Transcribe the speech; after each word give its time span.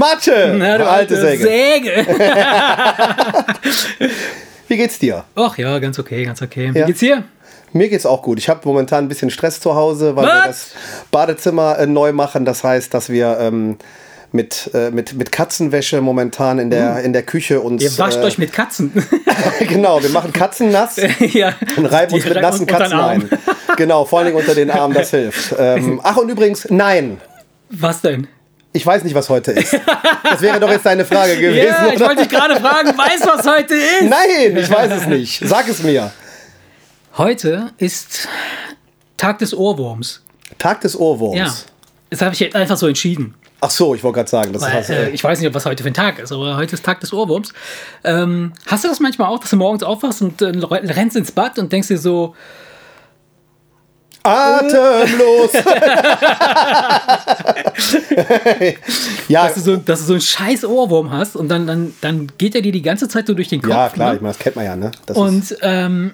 Mathe! 0.00 0.54
Na, 0.58 0.78
du 0.78 0.88
alte 0.88 1.20
Säge. 1.20 1.44
Säge. 1.44 2.06
Wie 4.68 4.76
geht's 4.78 4.98
dir? 4.98 5.24
Ach 5.34 5.58
ja, 5.58 5.78
ganz 5.78 5.98
okay, 5.98 6.24
ganz 6.24 6.40
okay. 6.40 6.70
Wie 6.72 6.78
Ja. 6.78 6.86
geht's 6.86 7.00
dir? 7.00 7.24
Mir 7.74 7.88
geht's 7.90 8.06
auch 8.06 8.22
gut. 8.22 8.38
Ich 8.38 8.48
habe 8.48 8.60
momentan 8.64 9.04
ein 9.04 9.08
bisschen 9.08 9.30
Stress 9.30 9.60
zu 9.60 9.74
Hause, 9.74 10.16
weil 10.16 10.24
wir 10.24 10.32
Was? 10.32 10.46
das 10.46 10.70
Badezimmer 11.10 11.78
äh, 11.78 11.86
neu 11.86 12.12
machen. 12.12 12.46
Das 12.46 12.64
heißt, 12.64 12.94
dass 12.94 13.10
wir 13.10 13.38
ähm, 13.40 13.76
mit, 14.32 14.70
äh, 14.72 14.90
mit, 14.90 15.12
mit 15.12 15.32
Katzenwäsche 15.32 16.00
momentan 16.00 16.58
in 16.58 16.70
der, 16.70 17.02
in 17.02 17.12
der 17.12 17.22
Küche 17.22 17.60
uns. 17.60 17.82
Ihr 17.82 17.96
wascht 17.98 18.18
äh, 18.18 18.22
euch 18.22 18.38
mit 18.38 18.54
Katzen. 18.54 18.92
genau, 19.68 20.02
wir 20.02 20.10
machen 20.10 20.32
Katzen 20.32 20.70
nass 20.70 20.96
ja. 21.32 21.52
und 21.76 21.84
reiben 21.84 22.14
uns 22.14 22.24
mit 22.24 22.40
nassen 22.40 22.66
Katzen 22.66 22.98
ein. 22.98 23.28
Genau, 23.76 24.06
vor 24.06 24.20
allem 24.20 24.34
unter 24.34 24.54
den 24.54 24.70
Armen, 24.70 24.94
das 24.94 25.10
hilft. 25.10 25.54
Ähm, 25.58 26.00
ach, 26.02 26.16
und 26.16 26.30
übrigens, 26.30 26.66
nein. 26.70 27.20
Was 27.68 28.00
denn? 28.00 28.26
Ich 28.72 28.86
weiß 28.86 29.02
nicht, 29.02 29.14
was 29.14 29.28
heute 29.28 29.52
ist. 29.52 29.76
Das 30.22 30.40
wäre 30.40 30.60
doch 30.60 30.70
jetzt 30.70 30.86
deine 30.86 31.04
Frage 31.04 31.36
gewesen. 31.40 31.66
Ja, 31.66 31.88
ich 31.88 31.96
oder? 31.96 32.06
wollte 32.06 32.22
dich 32.22 32.30
gerade 32.30 32.56
fragen, 32.60 32.96
weißt 32.96 33.24
du, 33.24 33.28
was 33.28 33.46
heute 33.46 33.74
ist? 33.74 34.02
Nein, 34.02 34.56
ich 34.56 34.70
weiß 34.70 34.92
es 34.92 35.06
nicht. 35.06 35.42
Sag 35.44 35.68
es 35.68 35.82
mir. 35.82 36.12
Heute 37.18 37.72
ist 37.78 38.28
Tag 39.16 39.38
des 39.38 39.52
Ohrwurms. 39.52 40.22
Tag 40.58 40.80
des 40.82 40.96
Ohrwurms. 40.98 41.36
Ja. 41.36 41.52
Das 42.10 42.22
habe 42.22 42.34
ich 42.34 42.40
jetzt 42.40 42.54
einfach 42.54 42.76
so 42.76 42.86
entschieden. 42.86 43.34
Ach 43.60 43.70
so, 43.70 43.94
ich 43.94 44.02
wollte 44.02 44.16
gerade 44.16 44.30
sagen, 44.30 44.52
das 44.52 44.62
Weil, 44.62 44.72
hast, 44.72 44.90
äh, 44.90 45.06
äh, 45.06 45.10
ich 45.10 45.22
weiß 45.22 45.40
nicht, 45.40 45.52
was 45.52 45.66
heute 45.66 45.82
für 45.82 45.90
ein 45.90 45.94
Tag 45.94 46.18
ist, 46.18 46.32
aber 46.32 46.56
heute 46.56 46.74
ist 46.74 46.84
Tag 46.84 47.00
des 47.00 47.12
Ohrwurms. 47.12 47.52
Ähm, 48.04 48.52
hast 48.66 48.84
du 48.84 48.88
das 48.88 49.00
manchmal 49.00 49.28
auch, 49.28 49.38
dass 49.38 49.50
du 49.50 49.56
morgens 49.56 49.82
aufwachst 49.82 50.22
und 50.22 50.40
äh, 50.40 50.46
rennst 50.46 51.16
ins 51.16 51.32
Bad 51.32 51.58
und 51.58 51.70
denkst 51.70 51.88
dir 51.88 51.98
so, 51.98 52.34
atemlos. 54.22 55.52
ja, 59.28 59.46
dass 59.46 59.54
du, 59.54 59.60
so, 59.60 59.76
dass 59.76 60.00
du 60.00 60.06
so 60.06 60.12
einen 60.14 60.20
scheiß 60.20 60.64
Ohrwurm 60.64 61.10
hast 61.10 61.36
und 61.36 61.48
dann, 61.48 61.66
dann, 61.66 61.94
dann 62.00 62.32
geht 62.38 62.54
er 62.54 62.62
dir 62.62 62.72
die 62.72 62.82
ganze 62.82 63.08
Zeit 63.08 63.26
so 63.26 63.34
durch 63.34 63.48
den 63.48 63.62
Kopf. 63.62 63.72
ja, 63.72 63.88
klar, 63.88 64.10
ne? 64.10 64.16
ich 64.16 64.22
meine, 64.22 64.34
das 64.34 64.42
kennt 64.42 64.56
man 64.56 64.64
ja, 64.64 64.76
ne? 64.76 64.90
Das 65.06 65.16
Und 65.16 65.56
ähm, 65.62 66.12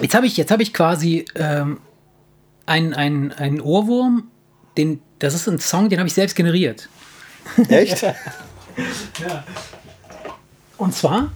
jetzt 0.00 0.14
habe 0.14 0.26
ich, 0.26 0.36
jetzt 0.36 0.50
hab 0.50 0.60
ich 0.60 0.72
quasi 0.72 1.24
ähm, 1.34 1.78
einen, 2.66 2.94
einen, 2.94 3.32
einen 3.32 3.60
Ohrwurm, 3.60 4.28
den, 4.76 5.00
das 5.18 5.34
ist 5.34 5.48
ein 5.48 5.58
Song, 5.58 5.88
den 5.88 5.98
habe 5.98 6.08
ich 6.08 6.14
selbst 6.14 6.36
generiert. 6.36 6.88
echt? 7.68 8.04
Und 10.76 10.94
zwar 10.94 11.30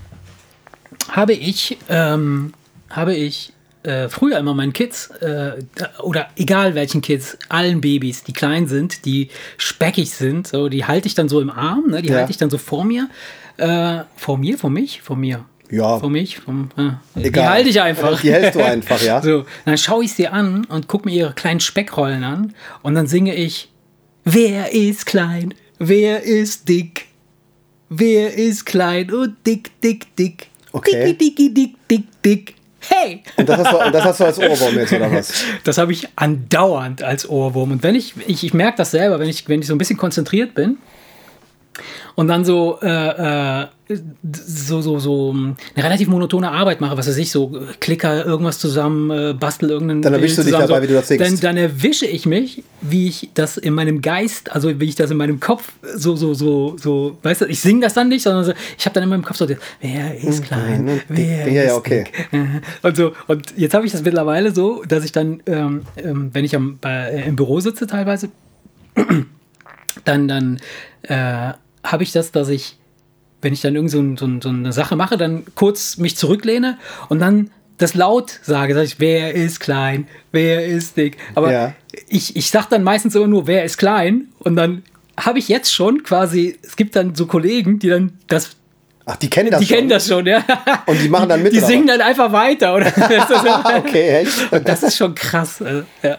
habe 1.11 1.33
ich, 1.33 1.79
ähm, 1.89 2.53
habe 2.91 3.15
ich 3.15 3.53
äh, 3.83 4.09
früher 4.09 4.39
immer 4.39 4.55
meinen 4.55 4.73
Kids, 4.73 5.11
äh, 5.21 5.53
oder 6.03 6.29
egal 6.37 6.75
welchen 6.75 7.01
Kids, 7.01 7.39
allen 7.49 7.81
Babys, 7.81 8.25
die 8.25 8.33
klein 8.33 8.67
sind, 8.67 9.05
die 9.05 9.29
speckig 9.57 10.11
sind, 10.11 10.47
so, 10.49 10.69
die 10.69 10.85
halte 10.85 11.07
ich 11.09 11.15
dann 11.15 11.29
so 11.29 11.41
im 11.41 11.51
Arm, 11.51 11.89
ne, 11.91 12.03
die 12.03 12.09
Ja. 12.09 12.17
halte 12.19 12.31
ich 12.31 12.37
dann 12.39 12.51
so 12.51 12.59
vor 12.59 12.85
mir. 12.85 13.09
Äh, 13.57 14.01
vor 14.17 14.39
mir, 14.39 14.57
vor 14.59 14.71
mich, 14.71 15.01
vor 15.03 15.17
mir. 15.17 15.45
Ja. 15.71 15.99
Vor 15.99 16.09
mich, 16.11 16.39
vom, 16.39 16.71
äh, 16.79 16.91
die 17.21 17.25
Egal. 17.27 17.49
halte 17.51 17.69
ich 17.69 17.81
einfach. 17.81 18.21
Die 18.21 18.33
hältst 18.33 18.55
du 18.59 18.65
einfach, 18.65 19.03
ja. 19.03 19.21
So, 19.23 19.45
dann 19.65 19.77
schaue 19.77 20.05
ich 20.05 20.13
sie 20.15 20.27
an 20.29 20.65
und 20.65 20.89
gucke 20.89 21.09
mir 21.09 21.15
ihre 21.15 21.33
kleinen 21.35 21.61
Speckrollen 21.61 22.25
an 22.25 22.55
und 22.83 22.95
dann 22.95 23.07
singe 23.07 23.35
ich, 23.35 23.69
wer 24.25 24.73
ist 24.73 25.05
klein, 25.07 25.53
wer 25.79 26.23
ist 26.23 26.69
dick, 26.69 27.07
wer 27.91 28.35
ist 28.35 28.65
klein 28.65 29.13
und 29.13 29.37
dick, 29.47 29.71
dick, 29.83 30.15
dick. 30.17 30.47
Okay. 30.73 31.05
Dicki, 31.13 31.35
dicki, 31.35 31.55
dick, 31.55 31.75
dick, 31.91 32.05
dick. 32.25 32.55
Hey! 32.89 33.23
Und 33.37 33.49
das 33.49 33.59
hast, 33.59 33.73
du, 33.73 33.91
das 33.91 34.05
hast 34.05 34.21
du 34.21 34.25
als 34.25 34.39
Ohrwurm 34.39 34.79
jetzt, 34.79 34.93
oder 34.93 35.13
was? 35.13 35.45
Das 35.65 35.79
habe 35.79 35.93
ich 35.93 36.09
andauernd 36.17 37.03
als 37.03 37.29
Ohrwurm. 37.29 37.73
Und 37.73 37.83
wenn 37.83 37.95
ich, 37.95 38.15
ich, 38.27 38.45
ich 38.45 38.55
merke 38.55 38.79
das 38.79 38.91
selber, 38.91 39.19
wenn 39.19 39.29
ich, 39.29 39.49
wenn 39.49 39.61
ich 39.61 39.67
so 39.67 39.75
ein 39.75 39.79
bisschen 39.79 39.97
konzentriert 39.97 40.55
bin 40.55 40.79
und 42.15 42.29
dann 42.29 42.45
so, 42.45 42.79
äh, 42.83 43.63
äh, 43.63 43.67
so, 43.89 44.83
so, 44.83 44.99
so 44.99 45.31
ähm, 45.31 45.57
eine 45.75 45.85
relativ 45.85 46.09
monotone 46.09 46.51
Arbeit 46.51 46.81
mache, 46.81 46.97
was 46.97 47.09
weiß 47.09 47.17
ich, 47.17 47.31
so 47.31 47.57
äh, 47.57 47.75
klicker 47.81 48.25
irgendwas 48.27 48.59
zusammen, 48.59 49.11
äh, 49.11 49.33
bastel 49.33 49.71
irgendeinen. 49.71 50.03
Dann 50.03 50.13
erwischst 50.13 50.37
Bild 50.37 50.49
du 50.49 50.51
dich 50.51 50.61
zusammen, 50.61 50.69
dabei, 50.69 50.83
wie 50.83 50.87
du 50.89 50.95
das 50.95 51.09
singst. 51.09 51.25
Dann, 51.25 51.41
dann 51.41 51.57
erwische 51.57 52.07
ich 52.07 52.27
mich, 52.27 52.65
wie 52.83 53.09
ich 53.09 53.31
das 53.35 53.57
in 53.57 53.73
meinem 53.73 54.03
Geist, 54.03 54.53
also 54.53 54.79
wie 54.79 54.85
ich 54.85 54.95
das 54.95 55.11
in 55.11 55.17
meinem 55.17 55.41
Kopf 55.41 55.73
so, 55.95 56.17
so, 56.17 56.35
so, 56.35 56.77
so, 56.79 57.17
weißt 57.23 57.43
du, 57.43 57.47
ich 57.47 57.61
singe 57.61 57.81
das 57.81 57.95
dann 57.95 58.09
nicht, 58.09 58.23
sondern 58.23 58.45
so, 58.45 58.53
ich 58.77 58.85
habe 58.85 58.95
dann 58.95 59.05
in 59.05 59.09
meinem 59.09 59.25
Kopf 59.25 59.37
so, 59.37 59.49
wer 59.81 60.23
ist 60.23 60.45
klein, 60.45 60.89
und 60.89 61.03
wer 61.09 61.45
dick. 61.45 61.55
Ja, 61.55 61.63
ist 61.63 61.69
ja, 61.69 61.75
okay. 61.77 62.05
dick. 62.05 62.29
Und, 62.83 62.97
so, 62.97 63.13
und 63.27 63.55
jetzt 63.57 63.75
habe 63.75 63.87
ich 63.87 63.93
das 63.93 64.03
mittlerweile 64.03 64.55
so, 64.55 64.83
dass 64.87 65.05
ich 65.05 65.13
dann, 65.13 65.43
ähm, 65.47 65.83
ähm, 65.97 66.31
wenn 66.33 66.45
ich 66.45 66.55
am, 66.55 66.79
äh, 66.85 67.27
im 67.27 67.37
Büro 67.37 67.61
sitze 67.61 67.87
teilweise, 67.87 68.29
dann, 70.05 70.29
dann 70.29 70.59
äh, 71.03 71.53
habe 71.83 72.03
ich 72.03 72.13
das, 72.13 72.33
dass 72.33 72.49
ich, 72.49 72.77
wenn 73.43 73.53
ich 73.53 73.61
dann 73.61 73.75
irgend 73.75 73.91
so, 73.91 74.01
ein, 74.01 74.17
so, 74.17 74.27
ein, 74.27 74.41
so 74.41 74.49
eine 74.49 74.73
Sache 74.73 74.97
mache, 74.97 75.17
dann 75.17 75.45
kurz 75.55 75.97
mich 75.99 76.17
zurücklehne 76.17 76.79
und 77.09 77.21
dann 77.21 77.51
das 77.79 77.95
laut 77.95 78.41
sage, 78.43 78.75
sage 78.75 78.87
ich, 78.87 78.99
wer 78.99 79.35
ist 79.35 79.61
klein, 79.61 80.09
wer 80.33 80.67
ist 80.67 80.97
dick. 80.97 81.17
Aber 81.37 81.53
Ja. 81.53 81.75
ich, 82.09 82.35
ich 82.37 82.51
sage 82.51 82.67
dann 82.71 82.83
meistens 82.83 83.15
immer 83.15 83.29
nur, 83.29 83.47
wer 83.47 83.65
ist 83.65 83.79
klein 83.79 84.29
und 84.41 84.57
dann 84.57 84.83
habe 85.19 85.39
ich 85.39 85.49
jetzt 85.49 85.73
schon 85.73 86.03
quasi, 86.03 86.59
es 86.63 86.75
gibt 86.77 86.97
dann 86.97 87.15
so 87.15 87.27
Kollegen, 87.27 87.79
die 87.79 87.89
dann 87.89 88.19
das 88.27 88.51
Ach, 89.11 89.17
die 89.17 89.31
kennen 89.31 89.51
das 89.51 89.61
die 89.61 89.67
schon. 89.67 89.77
kennen 89.77 89.89
das 89.89 90.07
schon, 90.07 90.27
ja. 90.27 90.45
Und 90.85 91.01
die 91.01 91.09
machen 91.09 91.31
dann 91.31 91.43
mit, 91.43 91.53
Die 91.55 91.59
oder 91.59 91.67
singen 91.67 91.87
dann 91.87 92.03
einfach 92.03 92.31
weiter, 92.31 92.75
oder? 92.75 92.87
Okay, 93.79 94.19
echt? 94.19 94.53
Und 94.53 94.69
das 94.69 94.83
ist 94.83 94.97
schon 94.99 95.15
krass. 95.15 95.63
äh, 95.63 95.83
Ja, 96.03 96.19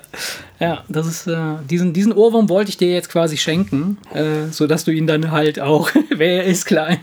ja 0.60 0.84
das 0.90 1.08
ist, 1.08 1.28
äh, 1.28 1.38
diesen, 1.70 1.94
diesen 1.94 2.12
Ohrwurm 2.14 2.50
wollte 2.50 2.70
ich 2.70 2.78
dir 2.78 2.90
jetzt 2.94 3.10
quasi 3.10 3.38
schenken, 3.38 3.98
äh, 4.14 4.52
sodass 4.52 4.84
du 4.86 4.92
ihn 4.92 5.08
dann 5.08 5.32
halt 5.32 5.60
auch, 5.60 5.90
wer 6.16 6.44
ist 6.44 6.66
klein. 6.66 6.98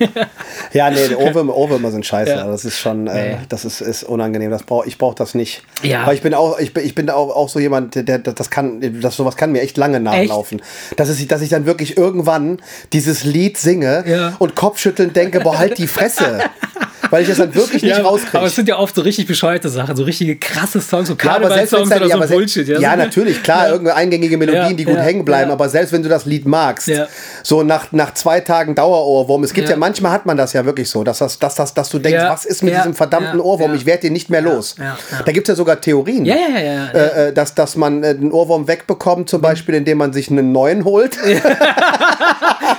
Ja, 0.72 0.90
nee, 0.90 1.08
die 1.08 1.16
Ohrwürmer, 1.16 1.54
Ohrwürmer 1.56 1.90
sind 1.90 2.04
scheiße. 2.06 2.30
Ja. 2.32 2.46
Das 2.46 2.64
ist 2.64 2.78
schon, 2.78 3.06
äh, 3.06 3.32
Nee. 3.32 3.36
das 3.48 3.64
ist, 3.64 3.80
ist 3.80 4.04
unangenehm. 4.04 4.50
Das 4.50 4.62
brauch, 4.64 4.84
ich 4.86 4.98
brauche 4.98 5.14
das 5.16 5.34
nicht. 5.34 5.62
Ja. 5.82 6.06
Weil 6.06 6.14
ich 6.14 6.22
bin 6.22 6.34
auch, 6.34 6.58
ich 6.58 6.72
bin, 6.74 6.84
ich 6.84 6.94
bin 6.94 7.08
auch, 7.10 7.34
auch 7.34 7.48
so 7.48 7.58
jemand, 7.58 7.94
der, 7.94 8.02
der 8.04 8.18
das 8.18 8.50
kann, 8.50 9.00
das 9.00 9.16
sowas 9.16 9.36
kann 9.36 9.52
mir 9.52 9.62
echt 9.62 9.76
lange 9.76 10.00
nachlaufen. 10.00 10.60
Das 10.96 11.08
ist, 11.08 11.30
dass 11.30 11.40
ich 11.42 11.48
dann 11.48 11.66
wirklich 11.66 11.96
irgendwann 11.96 12.58
dieses 12.92 13.24
Lied 13.24 13.56
singe 13.58 14.04
Ja. 14.06 14.36
und 14.38 14.54
kopfschüttelnd 14.54 15.16
denke, 15.16 15.40
boah, 15.40 15.58
halt 15.58 15.78
die 15.78 15.86
Fresse. 15.86 16.40
Weil 17.10 17.22
ich 17.22 17.28
das 17.28 17.38
dann 17.38 17.54
wirklich 17.54 17.82
nicht 17.82 17.96
Ja, 17.96 18.02
rauskriege. 18.02 18.38
aber 18.38 18.46
es 18.46 18.54
sind 18.56 18.68
ja 18.68 18.78
oft 18.78 18.94
so 18.94 19.02
richtig 19.02 19.26
bescheuerte 19.26 19.68
Sachen, 19.68 19.96
so 19.96 20.02
richtige 20.04 20.36
krasse 20.36 20.80
Songs, 20.80 21.08
so 21.08 21.14
Klar, 21.16 21.36
aber 21.36 21.48
selbst 21.50 21.72
wenn's 21.72 21.88
Karnevalssongs 21.88 21.88
dann, 21.90 22.18
oder 22.18 22.20
ja, 22.22 22.26
so 22.28 22.34
Bullshit. 22.34 22.68
ja, 22.80 22.96
natürlich, 22.96 23.42
klar, 23.42 23.68
irgendeine 23.70 23.96
eingängige 23.96 24.36
Melodien, 24.38 24.62
Ja, 24.70 24.72
die 24.72 24.84
gut 24.84 24.94
ja, 24.96 25.00
hängen 25.02 25.24
bleiben, 25.24 25.48
ja. 25.48 25.54
aber 25.54 25.68
selbst 25.68 25.92
wenn 25.92 26.02
du 26.02 26.08
das 26.08 26.24
Lied 26.26 26.46
magst, 26.46 26.88
Ja. 26.88 27.06
so 27.42 27.62
nach, 27.62 27.92
nach 27.92 28.14
zwei 28.14 28.40
Tagen 28.40 28.74
Dauerohrwurm, 28.74 29.44
es 29.44 29.52
gibt 29.52 29.68
ja. 29.68 29.74
Ja. 29.74 29.78
manchmal 29.78 30.12
hat 30.12 30.26
man 30.26 30.36
das 30.36 30.52
ja 30.52 30.64
wirklich 30.64 30.88
so, 30.90 31.04
dass, 31.04 31.18
das, 31.18 31.38
dass, 31.38 31.54
das, 31.54 31.74
dass 31.74 31.88
du 31.90 31.98
denkst, 31.98 32.16
Ja, 32.22 32.30
was 32.30 32.44
ist 32.44 32.62
mit 32.62 32.72
ja, 32.72 32.80
diesem 32.80 32.94
verdammten 32.94 33.38
ja, 33.38 33.44
Ohrwurm, 33.44 33.70
ja. 33.70 33.76
ich 33.76 33.86
werde 33.86 34.02
den 34.02 34.12
nicht 34.12 34.30
mehr 34.30 34.40
los. 34.42 34.74
ja, 34.78 34.84
ja. 34.84 35.22
Da 35.24 35.32
gibt 35.32 35.48
es 35.48 35.52
ja 35.52 35.56
sogar 35.56 35.80
Theorien. 35.80 36.24
Ja, 36.24 36.34
ja, 36.36 36.48
ja, 36.48 36.60
ja. 36.60 36.72
ja. 36.72 36.86
Äh, 36.92 37.28
äh, 37.28 37.32
dass, 37.32 37.54
dass 37.54 37.76
man 37.76 38.02
äh, 38.02 38.14
den 38.14 38.32
Ohrwurm 38.32 38.68
wegbekommt, 38.68 39.28
zum 39.28 39.40
Beispiel, 39.40 39.74
indem 39.74 39.98
man 39.98 40.12
sich 40.12 40.30
einen 40.30 40.52
neuen 40.52 40.84
holt. 40.84 41.16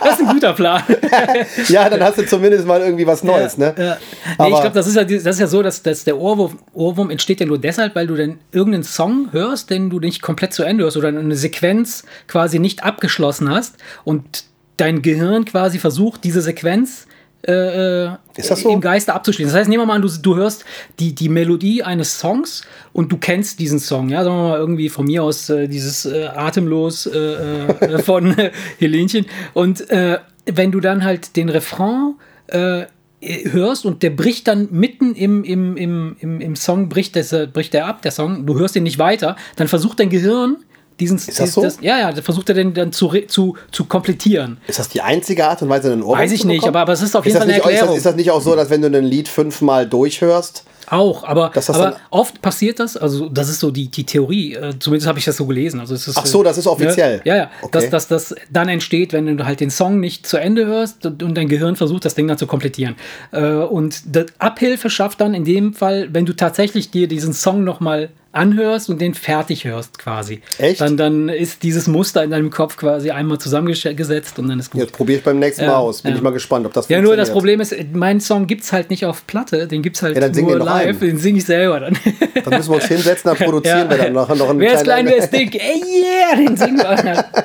Das 0.03 0.19
ist 0.19 0.27
ein 0.27 0.33
guter 0.33 0.53
Plan. 0.53 0.81
ja, 1.69 1.89
dann 1.89 2.01
hast 2.03 2.17
du 2.17 2.25
zumindest 2.25 2.65
mal 2.65 2.81
irgendwie 2.81 3.05
was 3.07 3.23
Neues. 3.23 3.57
ne? 3.57 3.97
Nee, 4.39 4.45
ich 4.45 4.61
glaube, 4.61 4.72
das 4.72 4.88
ist 4.88 4.95
ja, 4.95 5.03
das 5.03 5.25
ist 5.25 5.39
ja 5.39 5.47
so, 5.47 5.61
dass, 5.61 5.83
dass 5.83 6.03
der 6.03 6.17
Ohrwurm, 6.17 6.59
Ohrwurm 6.73 7.09
entsteht 7.09 7.39
ja 7.39 7.45
nur 7.45 7.57
deshalb, 7.57 7.95
weil 7.95 8.07
du 8.07 8.16
dann 8.16 8.39
irgendeinen 8.51 8.83
Song 8.83 9.29
hörst, 9.31 9.69
den 9.69 9.89
du 9.89 10.00
nicht 10.00 10.22
komplett 10.22 10.53
zu 10.53 10.63
Ende 10.63 10.83
hörst 10.83 10.97
oder 10.97 11.09
eine 11.09 11.35
Sequenz 11.35 12.03
quasi 12.27 12.59
nicht 12.59 12.83
abgeschlossen 12.83 13.50
hast 13.50 13.77
und 14.03 14.45
dein 14.77 15.01
Gehirn 15.01 15.45
quasi 15.45 15.79
versucht, 15.79 16.23
diese 16.23 16.41
Sequenz 16.41 17.07
äh, 17.44 18.09
das 18.35 18.61
so? 18.61 18.69
im 18.69 18.81
Geiste 18.81 19.13
abzuschließen. 19.13 19.51
Das 19.51 19.59
heißt, 19.59 19.69
nehmen 19.69 19.83
wir 19.83 19.86
mal 19.86 19.95
an, 19.95 20.01
du, 20.01 20.09
du 20.09 20.36
hörst 20.36 20.65
die, 21.00 21.15
die 21.15 21.30
Melodie 21.30 21.83
eines 21.83 22.19
Songs 22.19 22.63
und 22.94 23.12
du 23.12 23.18
kennst 23.18 23.59
diesen 23.59 23.80
Song. 23.80 24.09
Ja, 24.09 24.24
sagen 24.24 24.36
wir 24.36 24.50
mal 24.50 24.59
irgendwie 24.59 24.89
von 24.89 25.06
mir 25.06 25.24
aus 25.24 25.50
äh, 25.50 25.68
dieses 25.68 26.06
äh, 26.06 26.25
Atemlos 26.25 27.06
äh, 27.06 27.18
äh, 27.18 28.00
von 28.03 28.38
äh, 28.38 28.51
Helenchen. 28.80 29.25
Und 29.53 29.89
äh, 29.89 30.19
wenn 30.45 30.71
du 30.71 30.80
dann 30.80 31.03
halt 31.03 31.36
den 31.36 31.50
Refrain 31.50 32.15
äh, 32.47 32.86
hörst 33.22 33.86
und 33.86 34.04
der 34.04 34.12
bricht 34.12 34.48
dann 34.48 34.68
mitten 34.72 35.16
im, 35.16 35.44
im, 35.44 35.75
im, 35.75 36.16
im, 36.19 36.40
im 36.40 36.56
Song, 36.56 36.88
bricht, 36.88 37.16
das, 37.16 37.34
äh, 37.34 37.48
bricht 37.52 37.74
der 37.74 37.88
ab, 37.88 38.02
der 38.04 38.12
Song, 38.12 38.46
du 38.46 38.60
hörst 38.60 38.75
ihn 38.75 38.84
nicht 38.84 39.00
weiter, 39.00 39.36
dann 39.56 39.68
versucht 39.68 40.00
dein 40.00 40.10
Gehirn 40.10 40.58
diesen, 40.99 41.17
Ist 41.17 41.39
das 41.39 41.53
so? 41.53 41.61
ja, 41.81 41.99
ja, 41.99 42.11
dann 42.11 42.23
versucht 42.23 42.49
er 42.49 42.55
den 42.55 42.73
dann 42.73 42.91
zu, 42.91 43.09
zu, 43.27 43.55
zu 43.71 43.85
komplettieren. 43.85 44.57
Ist 44.67 44.79
das 44.79 44.89
die 44.89 45.01
einzige 45.01 45.47
Art 45.47 45.61
und 45.61 45.69
Weise, 45.69 45.91
einen 45.91 46.01
Ohrwurm 46.01 46.19
Weiß 46.19 46.31
ich 46.31 46.44
nicht, 46.45 46.67
aber, 46.67 46.79
aber 46.81 46.94
es 46.94 47.01
ist 47.01 47.15
auf 47.15 47.25
Ist 47.25 47.33
jeden 47.33 47.39
das, 47.39 47.44
Fall 47.44 47.53
eine 47.53 47.57
nicht, 47.57 47.59
ist, 47.59 47.65
das, 47.65 47.71
Erklärung. 47.73 47.97
ist 47.97 48.05
das 48.05 48.15
nicht 48.15 48.31
auch 48.31 48.41
so, 48.41 48.55
dass 48.55 48.69
wenn 48.69 48.81
du 48.81 48.88
ein 48.88 49.03
Lied 49.03 49.27
fünfmal 49.27 49.88
durchhörst, 49.88 50.63
Auch, 50.89 51.23
aber, 51.23 51.51
das 51.53 51.69
aber 51.69 51.97
oft 52.09 52.41
passiert 52.41 52.79
das, 52.79 52.95
also 52.97 53.27
das 53.29 53.49
ist 53.49 53.59
so 53.59 53.71
die, 53.71 53.89
die 53.89 54.05
Theorie, 54.05 54.53
äh, 54.55 54.73
zumindest 54.79 55.07
habe 55.07 55.19
ich 55.19 55.25
das 55.25 55.38
so 55.38 55.45
gelesen. 55.45 55.79
Also 55.81 55.94
es 55.94 56.07
ist, 56.07 56.17
Ach 56.17 56.25
so, 56.25 56.44
das 56.44 56.57
ist 56.57 56.65
offiziell. 56.65 57.17
Ne? 57.17 57.21
Ja, 57.25 57.35
ja, 57.35 57.51
Okay. 57.61 57.71
dass, 57.89 57.89
dass 57.89 58.07
das 58.07 58.35
dann 58.49 58.69
entsteht, 58.69 59.13
wenn 59.13 59.38
du 59.38 59.45
halt 59.45 59.59
den 59.59 59.69
Song 59.69 59.99
nicht 59.99 60.25
zu 60.25 60.38
Ende 60.38 60.65
hörst 60.65 61.05
und, 61.05 61.35
dein 61.35 61.49
Gehirn 61.49 61.75
versucht, 61.75 62.05
das 62.05 62.15
Ding 62.15 62.27
dann 62.27 62.38
zu 62.38 62.47
komplettieren. 62.47 62.95
Äh, 63.31 63.47
und 63.47 64.15
das 64.15 64.27
Abhilfe 64.39 64.89
schafft 64.89 65.19
dann 65.21 65.33
in 65.33 65.44
dem 65.44 65.73
Fall, 65.73 66.09
wenn 66.13 66.25
du 66.25 66.33
tatsächlich 66.33 66.89
dir 66.89 67.07
diesen 67.07 67.33
Song 67.33 67.63
nochmal 67.65 68.09
anhörst 68.38 68.89
und 68.89 69.01
den 69.01 69.13
fertig 69.13 69.66
hörst 69.66 69.98
quasi. 69.98 70.42
Echt? 70.57 70.80
Dann, 70.80 70.95
dann 70.95 71.28
ist 71.30 71.63
dieses 71.63 71.88
Muster 71.88 72.24
in 72.24 72.30
deinem 72.31 72.50
Kopf 72.50 72.78
quasi 72.78 73.12
einmal 73.12 73.38
zusammengesetzt 73.39 74.39
und 74.39 74.48
dann 74.48 74.60
ist 74.60 74.72
gut. 74.72 74.81
Jetzt 74.81 74.94
probiere 74.94 75.18
ich 75.19 75.24
beim 75.24 75.39
nächsten 75.39 75.66
Mal 75.66 75.72
Ja, 75.72 75.78
aus. 75.78 76.01
Bin 76.01 76.12
ja. 76.12 76.18
ich 76.18 76.24
mal 76.24 76.31
gespannt, 76.31 76.66
ob 76.66 76.74
das 76.74 76.88
Ja, 76.89 77.01
nur 77.01 77.16
das. 77.18 77.31
Problem 77.31 77.60
ist, 77.60 77.75
mein 77.94 78.19
Song 78.22 78.48
gibt's 78.48 78.72
halt 78.72 78.89
nicht 78.89 79.06
auf 79.06 79.28
Platte, 79.28 79.68
den 79.68 79.81
gibt's 79.81 80.01
halt 80.01 80.18
Ja, 80.18 80.30
nur 80.30 80.57
live, 80.60 80.88
ein. 80.89 81.00
den 81.00 81.18
singe 81.18 81.39
ich 81.39 81.45
selber 81.45 81.80
dann. 81.80 81.98
Dann 82.45 82.57
müssen 82.57 82.69
wir 82.69 82.75
uns 82.75 82.86
hinsetzen, 82.86 83.30
dann 83.30 83.38
produzieren 83.38 83.89
wir 83.89 83.98
dann 83.98 84.13
noch, 84.13 84.30
noch 84.34 84.50
einen 84.50 84.60
Wer 84.60 84.74
ist 84.75 84.83
klein, 84.83 85.06
wer 85.07 85.18
ist 85.18 85.30
dick? 85.33 85.56
Ey, 85.56 85.81
yeah, 85.81 86.36
den 86.38 86.56
singen 86.56 86.78
wir. 86.78 87.25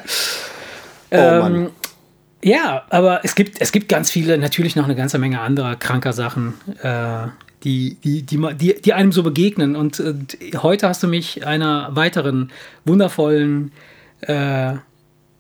Oh 1.15 1.17
Mann. 1.17 1.71
Ja, 2.43 2.85
aber 2.91 3.21
es 3.23 3.35
gibt, 3.35 3.61
es 3.61 3.71
gibt 3.71 3.89
ganz 3.89 4.11
viele, 4.11 4.37
natürlich 4.39 4.75
noch 4.77 4.85
eine 4.85 4.97
ganze 4.97 5.19
Menge 5.19 5.41
anderer 5.41 5.77
kranker 5.77 6.13
Sachen, 6.13 6.55
äh, 6.83 7.27
die, 7.65 7.97
die, 8.03 8.23
die, 8.23 8.81
die, 8.81 8.93
einem 8.93 9.13
so 9.13 9.23
begegnen. 9.23 9.77
Und 9.77 10.01
äh, 10.01 10.15
heute 10.59 10.89
hast 10.89 11.03
du 11.03 11.09
mich 11.09 11.47
einer 11.47 11.95
weiteren 11.95 12.51
wundervollen 12.85 13.73
äh, 14.23 14.75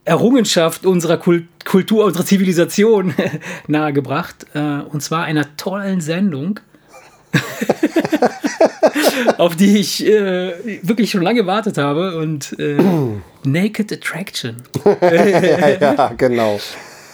Errungenschaft 0.04 0.86
unserer 0.86 1.16
Kult 1.16 1.46
Kultur, 1.64 2.04
unserer 2.04 2.24
Zivilisation 2.24 3.14
nahegebracht. 3.68 4.46
Äh, 4.54 4.80
und 4.88 5.02
zwar 5.02 5.24
einer 5.24 5.56
tollen 5.56 6.00
Sendung. 6.00 6.60
auf 9.38 9.56
die 9.56 9.78
ich 9.78 10.06
äh, 10.06 10.52
wirklich 10.82 11.10
schon 11.10 11.22
lange 11.22 11.40
gewartet 11.40 11.78
habe 11.78 12.16
und 12.18 12.58
äh, 12.58 12.76
Naked 13.44 13.92
Attraction. 13.92 14.56
ja, 15.00 16.12
genau. 16.16 16.60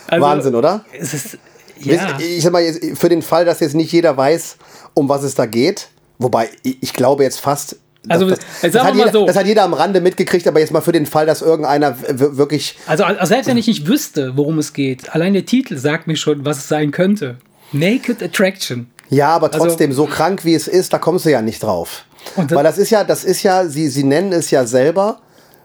Also, 0.08 0.26
Wahnsinn, 0.26 0.54
oder? 0.54 0.84
Es 0.92 1.14
ist, 1.14 1.38
ja. 1.80 2.18
Ich 2.18 2.42
sag 2.42 2.52
mal, 2.52 2.64
für 2.94 3.08
den 3.08 3.22
Fall, 3.22 3.44
dass 3.44 3.60
jetzt 3.60 3.74
nicht 3.74 3.92
jeder 3.92 4.16
weiß, 4.16 4.56
um 4.94 5.08
was 5.08 5.22
es 5.22 5.34
da 5.34 5.46
geht, 5.46 5.88
wobei 6.18 6.48
ich, 6.62 6.92
glaube 6.92 7.22
jetzt 7.24 7.40
fast. 7.40 7.76
Also, 8.08 8.28
das, 8.30 8.38
jetzt 8.62 8.64
das, 8.64 8.72
sagen 8.72 8.86
hat 8.88 8.94
jeder, 8.96 9.12
so. 9.12 9.26
das 9.26 9.36
hat 9.36 9.46
jeder 9.46 9.64
am 9.64 9.74
Rande 9.74 10.00
mitgekriegt, 10.00 10.46
aber 10.46 10.60
jetzt 10.60 10.72
mal 10.72 10.80
für 10.80 10.92
den 10.92 11.04
Fall, 11.06 11.26
dass 11.26 11.42
irgendeiner 11.42 11.96
wirklich. 12.08 12.78
Also, 12.86 13.04
also 13.04 13.24
selbst 13.26 13.48
wenn 13.48 13.56
ich 13.56 13.66
nicht 13.66 13.86
wüsste, 13.86 14.36
worum 14.36 14.58
es 14.58 14.72
geht, 14.72 15.14
allein 15.14 15.32
der 15.34 15.44
Titel 15.44 15.76
sagt 15.76 16.06
mir 16.06 16.16
schon, 16.16 16.44
was 16.44 16.58
es 16.58 16.68
sein 16.68 16.90
könnte. 16.90 17.36
Naked 17.72 18.22
Attraction. 18.22 18.90
Ja, 19.10 19.28
aber 19.28 19.52
Also- 19.52 19.66
trotzdem, 19.66 19.92
so 19.92 20.06
krank 20.06 20.44
wie 20.44 20.54
es 20.54 20.68
ist, 20.68 20.92
da 20.92 20.98
kommst 20.98 21.26
du 21.26 21.30
ja 21.30 21.42
nicht 21.42 21.62
drauf. 21.62 22.04
Das- 22.36 22.50
Weil 22.50 22.64
das 22.64 22.78
ist 22.78 22.90
ja, 22.90 23.04
das 23.04 23.24
ist 23.24 23.42
ja, 23.42 23.66
sie, 23.66 23.88
sie 23.88 24.04
nennen 24.04 24.32
es 24.32 24.50
ja 24.50 24.64
selber 24.66 25.20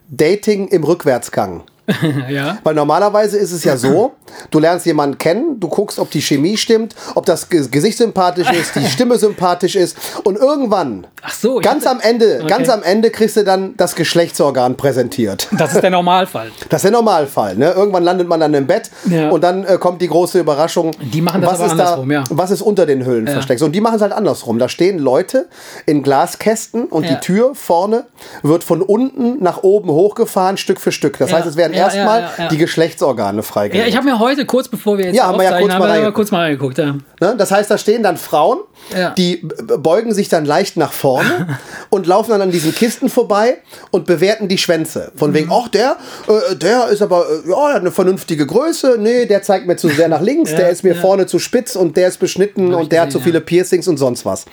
Dating 0.10 0.68
im 0.68 0.84
Rückwärtsgang. 0.84 1.64
ja. 2.30 2.58
Weil 2.64 2.76
normalerweise 2.76 3.38
ist 3.38 3.52
es 3.52 3.64
ja 3.64 3.78
so, 3.78 4.14
du 4.52 4.60
lernst 4.60 4.86
jemanden 4.86 5.18
kennen, 5.18 5.60
du 5.60 5.68
guckst, 5.68 6.00
ob 6.00 6.10
die 6.12 6.22
Chemie 6.22 6.58
stimmt, 6.58 6.96
ob 7.16 7.26
das 7.26 7.50
Ge- 7.50 7.68
Gesicht 7.70 7.98
sympathisch 7.98 8.50
ist, 8.52 8.76
die 8.76 8.86
Stimme 8.88 9.18
sympathisch 9.18 9.76
ist 9.76 9.98
und 10.24 10.38
irgendwann, 10.38 11.08
Ach 11.22 11.34
so, 11.34 11.60
ganz 11.60 11.86
am 11.86 12.00
Ende, 12.00 12.40
Okay. 12.42 12.48
ganz 12.50 12.70
am 12.70 12.84
Ende 12.84 13.10
kriegst 13.10 13.38
du 13.38 13.44
dann 13.44 13.76
das 13.78 13.96
Geschlechtsorgan 13.96 14.76
präsentiert. 14.78 15.48
Das 15.58 15.74
ist 15.74 15.82
der 15.82 15.90
Normalfall. 15.90 16.52
Das 16.70 16.80
ist 16.80 16.86
der 16.86 16.92
Normalfall. 16.92 17.56
Ne? 17.56 17.72
Irgendwann 17.72 18.04
landet 18.04 18.28
man 18.28 18.40
dann 18.40 18.54
im 18.54 18.66
Bett 18.68 18.90
Ja. 19.06 19.30
und 19.30 19.42
dann 19.44 19.64
äh, 19.66 19.78
kommt 19.78 20.02
die 20.02 20.08
große 20.08 20.40
Überraschung. 20.40 20.92
Die 21.02 21.22
machen 21.22 21.42
das 21.42 21.52
was 21.52 21.60
aber 21.60 21.66
ist 21.68 21.72
andersrum, 21.74 22.10
da, 22.10 22.16
ja. 22.16 22.24
Was 22.30 22.52
ist 22.52 22.62
unter 22.62 22.86
den 22.86 23.06
Hüllen 23.06 23.28
versteckt? 23.28 23.62
Und 23.62 23.74
die 23.74 23.82
machen 23.82 23.96
es 23.96 24.02
halt 24.02 24.12
andersrum. 24.14 24.60
Da 24.60 24.68
stehen 24.70 24.98
Leute 25.00 25.48
in 25.86 26.04
Glaskästen 26.04 26.86
und 26.86 27.04
Ja. 27.06 27.14
die 27.16 27.20
Tür 27.20 27.54
vorne 27.56 28.06
wird 28.42 28.64
von 28.64 28.82
unten 28.82 29.42
nach 29.44 29.64
oben 29.64 29.90
hochgefahren, 29.90 30.58
Stück 30.58 30.80
für 30.82 30.92
Stück. 30.92 31.18
Das 31.20 31.32
Ja. 31.32 31.38
heißt, 31.38 31.48
es 31.48 31.56
werden 31.58 31.74
Ja, 31.74 31.84
erstmal 31.86 32.22
ja, 32.22 32.32
ja, 32.38 32.44
ja. 32.44 32.50
die 32.50 32.58
Geschlechtsorgane 32.58 33.38
Ja, 33.38 33.42
freigelegt. 33.44 33.88
ich 33.90 33.96
habe 33.96 34.06
mir 34.06 34.20
heute, 34.24 34.46
kurz 34.46 34.68
bevor 34.68 34.98
wir 34.98 35.06
jetzt 35.06 35.16
Ja, 35.16 35.28
haben 35.28 35.38
wir 35.38 35.44
ja 35.46 35.60
kurz 35.60 35.68
mal 35.78 35.92
haben 35.94 36.02
wir 36.04 36.12
kurz 36.12 36.32
mal 36.32 36.40
reingeguckt. 36.40 36.78
Ja. 36.78 36.96
Ne? 37.22 37.36
Das 37.38 37.52
heißt, 37.52 37.70
da 37.70 37.78
stehen 37.78 38.02
dann 38.04 38.18
Frauen, 38.18 38.60
Ja. 38.98 39.12
die 39.12 39.46
beugen 39.78 40.14
sich 40.14 40.30
dann 40.30 40.46
leicht 40.46 40.78
nach 40.78 40.92
vorne 40.92 41.60
und 41.90 42.08
laufen 42.08 42.32
dann 42.32 42.42
an 42.42 42.52
diesen 42.52 42.74
Kisten 42.74 43.10
vorbei 43.10 43.58
und 43.92 44.06
bewerten 44.06 44.48
die 44.48 44.58
Schwänze. 44.58 45.12
Von 45.16 45.30
Mhm. 45.32 45.34
wegen, 45.36 45.50
ach, 45.52 45.68
der, 45.68 45.98
äh, 46.28 46.56
der 46.56 46.88
ist 46.88 47.02
aber 47.02 47.26
äh, 47.46 47.50
ja, 47.50 47.70
hat 47.74 47.82
eine 47.82 47.92
vernünftige 47.92 48.46
Größe. 48.48 48.98
Nee, 49.00 49.26
der 49.26 49.42
zeigt 49.44 49.68
mir 49.68 49.76
zu 49.76 49.90
sehr 49.90 50.08
nach 50.10 50.22
links, 50.22 50.52
Ja, 50.52 50.58
der 50.58 50.70
ist 50.70 50.84
mir 50.84 50.96
vorne 50.96 51.26
zu 51.28 51.40
spitz 51.40 51.76
und 51.76 51.96
der 51.98 52.08
ist 52.08 52.20
beschnitten 52.20 52.74
Hab 52.74 52.82
und 52.82 52.92
der 52.92 53.02
hat 53.02 53.12
zu 53.12 53.18
gesehen, 53.20 53.32
viele 53.34 53.42
Piercings 53.42 53.88
und 53.88 53.98
sonst 53.98 54.26
was. 54.26 54.46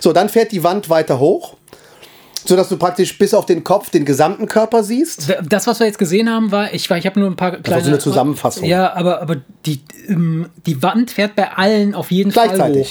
So, 0.00 0.12
dann 0.12 0.28
fährt 0.28 0.52
die 0.52 0.64
Wand 0.64 0.88
weiter 0.90 1.18
hoch. 1.18 1.54
Sodass 2.50 2.68
du 2.68 2.76
praktisch 2.76 3.16
bis 3.16 3.32
auf 3.32 3.46
den 3.46 3.62
Kopf 3.62 3.90
den 3.90 4.04
gesamten 4.04 4.46
Körper 4.46 4.82
siehst. 4.82 5.32
Das, 5.48 5.68
was 5.68 5.78
wir 5.78 5.86
jetzt 5.86 6.00
gesehen 6.00 6.28
haben, 6.28 6.50
war, 6.50 6.74
ich, 6.74 6.90
war- 6.90 6.98
ich 6.98 7.06
habe 7.06 7.20
nur 7.20 7.30
ein 7.30 7.36
paar 7.36 7.52
kleine. 7.58 7.80
so 7.82 7.88
eine 7.90 7.98
Zusammenfassung. 8.00 8.64
Ja, 8.64 8.92
aber, 8.94 9.22
aber 9.22 9.36
die, 9.66 9.78
ähm, 10.08 10.48
die 10.66 10.82
Wand 10.82 11.12
fährt 11.12 11.36
bei 11.36 11.52
allen 11.52 11.94
auf 11.94 12.10
jeden 12.10 12.32
Fall 12.32 12.48
hoch. 12.72 12.88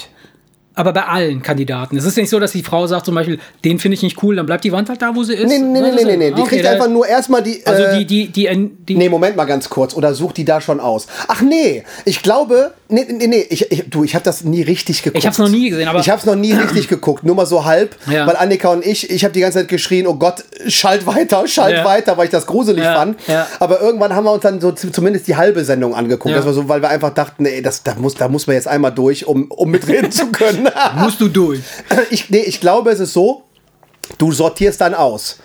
Aber 0.80 0.94
bei 0.94 1.04
allen 1.04 1.44
Kandidaten. 1.44 1.98
Es 1.98 2.06
ist 2.06 2.16
nicht 2.16 2.30
so, 2.30 2.40
dass 2.40 2.54
die 2.54 2.64
Frau 2.64 2.88
sagt 2.88 3.06
zum 3.06 3.14
Beispiel, 3.16 3.38
den 3.66 3.80
finde 3.80 3.96
ich 3.96 4.02
nicht 4.02 4.24
cool, 4.24 4.38
dann 4.38 4.46
bleibt 4.46 4.64
die 4.64 4.72
Wand 4.72 4.88
halt 4.88 5.02
da, 5.02 5.14
wo 5.14 5.24
sie 5.24 5.34
ist. 5.34 5.50
Nee, 5.50 5.60
nee, 5.60 5.82
nee, 5.82 5.82
Das 5.82 5.92
nee, 5.96 6.00
ist- 6.02 6.06
nee, 6.08 6.16
nee. 6.18 6.32
Die 6.32 6.42
okay, 6.42 6.50
kriegt 6.56 6.66
einfach 6.68 6.88
nur 6.88 7.06
erstmal 7.06 7.44
die. 7.44 7.62
Also 7.66 7.84
äh, 7.84 7.98
die, 8.00 8.06
die, 8.06 8.28
die, 8.30 8.70
die, 8.88 8.96
Nee, 8.96 9.10
Moment 9.10 9.36
mal 9.36 9.44
ganz 9.44 9.68
kurz. 9.70 9.94
Oder 9.94 10.14
sucht 10.14 10.38
die 10.38 10.46
da 10.46 10.62
schon 10.62 10.80
aus? 10.80 11.08
Ach 11.28 11.42
nee, 11.42 11.84
ich 12.06 12.24
glaube, 12.24 12.72
nee, 12.88 13.06
nee, 13.10 13.28
nee, 13.28 13.46
ich, 13.50 13.70
ich, 13.70 13.90
du, 13.90 14.06
ich 14.06 14.16
habe 14.16 14.24
das 14.24 14.46
nie 14.46 14.62
richtig 14.62 15.04
geguckt. 15.04 15.20
Ich 15.22 15.28
hab's 15.28 15.38
noch 15.38 15.50
nie 15.50 15.70
gesehen, 15.70 15.90
aber- 15.90 16.00
ich 16.00 16.10
habe 16.10 16.20
es 16.22 16.26
noch 16.26 16.36
nie 16.36 16.54
richtig 16.54 16.88
geguckt, 16.88 17.26
nur 17.26 17.36
mal 17.36 17.46
so 17.46 17.66
halb, 17.66 17.98
Ja. 18.10 18.26
weil 18.26 18.38
Annika 18.38 18.70
und 18.70 18.86
ich, 18.86 19.10
ich 19.10 19.26
habe 19.26 19.34
die 19.34 19.42
ganze 19.42 19.60
Zeit 19.60 19.68
geschrien, 19.68 20.08
oh 20.08 20.16
Gott, 20.16 20.46
schalt 20.68 21.06
weiter, 21.06 21.46
schalt 21.46 21.76
Ja. 21.76 21.84
weiter, 21.84 22.18
weil 22.18 22.24
ich 22.26 22.32
das 22.32 22.46
gruselig 22.46 22.86
Ja, 22.86 22.96
fand. 22.96 23.18
Aber 23.60 23.82
irgendwann 23.82 24.16
haben 24.16 24.24
wir 24.24 24.32
uns 24.32 24.44
dann 24.44 24.62
so 24.62 24.72
zumindest 24.72 25.28
die 25.28 25.36
halbe 25.36 25.66
Sendung 25.66 25.94
angeguckt, 25.94 26.30
Ja. 26.32 26.38
das 26.38 26.46
war 26.46 26.54
so, 26.54 26.70
weil 26.70 26.82
wir 26.82 26.88
einfach 26.90 27.14
dachten, 27.14 27.44
nee, 27.44 27.62
das, 27.62 27.84
da 27.84 27.96
muss, 27.96 28.16
da 28.16 28.30
muss 28.30 28.48
man 28.48 28.56
jetzt 28.56 28.70
einmal 28.70 28.94
durch, 28.94 29.28
um, 29.28 29.52
um 29.52 29.70
mitreden 29.70 30.12
zu 30.12 30.28
können. 30.28 30.69
Musst 30.96 31.20
du 31.22 31.28
durch. 31.28 31.62
ich, 32.10 32.30
nee, 32.30 32.42
ich 32.42 32.60
glaube, 32.60 32.92
es 32.92 33.00
ist 33.00 33.14
so, 33.14 33.44
du 34.18 34.32
sortierst 34.32 34.82
dann 34.82 34.94
aus. 34.94 35.38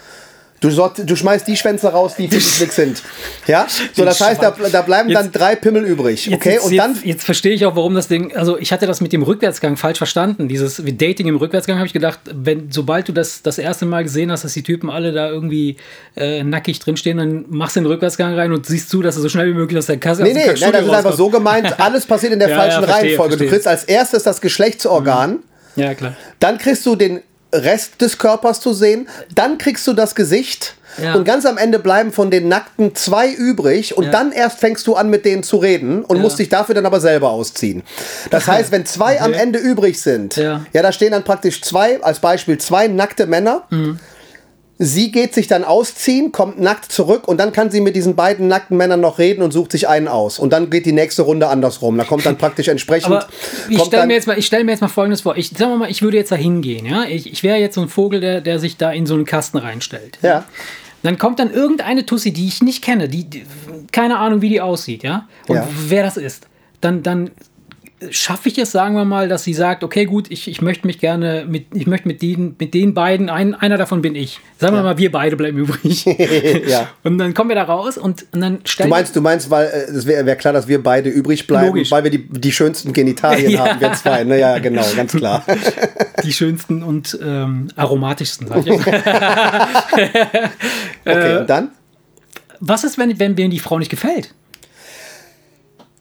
Du, 0.65 0.71
sort, 0.71 0.99
du 1.09 1.15
schmeißt 1.15 1.47
die 1.47 1.57
Schwänze 1.59 1.89
raus, 1.89 2.15
die 2.17 2.27
für 2.27 2.37
dich 2.37 2.59
nix 2.61 2.77
sind. 2.77 3.03
Ja? 3.47 3.67
So, 3.93 4.03
das 4.05 4.19
heißt, 4.19 4.43
da, 4.43 4.51
da 4.73 4.81
bleiben 4.81 5.11
dann 5.13 5.27
Jetzt- 5.27 5.39
drei 5.39 5.57
Pimmel 5.57 5.85
übrig. 5.85 6.25
Jetzt, 6.27 6.35
Okay? 6.37 6.53
jetzt, 6.55 6.65
Und 6.65 6.77
dann. 6.79 6.95
jetzt, 6.95 7.05
jetzt 7.05 7.25
verstehe 7.25 7.53
ich 7.53 7.67
auch, 7.67 7.77
warum 7.77 7.95
das 7.95 8.09
Ding. 8.09 8.35
Also, 8.35 8.57
ich 8.59 8.73
hatte 8.73 8.87
das 8.87 9.03
mit 9.03 9.13
dem 9.13 9.23
Rückwärtsgang 9.23 9.77
falsch 9.77 9.99
verstanden. 9.99 10.49
Dieses 10.49 10.87
wie 10.87 10.95
Dating 10.95 11.27
im 11.27 11.37
Rückwärtsgang 11.37 11.77
habe 11.77 11.87
ich 11.87 11.93
gedacht, 11.93 12.21
wenn, 12.33 12.71
sobald 12.73 13.09
du 13.09 13.13
das 13.13 13.43
das 13.43 13.59
erste 13.59 13.85
Mal 13.85 14.05
gesehen 14.05 14.33
hast, 14.33 14.43
dass 14.45 14.55
die 14.55 14.63
Typen 14.63 14.89
alle 14.89 15.13
da 15.13 15.29
irgendwie 15.29 15.77
äh, 16.17 16.43
nackig 16.43 16.79
drinstehen, 16.79 17.19
dann 17.19 17.45
machst 17.51 17.77
du 17.77 17.81
den 17.81 17.87
Rückwärtsgang 17.87 18.35
rein 18.35 18.51
und 18.53 18.65
siehst 18.65 18.89
zu, 18.89 19.03
dass 19.03 19.17
du 19.17 19.21
so 19.21 19.29
schnell 19.29 19.49
wie 19.49 19.55
möglich 19.55 19.77
aus 19.79 19.87
der 19.87 19.99
Kasse 19.99 20.23
Nee, 20.23 20.33
nee, 20.33 20.45
Kackstudio 20.47 20.73
das 20.73 20.87
ist 20.87 20.95
einfach 20.95 21.13
so 21.13 21.29
gemeint, 21.29 21.79
alles 21.79 22.07
passiert 22.07 22.33
in 22.33 22.39
der 22.39 22.49
Ja, 22.49 22.57
falschen 22.57 22.81
ja, 22.81 22.87
verstehe, 22.87 23.09
Reihenfolge. 23.11 23.31
verstehe. 23.33 23.49
Du 23.49 23.53
kriegst 23.53 23.69
als 23.69 23.85
erstes 23.85 24.23
das 24.23 24.41
Geschlechtsorgan, 24.41 25.41
Ja, 25.77 25.93
klar. 25.95 26.15
dann 26.41 26.57
kriegst 26.57 26.87
du 26.87 26.97
den 26.97 27.21
Rest 27.55 28.01
des 28.01 28.19
Körpers 28.19 28.61
zu 28.61 28.73
sehen, 28.75 29.09
dann 29.35 29.59
kriegst 29.59 29.87
du 29.87 29.93
das 29.93 30.15
Gesicht. 30.15 30.75
Ja. 31.03 31.15
Und 31.15 31.25
ganz 31.25 31.45
am 31.45 31.57
Ende 31.59 31.81
bleiben 31.81 32.13
von 32.13 32.31
den 32.31 32.47
Nackten 32.49 32.95
zwei 32.95 33.29
übrig 33.29 33.97
und 33.97 34.05
Ja. 34.05 34.11
dann 34.13 34.31
erst 34.31 34.61
fängst 34.61 34.87
du 34.87 34.95
an 34.95 35.11
mit 35.11 35.25
denen 35.25 35.43
zu 35.43 35.57
reden 35.57 36.05
und 36.05 36.17
Ja. 36.19 36.23
musst 36.23 36.39
dich 36.39 36.49
dafür 36.49 36.75
dann 36.77 36.87
aber 36.87 37.01
selber 37.01 37.31
ausziehen. 37.31 37.83
Das 38.31 38.47
heißt, 38.47 38.71
wenn 38.71 38.87
zwei 38.87 39.21
am 39.21 39.33
Ende 39.33 39.59
übrig 39.59 40.01
sind, 40.01 40.37
Ja. 40.37 40.65
ja, 40.73 40.83
da 40.83 40.93
stehen 40.93 41.11
dann 41.11 41.25
praktisch 41.25 41.63
zwei, 41.63 42.01
als 42.03 42.21
Beispiel 42.21 42.59
zwei 42.59 42.87
nackte 42.87 43.27
Männer. 43.27 43.63
Mhm. 43.71 43.99
Sie 44.77 45.13
geht 45.13 45.35
sich 45.35 45.47
dann 45.47 45.63
ausziehen, 45.63 46.33
kommt 46.33 46.61
nackt 46.61 46.91
zurück 46.91 47.29
und 47.29 47.39
dann 47.39 47.53
kann 47.53 47.71
sie 47.71 47.81
mit 47.81 47.95
diesen 47.95 48.17
beiden 48.17 48.49
nackten 48.49 48.77
Männern 48.77 49.01
noch 49.01 49.19
reden 49.19 49.43
und 49.43 49.53
sucht 49.53 49.71
sich 49.71 49.87
einen 49.89 50.09
aus. 50.09 50.41
Und 50.41 50.53
dann 50.53 50.69
geht 50.69 50.85
die 50.85 50.93
nächste 50.93 51.23
Runde 51.23 51.47
andersrum. 51.47 51.97
Da 51.97 52.03
kommt 52.03 52.27
dann 52.27 52.37
praktisch 52.39 52.67
entsprechend. 52.67 53.13
Aber 53.13 53.29
ich 53.69 53.81
stelle 53.81 54.07
mir, 54.09 54.15
jetzt 54.15 54.27
mal- 54.27 54.37
ich 54.37 54.47
stell 54.47 54.65
mir 54.65 54.73
jetzt 54.73 54.81
mal 54.81 54.89
Folgendes 54.89 55.21
vor. 55.21 55.37
Ich 55.37 55.51
sag 55.57 55.79
mal, 55.79 55.89
ich 55.89 56.03
würde 56.03 56.17
jetzt 56.17 56.33
da 56.33 56.37
hingehen. 56.37 56.87
Ja? 56.87 57.05
Ich, 57.05 57.31
ich 57.33 57.45
wäre 57.45 57.59
jetzt 57.59 57.77
so 57.77 57.83
ein 57.83 57.89
Vogel, 57.89 58.21
der, 58.21 58.41
der 58.41 58.59
sich 58.59 58.77
da 58.77 58.91
in 58.91 59.07
so 59.07 59.15
einen 59.15 59.25
Kasten 59.27 59.59
reinstellt. 59.59 60.19
Ja. 60.23 60.45
Dann 61.05 61.19
kommt 61.19 61.39
dann 61.39 61.53
irgendeine 61.53 62.05
Tussi, 62.05 62.33
die 62.33 62.49
ich 62.49 62.61
nicht 62.63 62.83
kenne, 62.83 63.09
die, 63.09 63.25
die 63.25 63.45
keine 63.93 64.17
Ahnung, 64.19 64.41
wie 64.43 64.49
die 64.49 64.61
aussieht, 64.61 65.05
ja? 65.05 65.29
Und 65.47 65.57
Ja. 65.57 65.69
wer 65.87 66.03
das 66.03 66.17
ist. 66.17 66.49
Dann, 66.81 67.03
dann 67.05 67.31
schaffe 68.11 68.49
ich 68.49 68.59
es, 68.59 68.73
sagen 68.73 68.97
wir 68.97 69.05
mal, 69.05 69.29
dass 69.29 69.45
sie 69.45 69.55
sagt, 69.55 69.85
okay, 69.85 70.05
gut, 70.05 70.31
ich, 70.31 70.49
ich 70.49 70.61
möchte 70.61 70.87
mich 70.87 70.99
gerne 70.99 71.47
mit, 71.49 71.67
ich 71.73 71.87
möchte 71.87 72.09
mit 72.09 72.23
den, 72.23 72.57
mit 72.59 72.75
den 72.75 72.93
beiden, 72.93 73.31
ein, 73.31 73.55
einer 73.55 73.77
davon 73.77 74.03
bin 74.03 74.15
ich. 74.15 74.41
Sagen 74.59 74.75
wir 74.77 74.83
mal, 74.83 74.99
wir 74.99 75.11
beide 75.13 75.37
bleiben 75.37 75.59
übrig. 75.59 76.05
Ja. 76.67 76.89
Und 77.03 77.19
dann 77.19 77.35
kommen 77.35 77.51
wir 77.51 77.57
da 77.57 77.65
raus 77.65 77.99
und, 77.99 78.27
und 78.33 78.41
dann 78.41 78.61
stellen 78.65 78.89
Du 78.89 78.95
meinst, 78.95 79.15
du 79.17 79.21
meinst, 79.21 79.51
weil 79.51 79.67
äh, 79.67 79.91
es 79.91 80.07
wäre 80.07 80.25
wär 80.27 80.37
klar, 80.37 80.53
dass 80.53 80.67
wir 80.67 80.83
beide 80.83 81.11
übrig 81.11 81.47
bleiben, 81.47 81.69
Logisch. 81.69 81.91
weil 81.91 82.05
wir 82.05 82.11
die, 82.11 82.27
die 82.29 82.53
schönsten 82.53 82.93
Genitalien 82.93 83.51
Ja. 83.55 83.69
haben, 83.69 83.81
wir 83.81 83.93
zwei. 83.93 84.25
Ne? 84.25 84.39
Ja, 84.41 84.59
genau, 84.59 84.85
ganz 84.97 85.13
klar. 85.13 85.45
die 86.25 86.33
schönsten 86.33 86.83
und 86.83 87.19
ähm, 87.23 87.69
aromatischsten, 87.77 88.49
sag 88.49 88.67
ich. 88.67 88.81
Okay, 91.05 91.39
und 91.39 91.51
dann? 91.51 91.71
Was 92.61 92.85
ist, 92.85 92.99
wenn, 92.99 93.19
wenn 93.19 93.35
mir 93.35 93.49
die 93.49 93.59
Frau 93.59 93.79
nicht 93.79 93.91
gefällt? 93.91 94.35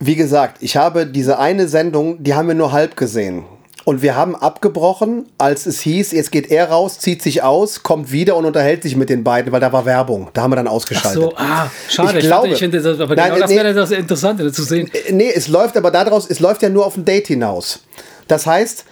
Wie 0.05 0.15
gesagt, 0.15 0.57
ich 0.61 0.75
habe 0.75 1.05
diese 1.05 1.39
eine 1.39 1.67
Sendung, 1.67 2.21
die 2.23 2.33
haben 2.33 2.47
wir 2.47 2.55
nur 2.55 2.71
halb 2.71 2.97
gesehen. 2.97 3.43
Und 3.85 4.01
wir 4.01 4.15
haben 4.15 4.33
abgebrochen, 4.35 5.25
als 5.37 5.65
es 5.65 5.81
hieß, 5.81 6.13
jetzt 6.13 6.31
geht 6.31 6.49
er 6.49 6.69
raus, 6.69 6.99
zieht 6.99 7.21
sich 7.21 7.43
aus, 7.43 7.83
kommt 7.83 8.13
wieder 8.13 8.37
und 8.37 8.45
unterhält 8.45 8.81
sich 8.83 8.95
mit 8.95 9.09
den 9.09 9.25
beiden, 9.25 9.51
weil 9.51 9.59
da 9.59 9.73
war 9.73 9.85
Werbung. 9.85 10.29
Da 10.33 10.41
haben 10.43 10.51
wir 10.51 10.55
dann 10.55 10.69
ausgeschaltet. 10.69 11.21
So, 11.21 11.33
ah, 11.35 11.69
schade. 11.89 12.11
Ich 12.11 12.23
Ich, 12.23 12.29
glaube- 12.29 12.47
ich 12.47 12.59
finde 12.59 12.81
das, 12.81 12.99
aber 12.99 13.13
Nein, 13.15 13.25
genau 13.31 13.39
das 13.41 13.49
nee. 13.49 13.57
wäre 13.57 13.73
das 13.73 13.91
Interessante 13.91 14.51
zu 14.53 14.63
sehen. 14.63 14.89
Äh, 14.93 15.11
Nee, 15.11 15.31
es 15.35 15.49
läuft 15.49 15.75
aber 15.75 15.91
daraus, 15.91 16.29
es 16.29 16.39
läuft 16.39 16.61
ja 16.61 16.69
nur 16.69 16.85
auf 16.85 16.95
ein 16.95 17.03
Date 17.03 17.27
hinaus. 17.27 17.81
Das 18.29 18.45
heißt, 18.45 18.85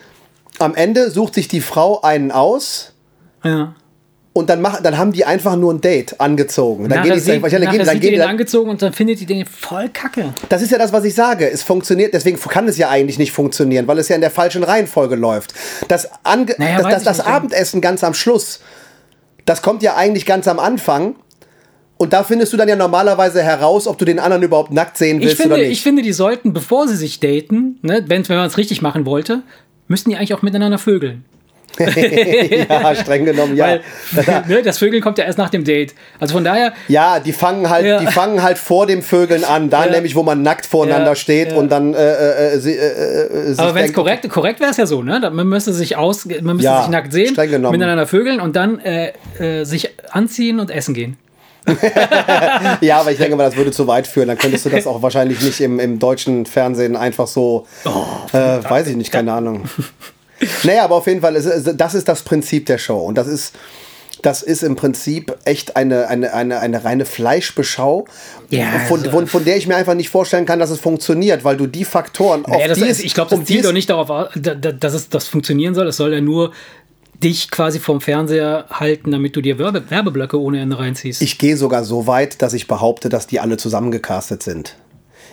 am 0.60 0.76
Ende 0.76 1.10
sucht 1.10 1.36
sich 1.36 1.48
die 1.48 1.62
Frau 1.62 2.02
einen 2.02 2.32
aus, 2.32 2.92
Ja. 3.46 3.74
Und 4.34 4.50
dann, 4.50 4.62
mach, 4.62 4.82
dann 4.82 4.98
haben 4.98 5.12
die 5.12 5.26
einfach 5.26 5.58
nur 5.58 5.74
ein 5.74 5.82
Date 5.82 6.20
angezogen. 6.22 6.88
Dann 6.88 7.00
Nachher 7.00 7.16
geht 7.16 7.24
sieht, 7.24 7.36
die, 7.36 7.42
dann 7.42 7.62
nachher 7.64 7.78
geht, 7.78 7.88
dann 7.88 7.96
die 7.96 8.00
geht, 8.00 8.12
den 8.14 8.20
dann, 8.20 8.30
angezogen 8.30 8.70
und 8.70 8.82
dann 8.82 8.94
findet 8.94 9.20
die 9.20 9.26
den 9.26 9.46
voll 9.46 9.90
kacke. 9.90 10.34
das 10.48 10.62
ist 10.62 10.72
ja 10.72 10.78
das, 10.78 10.94
was 10.94 11.04
ich 11.04 11.14
sage. 11.14 11.50
Es 11.50 11.64
funktioniert, 11.64 12.14
deswegen 12.14 12.40
kann 12.40 12.68
es 12.70 12.78
ja 12.78 12.90
eigentlich 12.90 13.20
nicht 13.20 13.34
funktionieren, 13.34 13.88
weil 13.88 14.00
es 14.00 14.08
ja 14.08 14.16
in 14.16 14.22
der 14.22 14.32
falschen 14.32 14.64
Reihenfolge 14.64 15.16
läuft. 15.16 15.54
Das, 15.90 16.10
Ange 16.24 16.56
Naja, 16.58 16.78
das, 16.78 16.88
das, 16.88 17.02
ich 17.02 17.06
das. 17.06 17.20
Abendessen 17.20 17.82
ganz 17.82 18.06
am 18.06 18.14
Schluss, 18.14 18.62
das 19.46 19.62
kommt 19.62 19.84
ja 19.84 19.96
eigentlich 19.96 20.26
ganz 20.26 20.48
am 20.48 20.60
Anfang. 20.60 21.16
Und 21.98 22.14
da 22.14 22.24
findest 22.24 22.52
du 22.52 22.58
dann 22.58 22.68
ja 22.68 22.76
normalerweise 22.76 23.44
heraus, 23.44 23.86
ob 23.86 23.98
du 24.00 24.06
den 24.06 24.18
anderen 24.18 24.42
überhaupt 24.42 24.72
nackt 24.72 24.98
sehen 24.98 25.20
Ich 25.20 25.26
willst 25.26 25.38
finde, 25.38 25.56
oder 25.56 25.64
nicht. 25.64 25.74
ich 25.74 25.82
finde, 25.84 26.02
die 26.02 26.14
sollten, 26.14 26.52
bevor 26.52 26.88
sie 26.88 26.96
sich 26.96 27.20
daten, 27.20 27.78
ne, 27.84 28.04
wenn, 28.08 28.28
wenn 28.28 28.38
man 28.38 28.48
es 28.48 28.58
richtig 28.58 28.82
machen 28.82 29.06
wollte, 29.06 29.44
müssten 29.88 30.10
die 30.10 30.16
eigentlich 30.16 30.34
auch 30.34 30.42
miteinander 30.42 30.80
vögeln. 30.80 31.26
Ja, 31.80 32.96
streng 33.02 33.26
genommen, 33.26 33.56
ja. 33.56 33.66
Weil 33.66 33.82
ne, 34.48 34.62
das 34.62 34.78
Vögeln 34.78 35.02
kommt 35.02 35.18
ja 35.18 35.26
erst 35.26 35.38
nach 35.38 35.50
dem 35.50 35.64
Date. 35.64 35.94
Also 36.20 36.34
von 36.34 36.44
daher, 36.44 36.74
Ja, 36.88 37.20
die 37.20 37.34
fangen 37.34 37.70
halt, 37.70 37.86
Ja. 37.86 38.00
die 38.00 38.08
fangen 38.08 38.44
halt 38.44 38.58
vor 38.58 38.88
dem 38.88 39.02
Vögeln 39.02 39.44
an, 39.44 39.70
da 39.70 39.86
Ja. 39.86 39.92
nämlich, 39.92 40.16
wo 40.16 40.24
man 40.24 40.42
nackt 40.42 40.66
voreinander 40.66 41.12
Ja, 41.12 41.16
steht 41.16 41.54
und 41.54 41.72
dann 41.72 41.94
äh, 41.94 42.54
äh, 42.56 42.60
sie, 42.60 42.74
äh, 42.74 43.52
äh, 43.52 43.56
aber 43.58 43.76
wenn 43.76 43.86
es 43.86 43.94
korrekt, 43.94 44.28
korrekt 44.30 44.60
wäre 44.60 44.72
es 44.72 44.78
ja 44.78 44.86
so, 44.86 45.02
ne? 45.02 45.20
Man 45.34 45.48
müsste 45.48 45.74
sich 45.74 45.96
aus, 45.98 46.26
man 46.26 46.58
müsste 46.58 46.78
sich 46.78 46.88
nackt 46.90 47.12
sehen, 47.14 47.36
miteinander 47.36 48.08
vögeln 48.08 48.40
und 48.40 48.56
dann 48.56 48.80
äh, 48.80 49.14
äh, 49.40 49.64
sich 49.64 49.90
anziehen 50.12 50.60
und 50.60 50.70
essen 50.72 50.94
gehen. 50.94 51.18
Ja, 52.82 53.00
aber 53.00 53.12
ich 53.12 53.18
denke 53.20 53.36
mal, 53.36 53.44
das 53.44 53.56
würde 53.56 53.72
zu 53.72 53.86
weit 53.88 54.08
führen. 54.08 54.28
Dann 54.28 54.38
könntest 54.38 54.66
du 54.66 54.70
das 54.70 54.88
auch 54.88 55.02
wahrscheinlich 55.04 55.42
nicht 55.42 55.62
im, 55.62 55.80
im 55.80 56.00
deutschen 56.00 56.46
Fernsehen 56.48 56.96
einfach 56.96 57.28
so, 57.28 57.68
Oh, 57.86 58.36
äh, 58.36 58.64
weiß 58.68 58.88
ich 58.88 58.96
nicht, 58.96 59.12
keine 59.12 59.34
Ahnung. 59.34 59.64
Naja, 60.64 60.84
aber 60.84 60.96
auf 60.96 61.08
jeden 61.08 61.22
Fall, 61.22 61.34
das 61.34 61.94
ist 61.94 62.08
das 62.08 62.22
Prinzip 62.24 62.66
der 62.66 62.78
Show. 62.78 63.00
Und 63.00 63.16
das 63.18 63.28
ist, 63.28 63.54
das 64.22 64.42
ist 64.44 64.62
im 64.64 64.76
Prinzip 64.76 65.36
echt 65.46 65.76
eine, 65.76 66.08
eine, 66.08 66.34
eine, 66.34 66.60
eine 66.60 66.84
reine 66.84 67.06
Fleischbeschau, 67.06 68.06
Ja, 68.50 68.68
von, 68.88 69.00
also- 69.00 69.12
von, 69.12 69.28
von 69.28 69.46
der 69.46 69.58
ich 69.58 69.68
mir 69.68 69.76
einfach 69.76 69.96
nicht 69.96 70.10
vorstellen 70.10 70.46
kann, 70.46 70.60
dass 70.60 70.70
es 70.70 70.80
funktioniert, 70.80 71.44
weil 71.44 71.58
du 71.58 71.68
die 71.68 71.86
Faktoren, 71.86 72.44
Naja, 72.44 72.58
auf 72.64 72.68
das 72.68 72.78
die 72.78 72.86
ist, 72.86 73.04
ich 73.04 73.14
glaube, 73.14 73.36
das 73.36 73.46
zielt 73.46 73.66
doch 73.66 73.74
nicht 73.74 73.90
darauf, 73.90 74.30
dass 74.36 74.94
es 74.94 75.10
das 75.10 75.28
funktionieren 75.28 75.74
soll. 75.74 75.88
Es 75.88 75.98
soll 75.98 76.14
ja 76.14 76.22
nur 76.22 76.52
dich 77.24 77.52
quasi 77.52 77.80
vom 77.80 78.02
Fernseher 78.02 78.66
halten, 78.72 79.12
damit 79.12 79.36
du 79.36 79.42
dir 79.42 79.60
Werbe 79.60 79.90
Werbeblöcke 79.90 80.40
ohne 80.40 80.60
Ende 80.60 80.80
reinziehst. 80.80 81.22
Ich 81.22 81.38
gehe 81.38 81.56
sogar 81.56 81.84
so 81.84 82.08
weit, 82.08 82.42
dass 82.42 82.54
ich 82.54 82.68
behaupte, 82.68 83.10
dass 83.10 83.28
die 83.28 83.40
alle 83.40 83.58
zusammengecastet 83.58 84.42
sind. 84.42 84.76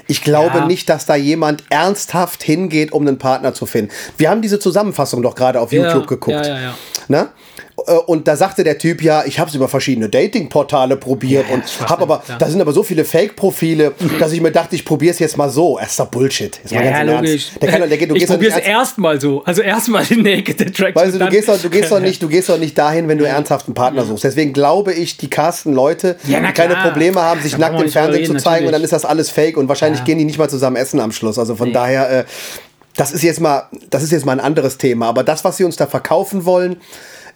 Ich 0.09 0.23
glaube 0.23 0.59
Ja. 0.59 0.67
nicht, 0.67 0.89
dass 0.89 1.07
da 1.07 1.15
jemand 1.15 1.63
ernsthaft 1.71 2.43
hingeht, 2.43 2.93
um 2.93 3.07
einen 3.07 3.19
Partner 3.19 3.55
zu 3.55 3.67
finden. 3.67 3.93
Wir 4.17 4.31
haben 4.31 4.43
diese 4.43 4.59
Zusammenfassung 4.59 5.23
doch 5.23 5.35
gerade 5.35 5.61
auf 5.61 5.71
Ja, 5.71 5.85
YouTube 5.85 6.07
geguckt. 6.07 6.35
ja, 6.37 6.47
ja, 6.47 6.61
ja. 6.61 6.75
Ne? 7.09 7.29
Äh, 7.87 7.93
Und 8.07 8.29
da 8.29 8.37
sagte 8.37 8.65
der 8.65 8.79
Typ 8.79 9.03
ja, 9.03 9.25
ich 9.25 9.39
habe 9.39 9.49
es 9.49 9.55
über 9.55 9.69
verschiedene 9.69 10.09
Dating-Portale 10.09 10.97
probiert 10.97 11.45
Ja, 11.49 11.51
ja, 11.51 11.55
und 11.57 11.89
habe 11.91 12.03
aber, 12.03 12.23
ja. 12.29 12.37
da 12.39 12.49
sind 12.49 12.61
aber 12.61 12.73
so 12.73 12.83
viele 12.83 13.05
Fake-Profile, 13.05 13.93
dass 14.19 14.33
ich 14.33 14.41
mir 14.41 14.51
dachte, 14.53 14.75
ich 14.77 14.85
probiere 14.85 15.13
es 15.13 15.19
jetzt 15.19 15.37
mal 15.37 15.51
so. 15.51 15.79
Das 15.81 15.91
ist 15.91 16.01
doch 16.01 16.07
Bullshit. 16.07 16.59
Mal 16.71 16.85
Ja, 16.85 16.91
ganz 16.91 17.11
ja, 17.11 17.17
logisch. 17.17 17.51
Der 17.61 17.69
kann, 17.71 17.89
der, 17.89 17.99
geht- 17.99 18.11
du 18.11 18.15
ich 18.15 18.21
gehst 18.21 18.33
doch 18.33 18.39
nicht 18.39 18.49
probiere 18.51 18.61
es 18.63 18.69
erstmal 18.69 19.21
so. 19.21 19.43
Also 19.45 19.63
erstmal 19.63 20.05
den 20.05 20.23
Naked 20.23 20.61
Attraction. 20.61 20.95
Weißt 20.95 21.15
du, 21.15 21.19
du 21.19 21.29
gehst, 21.29 21.49
doch, 21.49 21.61
du, 21.61 21.71
gehst 21.71 21.91
doch 21.93 22.01
nicht, 22.01 22.23
du 22.23 22.29
gehst 22.29 22.49
doch 22.49 22.59
nicht 22.59 22.77
dahin, 22.79 23.09
wenn 23.09 23.19
du 23.19 23.25
ernsthaft 23.27 23.67
einen 23.67 23.75
Partner 23.75 24.05
suchst. 24.05 24.25
Deswegen 24.25 24.53
glaube 24.53 24.93
ich, 24.93 25.17
die 25.17 25.29
casten 25.31 25.73
Leute, 25.75 26.17
die 26.27 26.33
keine. 26.33 26.77
Probleme 26.79 27.21
haben, 27.21 27.41
sich 27.41 27.59
nackt 27.59 27.81
im 27.81 27.89
Fernsehen 27.89 28.23
reden, 28.23 28.39
zu 28.39 28.43
zeigen 28.45 28.67
und 28.67 28.73
dann 28.73 28.81
natürlich. 28.81 28.85
ist 28.85 28.93
das 28.93 29.05
alles 29.05 29.31
fake 29.31 29.57
und 29.57 29.69
wahrscheinlich 29.69 30.05
gehen 30.05 30.19
die 30.19 30.25
nicht 30.25 30.39
mal 30.39 30.49
zusammen 30.49 30.77
essen 30.77 31.01
am 31.01 31.13
Schluss. 31.13 31.39
Also 31.39 31.57
von 31.57 31.73
daher, 31.73 32.11
äh, 32.21 32.25
das 32.97 33.13
ist 33.13 33.23
jetzt 33.23 33.41
mal, 33.41 33.65
das 33.91 34.03
ist 34.03 34.13
jetzt 34.13 34.27
mal 34.27 34.33
ein 34.33 34.41
anderes 34.41 34.79
Thema. 34.79 35.07
Aber 35.09 35.23
das, 35.25 35.45
was 35.45 35.57
sie 35.57 35.65
uns 35.65 35.77
da 35.77 35.87
verkaufen 35.87 36.45
wollen, 36.45 36.77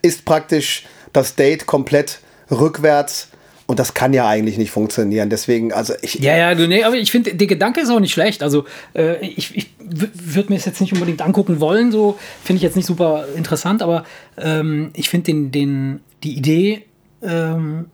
ist 0.02 0.24
praktisch 0.24 0.84
das 1.12 1.36
Date 1.36 1.66
komplett 1.66 2.20
rückwärts. 2.50 3.28
Und 3.66 3.78
das 3.78 3.94
kann 3.94 4.12
ja 4.12 4.28
eigentlich 4.28 4.58
nicht 4.58 4.70
funktionieren. 4.70 5.30
Deswegen, 5.30 5.72
also 5.72 5.94
ich, 6.02 6.16
Ja, 6.16 6.36
ja, 6.36 6.54
du, 6.54 6.68
nee, 6.68 6.84
aber 6.84 6.96
ich 6.96 7.10
finde, 7.10 7.34
der 7.34 7.46
Gedanke 7.46 7.80
ist 7.80 7.90
auch 7.90 8.00
nicht 8.00 8.12
schlecht. 8.12 8.42
Also, 8.42 8.64
äh, 8.94 9.24
ich, 9.24 9.56
ich 9.56 9.70
würde 9.78 10.52
mir 10.52 10.56
es 10.56 10.64
jetzt 10.64 10.80
nicht 10.80 10.92
unbedingt 10.92 11.22
angucken 11.22 11.60
wollen, 11.60 11.92
so 11.92 12.18
finde 12.44 12.58
ich 12.58 12.62
jetzt 12.62 12.76
nicht 12.76 12.86
super 12.86 13.26
interessant, 13.36 13.80
aber 13.82 14.04
ähm, 14.36 14.90
ich 14.94 15.08
finde 15.08 15.26
den, 15.26 15.52
den, 15.52 16.00
die 16.22 16.36
Idee 16.36 16.84
ähm, 17.22 17.86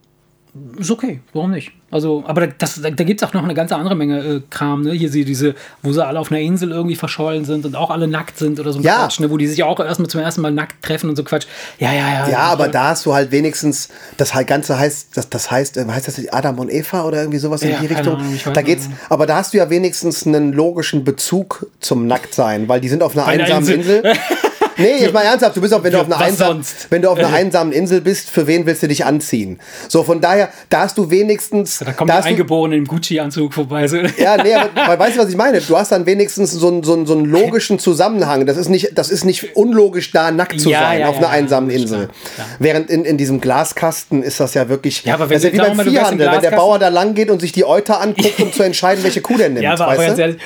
ist 0.79 0.91
okay, 0.91 1.21
warum 1.33 1.51
nicht? 1.51 1.73
Also, 1.91 2.23
aber 2.27 2.47
das, 2.49 2.83
da, 2.83 2.91
da 2.91 3.05
gibt 3.05 3.23
es 3.23 3.27
auch 3.29 3.33
noch 3.33 3.43
eine 3.43 3.55
ganze 3.55 3.75
andere 3.75 3.97
Menge 3.97 4.19
äh, 4.19 4.41
Kram, 4.51 4.83
ne? 4.83 4.93
Hier 4.93 5.09
sie 5.11 5.25
diese, 5.25 5.55
wo 5.83 5.93
sie 5.93 6.05
alle 6.05 6.21
auf 6.21 6.31
einer 6.31 6.41
Insel 6.41 6.71
irgendwie 6.71 6.97
verschollen 6.97 7.47
sind 7.47 7.65
und 7.65 7.75
auch 7.77 7.91
alle 7.91 8.07
nackt 8.07 8.37
sind 8.37 8.61
oder 8.61 8.73
so 8.73 8.79
ein 8.79 8.83
Ja. 8.83 8.99
Quatsch, 8.99 9.21
ne? 9.21 9.31
wo 9.31 9.39
die 9.39 9.47
sich 9.47 9.63
auch 9.63 9.81
erstmal 9.81 10.09
zum 10.11 10.21
ersten 10.21 10.43
Mal 10.43 10.51
nackt 10.53 10.83
treffen 10.85 11.09
und 11.09 11.17
so 11.17 11.25
Quatsch. 11.25 11.47
Ja, 11.79 11.93
ja, 11.95 12.09
ja. 12.13 12.29
Ja, 12.29 12.39
aber 12.41 12.69
da 12.69 12.89
hast 12.91 13.07
du 13.07 13.15
halt 13.15 13.31
wenigstens, 13.33 13.89
das 14.19 14.35
halt 14.35 14.47
Ganze 14.47 14.79
heißt, 14.79 15.17
das, 15.17 15.31
das 15.31 15.51
heißt, 15.51 15.79
äh, 15.79 15.87
heißt 15.87 16.09
das 16.09 16.19
nicht 16.19 16.35
Adam 16.35 16.59
und 16.59 16.71
Eva 16.71 17.05
oder 17.05 17.21
irgendwie 17.21 17.39
sowas 17.39 17.63
in 17.63 17.71
Ja, 17.71 17.79
die 17.81 17.87
keine 17.89 17.99
Richtung? 18.01 18.17
Ahnung, 18.17 18.39
da 18.53 18.63
geht's, 18.63 18.89
aber 19.09 19.27
da 19.27 19.37
hast 19.37 19.55
du 19.55 19.59
ja 19.59 19.71
wenigstens 19.71 20.27
einen 20.27 20.53
logischen 20.53 21.05
Bezug 21.05 21.67
zum 21.81 22.07
Nacktsein, 22.07 22.69
weil 22.69 22.81
die 22.83 22.89
sind 22.91 23.03
auf 23.03 23.17
einer 23.17 23.25
Bei 23.25 23.33
einsamen 23.43 23.67
Insel. 23.67 23.97
Insel. 23.97 24.13
Nee, 24.79 24.99
jetzt 25.01 25.13
mal 25.13 25.23
ernsthaft, 25.23 25.57
du 25.57 25.61
bist 25.61 25.75
auch, 25.75 25.83
wenn 25.83 25.93
du 25.93 26.01
auf 26.01 26.07
einer, 26.07 26.19
einsam, 26.19 26.63
wenn 26.91 27.03
du 27.03 27.11
auf 27.11 27.19
einer 27.19 27.33
einsamen 27.33 27.73
Insel 27.73 28.01
bist, 28.01 28.31
für 28.31 28.47
wen 28.47 28.65
willst 28.65 28.83
du 28.83 28.89
dich 28.89 29.05
anziehen? 29.05 29.59
So, 29.89 30.05
von 30.05 30.21
daher, 30.21 30.51
da 30.71 30.81
hast 30.83 30.97
du 30.97 31.11
wenigstens. 31.11 31.79
Da 31.79 31.93
kommt 31.93 32.09
da 32.11 32.15
der 32.15 32.17
hast 32.19 32.25
du, 32.27 32.31
Eingeborene 32.31 32.77
im 32.77 32.87
Gucci-Anzug 32.87 33.53
vorbei. 33.53 33.89
So. 33.89 33.97
ja, 33.97 34.43
nee, 34.43 34.55
aber 34.55 34.69
weil, 34.89 34.99
weißt 34.99 35.17
du, 35.17 35.23
was 35.23 35.29
ich 35.29 35.37
meine? 35.37 35.61
Du 35.61 35.77
hast 35.77 35.93
dann 35.93 36.07
wenigstens 36.07 36.53
so 36.53 36.69
einen, 36.69 36.83
so 36.83 36.95
einen, 36.95 37.07
so 37.07 37.15
einen 37.15 37.25
logischen 37.25 37.79
Zusammenhang. 37.79 38.47
Das 38.47 38.57
ist, 38.57 38.69
nicht, 38.69 38.97
das 38.97 39.11
ist 39.11 39.25
nicht 39.25 39.57
unlogisch, 39.57 40.13
da 40.13 40.31
nackt 40.31 40.61
zu 40.61 40.71
Ja, 40.71 40.81
sein, 40.81 41.01
ja, 41.01 41.09
auf 41.09 41.19
einer 41.19 41.31
einsamen 41.31 41.71
Insel. 41.71 42.09
klar. 42.35 42.47
Während 42.59 42.91
in, 42.91 43.05
in 43.05 43.19
diesem 43.19 43.41
Glaskasten 43.41 44.23
ist 44.23 44.41
das 44.41 44.55
ja 44.55 44.69
wirklich. 44.69 45.05
Ja, 45.05 45.15
aber 45.15 45.29
wenn 45.29 45.37
das 45.37 45.45
ist 45.45 45.53
wie 45.53 45.59
beim 45.59 45.81
Viehhandel, 45.81 46.31
wenn 46.31 46.41
der 46.41 46.53
Bauer 46.53 46.79
da 46.79 46.89
lang 46.89 47.15
geht 47.15 47.31
und 47.31 47.41
sich 47.41 47.53
die 47.53 47.65
Euter 47.65 48.01
anguckt, 48.01 48.41
um 48.41 48.53
zu 48.53 48.63
entscheiden, 48.63 49.03
welche 49.03 49.21
Kuh 49.21 49.37
der 49.37 49.49
nimmt. 49.49 49.63
Ja, 49.63 49.73
aber, 49.73 49.89
aber 49.89 49.97
ganz 50.07 50.19
ehrlich, 50.19 50.39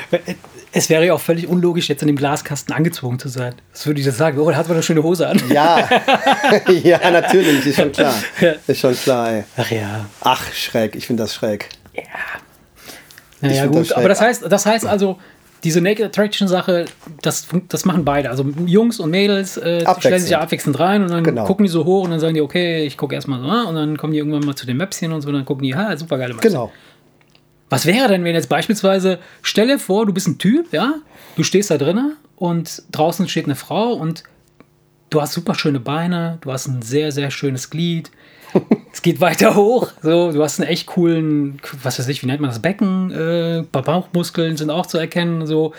es 0.75 0.88
wäre 0.88 1.07
ja 1.07 1.14
auch 1.14 1.21
völlig 1.21 1.47
unlogisch, 1.47 1.88
jetzt 1.88 2.02
in 2.02 2.07
dem 2.09 2.17
Glaskasten 2.17 2.75
angezogen 2.75 3.19
zu 3.19 3.29
sein. 3.29 3.55
Was 3.73 3.87
würde 3.87 4.00
ich 4.00 4.07
das 4.07 4.17
sagen? 4.17 4.38
Oh, 4.38 4.50
da 4.50 4.57
hat 4.57 4.67
man 4.69 4.76
eine 4.76 4.83
schöne 4.83 5.02
Hose 5.02 5.29
an. 5.29 5.41
Ja, 5.50 5.88
ja, 6.83 7.11
natürlich, 7.11 7.67
ist 7.67 7.76
schon 7.76 7.93
klar. 7.93 8.14
Ja. 8.41 8.55
Ist 8.67 8.81
schon 8.81 8.95
klar, 8.95 9.31
ey. 9.33 9.45
Ach 9.57 9.71
ja. 9.71 10.07
Ach, 10.23 10.52
schräg, 10.52 10.97
ich 10.97 11.07
finde 11.07 11.25
das 11.25 11.35
schräg. 11.35 11.69
Naja, 13.41 13.62
find 13.62 13.75
das 13.76 13.88
gut. 13.88 13.97
Aber 13.97 14.09
das 14.09 14.21
heißt, 14.21 14.45
das 14.50 14.64
heißt 14.67 14.87
also, 14.87 15.19
diese 15.64 15.81
Naked 15.81 16.05
Attraction 16.07 16.49
Sache, 16.49 16.87
das, 17.21 17.47
das 17.69 17.85
machen 17.85 18.05
beide. 18.05 18.31
Also 18.31 18.45
Jungs 18.67 18.99
und 18.99 19.11
Mädels 19.11 19.57
äh, 19.57 19.85
stellen 19.99 20.21
sich 20.21 20.31
ja 20.31 20.41
abwechselnd 20.41 20.79
rein 20.81 21.02
und 21.02 21.11
dann 21.11 21.23
Genau. 21.23 21.45
gucken 21.45 21.64
die 21.64 21.71
so 21.71 21.85
hoch 21.85 22.05
und 22.05 22.11
dann 22.11 22.21
sagen 22.21 22.35
die, 22.35 22.41
okay, 22.41 22.85
ich 22.85 22.97
gucke 22.97 23.14
erstmal 23.14 23.41
so, 23.41 23.69
und 23.69 23.75
dann 23.75 23.97
kommen 23.97 24.12
die 24.12 24.19
irgendwann 24.19 24.45
mal 24.45 24.55
zu 24.57 24.67
den 24.67 24.76
Möpschen 24.76 25.12
und 25.12 25.21
so, 25.23 25.29
und 25.29 25.35
dann 25.35 25.45
gucken 25.45 25.62
die, 25.64 25.75
ha, 25.75 25.97
super 25.97 26.19
geile 26.19 26.35
Möpschen. 26.35 26.50
Genau. 26.52 26.73
Was 27.73 27.87
wäre 27.87 28.07
denn, 28.07 28.23
wenn 28.23 28.35
jetzt 28.35 28.50
beispielsweise, 28.50 29.19
stell 29.41 29.69
dir 29.69 29.79
vor, 29.79 30.05
du 30.05 30.12
bist 30.12 30.29
ein 30.29 30.37
Typ, 30.37 30.75
ja, 30.75 30.97
du 31.37 31.43
stehst 31.43 31.71
da 31.71 31.79
drinnen 31.79 32.19
und 32.37 32.83
draußen 32.93 33.26
steht 33.31 33.47
eine 33.47 33.55
Frau 33.55 33.95
und 33.95 34.25
du 35.09 35.23
hast 35.23 35.33
super 35.33 35.55
schöne 35.55 35.81
Beine, 35.81 36.37
du 36.43 36.52
hast 36.52 36.67
ein 36.67 36.83
sehr, 36.83 37.12
sehr 37.12 37.31
schönes 37.31 37.71
Glied. 37.71 38.11
es 38.93 39.00
geht 39.00 39.23
weiter 39.23 39.55
hoch, 39.55 39.91
so, 40.02 40.33
du 40.33 40.43
hast 40.43 40.61
einen 40.61 40.69
echt 40.69 40.87
coolen, 40.87 41.62
was 41.83 41.99
weiß 41.99 42.09
ich, 42.09 42.23
wie 42.23 42.26
nennt 42.26 42.43
man 42.43 42.50
das, 42.50 42.61
Becken, 42.61 43.11
äh, 43.11 43.64
Bauchmuskeln 43.73 44.59
sind 44.59 44.69
auch 44.69 44.85
zu 44.85 44.99
erkennen, 44.99 45.47
so. 45.47 45.73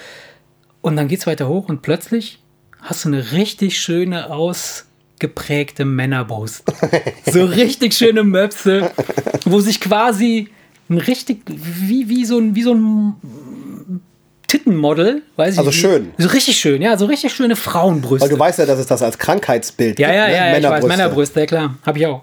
Und 0.81 0.95
dann 0.95 1.07
geht 1.07 1.19
es 1.19 1.27
weiter 1.27 1.47
hoch 1.47 1.69
und 1.69 1.83
plötzlich 1.83 2.39
hast 2.81 3.05
du 3.05 3.09
eine 3.09 3.33
richtig 3.33 3.79
schöne 3.79 4.31
ausgeprägte 4.31 5.85
Männerbrust. 5.85 6.63
so 7.31 7.45
richtig 7.45 7.93
schöne 7.93 8.23
Möpse, 8.23 8.89
wo 9.45 9.59
sich 9.59 9.79
quasi 9.79 10.49
ein 10.93 10.97
richtig, 10.97 11.43
wie, 11.47 12.09
wie, 12.09 12.25
so 12.25 12.37
ein, 12.37 12.55
wie 12.55 12.63
so 12.63 12.73
ein 12.73 13.15
Tittenmodel, 14.53 15.23
weiß 15.35 15.55
ich 15.55 15.59
Also 15.59 15.71
schön. 15.71 16.11
So 16.19 16.27
richtig 16.27 16.57
schön, 16.57 16.79
ja, 16.83 16.95
so 16.95 17.07
richtig 17.07 17.33
schöne 17.33 17.55
Frauenbrüste. 17.55 18.29
Weil 18.29 18.35
du 18.35 18.39
weißt 18.39 18.59
ja, 18.59 18.67
dass 18.67 18.77
es 18.77 18.85
das 18.85 19.01
als 19.01 19.17
Krankheitsbild 19.17 19.97
ja, 19.97 20.13
ja, 20.13 20.25
gibt. 20.27 20.37
ja, 20.37 20.43
ne? 20.43 20.51
ja, 20.51 20.57
ich 20.59 20.69
weiß, 20.69 20.83
Männerbrüste. 20.85 21.39
Ja 21.39 21.45
klar, 21.47 21.75
habe 21.83 21.97
ich 21.97 22.05
auch. 22.05 22.21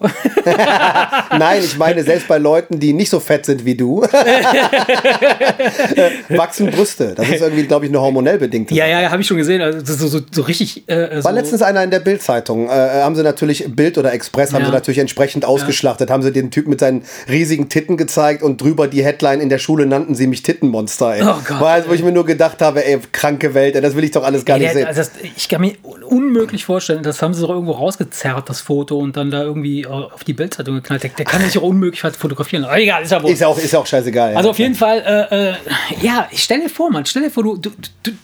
Nein, 1.37 1.61
ich 1.65 1.77
meine, 1.77 2.05
selbst 2.05 2.29
bei 2.29 2.39
Leuten, 2.39 2.79
die 2.79 2.93
nicht 2.93 3.11
so 3.11 3.19
fett 3.19 3.47
sind 3.47 3.65
wie 3.65 3.75
du, 3.75 4.03
wachsen 6.29 6.71
Brüste. 6.71 7.15
Das 7.17 7.29
ist 7.29 7.41
irgendwie, 7.41 7.65
glaube 7.65 7.87
ich, 7.87 7.91
eine 7.91 8.01
hormonell 8.01 8.39
bedingte 8.39 8.77
ja, 8.77 8.87
ja, 8.87 9.01
ja, 9.01 9.11
habe 9.11 9.23
ich 9.23 9.27
schon 9.27 9.37
gesehen, 9.37 9.61
also 9.61 9.81
so, 9.85 10.07
so, 10.07 10.21
so 10.31 10.43
richtig. 10.43 10.89
Äh, 10.89 11.17
so 11.17 11.25
War 11.25 11.33
letztens 11.33 11.63
einer 11.63 11.83
in 11.83 11.91
der 11.91 11.99
Bild-Zeitung. 11.99 12.69
Äh, 12.69 12.71
haben 12.71 13.17
sie 13.17 13.25
natürlich, 13.25 13.65
Bild 13.75 13.99
oder 13.99 14.13
Express, 14.13 14.53
haben 14.53 14.61
Ja. 14.61 14.67
sie 14.67 14.73
natürlich 14.73 14.99
entsprechend 14.99 15.45
ausgeschlachtet. 15.45 16.11
Haben 16.11 16.23
sie 16.23 16.31
den 16.31 16.53
Typ 16.53 16.69
mit 16.69 16.79
seinen 16.79 17.03
riesigen 17.29 17.69
Titten 17.69 17.97
gezeigt 17.97 18.45
und 18.45 18.61
drüber 18.61 18.87
die 18.87 19.05
Headline 19.05 19.41
in 19.41 19.49
der 19.49 19.59
Schule 19.59 19.87
nannten 19.87 20.15
sie 20.15 20.29
mich 20.29 20.43
Tittenmonster. 20.43 21.17
Ey. 21.17 21.23
Oh 21.23 21.35
Gott, 21.45 21.61
Weil, 21.61 21.89
wo 21.89 21.93
ich 21.93 22.05
mir 22.05 22.13
nur 22.13 22.20
gedacht 22.25 22.61
habe, 22.61 22.85
ey, 22.85 22.99
kranke 23.13 23.55
Welt, 23.55 23.75
ey, 23.75 23.81
das 23.81 23.95
will 23.95 24.05
ich 24.05 24.11
doch 24.11 24.25
alles 24.25 24.45
gar 24.45 24.57
Ja, 24.57 24.65
nicht 24.65 24.73
sehen. 24.75 24.87
also 24.87 25.01
das, 25.01 25.13
ich 25.37 25.49
kann 25.49 25.61
mir 25.61 25.75
unmöglich 25.83 26.65
vorstellen, 26.65 27.03
das 27.03 27.23
haben 27.23 27.35
sie 27.35 27.43
doch 27.43 27.51
irgendwo 27.51 27.73
rausgezerrt, 27.73 28.49
das 28.49 28.61
Foto, 28.61 28.99
und 28.99 29.17
dann 29.17 29.31
da 29.31 29.43
irgendwie 29.43 29.87
auf 29.87 30.25
die 30.25 30.33
Bildzeitung 30.33 30.77
geknallt. 30.77 31.03
Der, 31.03 31.11
der 31.11 31.25
kann 31.25 31.43
sich 31.43 31.59
auch 31.59 31.63
unmöglich 31.63 32.01
fotografieren. 32.01 32.65
Aber 32.65 32.79
egal, 32.79 33.03
ist 33.03 33.13
ja 33.13 33.23
wohl. 33.23 33.31
ist 33.31 33.45
auch, 33.45 33.59
ist 33.59 33.75
auch 33.75 33.87
scheißegal. 33.87 34.37
Also 34.37 34.49
ja. 34.49 34.51
auf 34.51 34.59
jeden 34.59 34.75
Fall, 34.75 35.29
äh, 35.31 35.51
äh, 35.51 35.55
ja, 36.01 36.29
ich 36.31 36.43
stell 36.43 36.61
dir 36.61 36.69
vor, 36.69 36.91
Mann, 36.91 37.07
stell 37.07 37.23
dir 37.23 37.31
vor, 37.31 37.43
du, 37.43 37.57
du, 37.57 37.71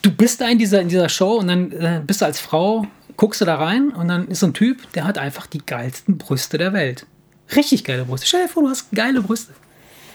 du, 0.03 0.11
bist 0.11 0.41
da 0.41 0.49
in 0.49 0.59
dieser, 0.59 0.81
in 0.81 0.89
dieser 0.89 1.09
Show 1.09 1.37
und 1.37 1.49
dann 1.49 1.73
äh, 1.73 2.01
bist 2.07 2.21
du 2.21 2.25
als 2.25 2.41
Frau 2.41 2.87
guckst 3.17 3.41
du 3.41 3.45
da 3.45 3.57
rein 3.57 3.91
und 3.91 4.09
dann 4.09 4.29
ist 4.29 4.41
so 4.41 4.47
ein 4.47 4.55
Typ, 4.55 4.93
der 4.93 5.05
hat 5.05 5.19
einfach 5.19 5.47
die 5.47 5.65
geilsten 5.65 6.19
Brüste 6.19 6.59
der 6.59 6.73
Welt. 6.73 7.07
Richtig 7.55 7.85
geile 7.85 8.05
Brüste. 8.05 8.27
Stell 8.27 8.43
dir 8.43 8.49
vor, 8.49 8.63
du 8.63 8.69
hast 8.69 8.91
geile 8.93 9.21
Brüste. 9.21 9.53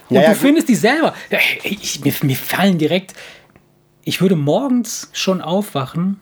Und 0.10 0.18
Ja, 0.18 0.24
ja, 0.24 0.30
du 0.30 0.36
findest 0.36 0.68
die 0.68 0.76
selber. 0.76 1.14
Ich, 1.64 2.04
mir, 2.04 2.14
mir 2.24 2.36
fallen 2.36 2.78
direkt. 2.78 3.14
Ich 4.04 4.22
würde 4.22 4.36
morgens 4.36 5.10
schon 5.14 5.42
aufwachen 5.42 6.20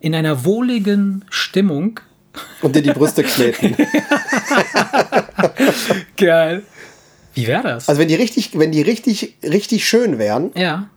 in 0.00 0.14
einer 0.14 0.44
wohligen 0.44 1.24
Stimmung. 1.30 2.00
Und 2.60 2.76
dir 2.76 2.82
die 2.82 2.90
Brüste 2.90 3.22
kneten. 3.22 3.76
Geil. 6.16 6.62
Wie 7.34 7.46
wäre 7.46 7.62
das? 7.62 7.88
Also 7.88 8.00
wenn 8.00 8.08
die 8.08 8.14
richtig, 8.14 8.58
wenn 8.58 8.72
die 8.72 8.82
richtig, 8.82 9.36
richtig 9.42 9.88
schön 9.88 10.18
wären, 10.18 10.50
ja. 10.54 10.88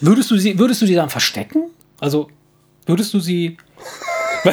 Würdest 0.00 0.30
du 0.30 0.36
sie, 0.36 0.58
würdest 0.58 0.82
du 0.82 0.86
sie 0.86 0.94
dann 0.94 1.08
verstecken? 1.08 1.70
Also 2.00 2.28
würdest 2.84 3.14
du 3.14 3.20
sie. 3.20 3.56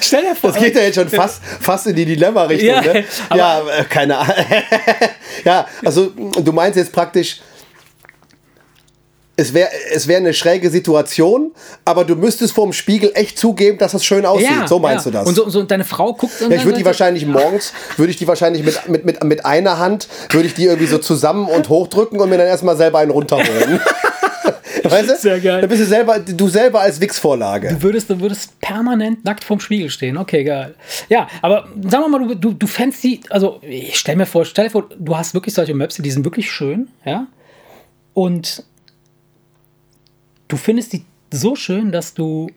Stell 0.00 0.22
dir 0.22 0.36
vor. 0.36 0.52
das 0.52 0.62
geht 0.62 0.76
ja 0.76 0.82
jetzt 0.82 0.94
schon 0.94 1.08
fast, 1.08 1.42
fast 1.44 1.88
in 1.88 1.96
die 1.96 2.06
Dilemma-Richtung. 2.06 2.68
Ja, 2.68 2.80
ne? 2.82 3.04
ja 3.34 3.60
äh, 3.60 3.84
keine 3.84 4.16
Ahnung. 4.16 4.34
ja, 5.44 5.66
also 5.84 6.06
du 6.10 6.52
meinst 6.52 6.76
jetzt 6.76 6.92
praktisch, 6.92 7.40
es 9.36 9.52
wäre 9.52 9.68
es 9.92 10.06
wär 10.06 10.18
eine 10.18 10.32
schräge 10.32 10.70
Situation, 10.70 11.52
aber 11.84 12.04
du 12.04 12.14
müsstest 12.14 12.54
vorm 12.54 12.72
Spiegel 12.72 13.10
echt 13.14 13.38
zugeben, 13.38 13.78
dass 13.78 13.92
das 13.92 14.04
schön 14.04 14.24
aussieht. 14.24 14.48
ja, 14.48 14.68
so 14.68 14.78
meinst 14.78 15.06
ja. 15.06 15.10
du 15.10 15.18
das? 15.18 15.28
Und, 15.28 15.34
so, 15.34 15.48
so, 15.48 15.62
deine 15.62 15.84
Frau 15.84 16.12
guckt 16.12 16.40
und 16.40 16.50
Ja, 16.50 16.56
ich 16.56 16.64
würde 16.64 16.78
die 16.78 16.84
wahrscheinlich 16.84 17.26
morgens, 17.26 17.72
würde 17.96 18.10
ich 18.10 18.16
die 18.16 18.28
wahrscheinlich 18.28 18.64
mit, 18.64 18.88
mit, 18.88 19.04
mit, 19.04 19.24
mit 19.24 19.44
einer 19.44 19.78
Hand, 19.78 20.08
würde 20.30 20.46
ich 20.46 20.54
die 20.54 20.64
irgendwie 20.64 20.86
so 20.86 20.98
zusammen 20.98 21.48
und 21.48 21.68
hochdrücken 21.68 22.20
und 22.20 22.28
mir 22.28 22.38
dann 22.38 22.46
erstmal 22.46 22.76
selber 22.76 23.00
einen 23.00 23.10
runterholen. 23.10 23.80
weißt 24.84 25.10
du? 25.10 25.16
Sehr 25.16 25.40
geil. 25.40 25.60
Dann 25.60 25.70
bist 25.70 25.82
du 25.82 25.86
selber, 25.86 26.18
du 26.18 26.48
selber 26.48 26.80
als 26.80 27.00
Wix-Vorlage. 27.00 27.68
Du 27.68 27.82
würdest, 27.82 28.10
du 28.10 28.20
würdest 28.20 28.58
permanent 28.60 29.24
nackt 29.24 29.44
vorm 29.44 29.60
Spiegel 29.60 29.90
stehen. 29.90 30.16
Okay, 30.16 30.44
geil. 30.44 30.74
Ja, 31.08 31.28
aber 31.42 31.68
sagen 31.88 32.04
wir 32.04 32.08
mal, 32.08 32.28
du, 32.28 32.34
du, 32.34 32.52
du 32.52 32.66
fändest 32.66 33.02
die, 33.02 33.20
also 33.30 33.60
ich 33.62 33.98
stell 33.98 34.16
mir 34.16 34.26
vor, 34.26 34.44
stell 34.44 34.66
dir 34.66 34.70
vor, 34.70 34.88
du 34.96 35.16
hast 35.16 35.34
wirklich 35.34 35.54
solche 35.54 35.74
Möpse, 35.74 36.02
die 36.02 36.10
sind 36.10 36.24
wirklich 36.24 36.50
schön, 36.50 36.88
ja. 37.04 37.26
Und 38.12 38.64
du 40.54 40.58
findest 40.58 40.92
die 40.92 41.04
so 41.32 41.56
schön, 41.56 41.90
dass 41.90 42.14
du, 42.14 42.48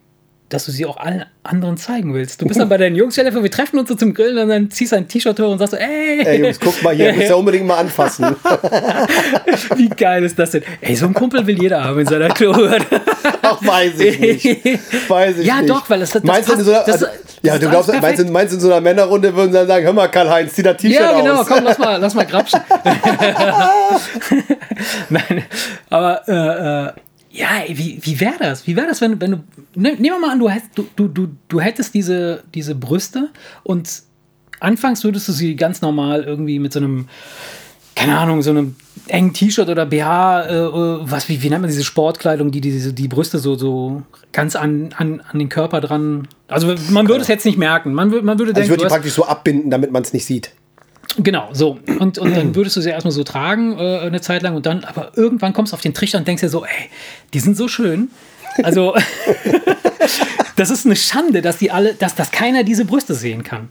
dass 0.48 0.66
du 0.66 0.70
sie 0.70 0.86
auch 0.86 0.98
allen 0.98 1.24
anderen 1.42 1.76
zeigen 1.76 2.14
willst. 2.14 2.40
Du 2.40 2.46
bist 2.46 2.60
dann 2.60 2.68
bei 2.68 2.76
deinen 2.76 2.94
Jungs, 2.94 3.16
vor, 3.16 3.24
wir 3.42 3.50
treffen 3.50 3.78
uns 3.78 3.88
so 3.88 3.96
zum 3.96 4.14
Grillen 4.14 4.38
und 4.38 4.48
dann 4.48 4.70
ziehst 4.70 4.92
du 4.92 4.96
ein 4.96 5.08
T-Shirt 5.08 5.38
hoch 5.40 5.50
und 5.50 5.58
sagst 5.58 5.72
so, 5.72 5.76
ey, 5.78 6.20
Ey 6.24 6.40
Jungs, 6.42 6.60
guck 6.60 6.80
mal 6.82 6.94
hier, 6.94 7.12
müsst 7.16 7.28
ihr 7.28 7.36
unbedingt 7.36 7.66
mal 7.66 7.78
anfassen. 7.78 8.36
wie 9.76 9.88
geil 9.88 10.22
ist 10.24 10.38
das 10.38 10.52
denn? 10.52 10.62
Ey, 10.80 10.94
so 10.94 11.06
einen 11.06 11.14
Kumpel 11.14 11.44
will 11.46 11.60
jeder 11.60 11.82
haben 11.84 11.98
in 11.98 12.06
seiner 12.06 12.28
Club. 12.28 12.56
Ach, 13.42 13.66
weiß 13.66 13.98
ich 14.00 14.18
nicht. 14.20 14.44
Weiß 15.10 15.38
ich 15.38 15.46
Ja, 15.46 15.56
nicht. 15.60 15.70
doch, 15.70 15.88
weil 15.90 16.00
das- 16.00 16.10
das 16.12 16.22
meinst 16.22 16.48
du 16.48 16.52
in 16.52 16.58
passt- 16.58 16.66
so 16.66 16.72
einer, 16.72 16.84
das- 16.84 17.02
also, 17.02 17.06
das 17.06 17.14
ja, 17.42 17.54
ist 17.54 17.62
du 17.62 17.68
glaubst, 17.70 17.92
meinst 18.00 18.20
du, 18.20 18.24
meinst 18.30 18.52
du 18.52 18.56
in 18.56 18.60
so 18.62 18.70
einer 18.70 18.80
Männerrunde 18.80 19.34
würden 19.34 19.52
sie 19.52 19.58
dann 19.58 19.66
sagen, 19.66 19.84
hör 19.84 19.92
mal 19.92 20.08
Karl-Heinz, 20.08 20.54
zieh 20.54 20.62
das 20.62 20.76
T-Shirt 20.76 21.00
Ja, 21.00 21.20
genau, 21.20 21.40
aus. 21.40 21.46
komm, 21.46 21.64
lass 21.64 21.78
mal, 21.78 21.96
lass 22.00 22.14
mal 22.14 22.26
grapschen. 22.26 22.60
Nein, 25.08 25.44
aber 25.90 26.22
äh, 26.28 26.88
äh, 26.88 26.92
ja, 27.30 27.48
ey, 27.66 27.76
wie, 27.76 27.98
wie 28.02 28.20
wäre 28.20 28.34
das? 28.38 28.66
Wie 28.66 28.74
wäre 28.76 28.86
das, 28.86 29.00
wenn, 29.00 29.20
wenn 29.20 29.30
du. 29.32 29.36
Ne, 29.74 29.90
nehmen 29.94 30.16
wir 30.16 30.18
mal 30.20 30.30
an, 30.32 30.38
du, 30.38 30.48
hätt, 30.48 30.62
du, 30.74 30.86
du, 30.96 31.08
du, 31.08 31.28
du 31.48 31.60
hättest 31.60 31.94
diese, 31.94 32.42
diese 32.54 32.74
Brüste 32.74 33.28
und 33.64 34.02
anfangs 34.60 35.04
würdest 35.04 35.28
du 35.28 35.32
sie 35.32 35.54
ganz 35.56 35.82
normal 35.82 36.24
irgendwie 36.24 36.58
mit 36.58 36.72
so 36.72 36.80
einem, 36.80 37.08
keine 37.94 38.16
Ahnung, 38.18 38.42
so 38.42 38.50
einem 38.50 38.76
engen 39.08 39.32
T-Shirt 39.32 39.68
oder 39.68 39.86
BH, 39.86 40.42
äh, 40.42 40.54
äh, 40.54 40.70
was, 41.02 41.28
wie, 41.28 41.42
wie 41.42 41.50
nennt 41.50 41.62
man 41.62 41.70
diese 41.70 41.84
Sportkleidung, 41.84 42.50
die 42.50 42.60
diese, 42.60 42.92
die 42.92 43.08
Brüste 43.08 43.38
so, 43.38 43.56
so 43.56 44.02
ganz 44.32 44.56
an, 44.56 44.90
an, 44.96 45.20
an 45.20 45.38
den 45.38 45.48
Körper 45.48 45.80
dran. 45.80 46.28
Also 46.48 46.74
man 46.90 47.08
würde 47.08 47.22
es 47.22 47.28
jetzt 47.28 47.44
nicht 47.44 47.58
merken. 47.58 47.92
Man, 47.94 48.10
man 48.24 48.38
würde 48.38 48.50
Also 48.50 48.50
ich 48.50 48.54
denken, 48.54 48.70
würde 48.70 48.78
die 48.80 48.84
hast- 48.86 48.92
praktisch 48.92 49.12
so 49.12 49.24
abbinden, 49.26 49.70
damit 49.70 49.90
man 49.92 50.02
es 50.02 50.12
nicht 50.12 50.24
sieht. 50.24 50.50
Genau, 51.16 51.48
so. 51.52 51.78
Und, 51.98 52.18
und 52.18 52.36
dann 52.36 52.54
würdest 52.54 52.76
du 52.76 52.80
sie 52.80 52.90
erstmal 52.90 53.12
so 53.12 53.24
tragen, 53.24 53.78
äh, 53.78 54.00
eine 54.00 54.20
Zeit 54.20 54.42
lang, 54.42 54.54
und 54.54 54.66
dann, 54.66 54.84
aber 54.84 55.12
irgendwann 55.16 55.52
kommst 55.52 55.72
du 55.72 55.74
auf 55.74 55.80
den 55.80 55.94
Trichter 55.94 56.18
und 56.18 56.28
denkst 56.28 56.42
dir 56.42 56.48
so, 56.48 56.64
ey, 56.64 56.90
die 57.32 57.40
sind 57.40 57.56
so 57.56 57.66
schön. 57.66 58.10
Also, 58.62 58.94
das 60.56 60.70
ist 60.70 60.86
eine 60.86 60.96
Schande, 60.96 61.42
dass 61.42 61.58
die 61.58 61.70
alle, 61.70 61.94
dass, 61.94 62.14
dass 62.14 62.30
keiner 62.30 62.62
diese 62.62 62.84
Brüste 62.84 63.14
sehen 63.14 63.42
kann. 63.42 63.68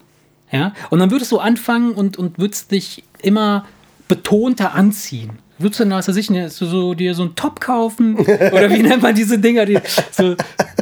Ja? 0.52 0.74
Und 0.90 1.00
dann 1.00 1.12
würdest 1.12 1.32
du 1.32 1.40
anfangen 1.40 1.94
und, 1.94 2.18
und 2.18 2.40
würdest 2.40 2.72
dich 2.72 3.04
immer 3.22 3.66
betonter 4.08 4.74
anziehen. 4.74 5.40
Würdest 5.60 5.80
du 5.80 5.86
dann, 5.86 5.98
was 5.98 6.08
weiß 6.08 6.16
ich, 6.18 6.30
ne, 6.30 6.50
so, 6.50 6.68
so, 6.68 6.94
dir 6.94 7.16
so 7.16 7.24
einen 7.24 7.36
Top 7.36 7.60
kaufen? 7.60 8.16
Oder 8.18 8.70
wie 8.70 8.84
nennt 8.84 9.02
man 9.02 9.16
diese 9.16 9.40
Dinger? 9.40 9.66
Die, 9.66 9.80
so, 10.12 10.36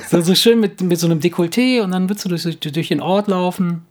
so, 0.09 0.21
so 0.21 0.35
schön 0.35 0.59
mit, 0.59 0.81
mit 0.81 0.99
so 0.99 1.07
einem 1.07 1.19
Dekolleté 1.19 1.81
und 1.81 1.91
dann 1.91 2.09
würdest 2.09 2.25
du 2.25 2.29
durch, 2.29 2.59
durch 2.59 2.87
den 2.89 2.99
Ort 2.99 3.27
laufen. 3.27 3.83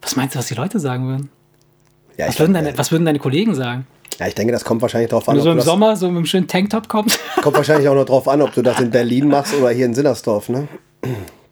Was 0.00 0.16
meinst 0.16 0.34
du, 0.34 0.38
was 0.38 0.46
die 0.46 0.54
Leute 0.54 0.80
sagen 0.80 1.06
würden? 1.06 1.28
Ja, 2.16 2.28
Was 2.28 2.38
würden, 2.38 2.54
deine, 2.54 2.76
was 2.78 2.90
würden 2.92 3.04
deine 3.04 3.18
Kollegen 3.18 3.54
sagen? 3.54 3.86
ja, 4.18 4.26
ich 4.26 4.34
denke, 4.34 4.52
das 4.52 4.64
kommt 4.64 4.80
wahrscheinlich 4.80 5.10
drauf 5.10 5.28
an, 5.28 5.34
Wenn 5.36 5.44
du 5.44 5.50
so 5.50 5.52
im 5.52 5.60
Sommer 5.60 5.94
so 5.96 6.06
mit 6.08 6.16
einem 6.16 6.26
schönen 6.26 6.48
Tanktop 6.48 6.88
kommst? 6.88 7.18
kommt 7.42 7.56
wahrscheinlich 7.56 7.88
auch 7.88 7.94
noch 7.94 8.06
drauf 8.06 8.26
an, 8.28 8.40
ob 8.42 8.52
du 8.54 8.62
das 8.62 8.80
in 8.80 8.90
Berlin 8.90 9.28
machst 9.28 9.52
oder 9.54 9.70
hier 9.70 9.84
in 9.86 9.94
Sinnersdorf, 9.94 10.48
ne? 10.48 10.66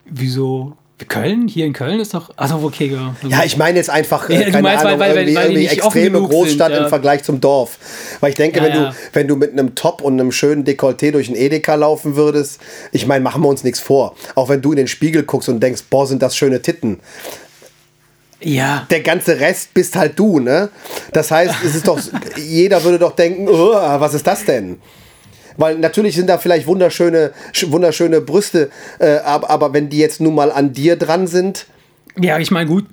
Wieso? 0.06 0.72
Köln? 1.08 1.48
Hier 1.48 1.66
in 1.66 1.72
Köln 1.72 1.98
ist 2.00 2.14
doch. 2.14 2.30
Also 2.36 2.60
okay, 2.62 2.86
ja. 2.86 3.14
Ja, 3.28 3.44
ich 3.44 3.56
meine 3.58 3.76
jetzt 3.76 3.90
einfach, 3.90 4.30
äh, 4.30 4.44
keine 4.50 4.62
meinst, 4.62 4.84
weil- 4.84 4.92
Ahnung, 4.92 5.00
weil- 5.00 5.16
irgendwie, 5.16 5.34
weil 5.34 5.44
irgendwie 5.46 5.62
nicht 5.64 5.84
offen 5.84 5.98
extreme 5.98 6.26
Großstadt 6.26 6.68
sind, 6.68 6.76
ja. 6.78 6.84
im 6.84 6.88
Vergleich 6.88 7.24
zum 7.24 7.40
Dorf. 7.40 7.78
Weil 8.20 8.30
ich 8.30 8.36
denke, 8.36 8.58
Ja, 8.60 8.64
wenn, 8.64 8.72
ja. 8.74 8.90
Du, 8.90 8.96
wenn 9.12 9.28
du 9.28 9.36
mit 9.36 9.52
einem 9.52 9.74
Top 9.74 10.00
und 10.00 10.14
einem 10.14 10.32
schönen 10.32 10.64
Dekolleté 10.64 11.10
durch 11.10 11.26
einen 11.28 11.36
Edeka 11.36 11.74
laufen 11.74 12.16
würdest, 12.16 12.60
ich 12.92 13.06
meine, 13.06 13.22
machen 13.22 13.42
wir 13.42 13.48
uns 13.48 13.64
nichts 13.64 13.80
vor. 13.80 14.14
Auch 14.36 14.48
wenn 14.48 14.62
du 14.62 14.70
in 14.70 14.76
den 14.76 14.86
Spiegel 14.88 15.24
guckst 15.24 15.48
und 15.48 15.60
denkst, 15.60 15.82
boah, 15.90 16.06
sind 16.06 16.22
das 16.22 16.36
schöne 16.36 16.62
Titten. 16.62 17.00
Ja. 18.44 18.86
Der 18.90 19.00
ganze 19.00 19.40
Rest 19.40 19.74
bist 19.74 19.96
halt 19.96 20.18
du, 20.18 20.38
ne? 20.38 20.68
Das 21.12 21.30
heißt, 21.30 21.54
es 21.64 21.74
ist 21.74 21.88
doch, 21.88 21.98
jeder 22.36 22.82
würde 22.84 22.98
doch 22.98 23.16
denken, 23.16 23.48
oh, 23.48 23.72
was 23.74 24.14
ist 24.14 24.26
das 24.26 24.44
denn? 24.44 24.78
Weil 25.56 25.78
natürlich 25.78 26.14
sind 26.16 26.28
da 26.28 26.38
vielleicht 26.38 26.66
wunderschöne, 26.66 27.32
sch- 27.52 27.70
wunderschöne 27.70 28.20
Brüste, 28.20 28.70
äh, 28.98 29.18
aber, 29.18 29.50
aber 29.50 29.72
wenn 29.72 29.88
die 29.88 29.98
jetzt 29.98 30.20
nun 30.20 30.34
mal 30.34 30.50
an 30.52 30.72
dir 30.72 30.96
dran 30.96 31.26
sind, 31.26 31.66
Ja, 32.20 32.38
ich 32.38 32.50
meine, 32.50 32.68
gut. 32.68 32.86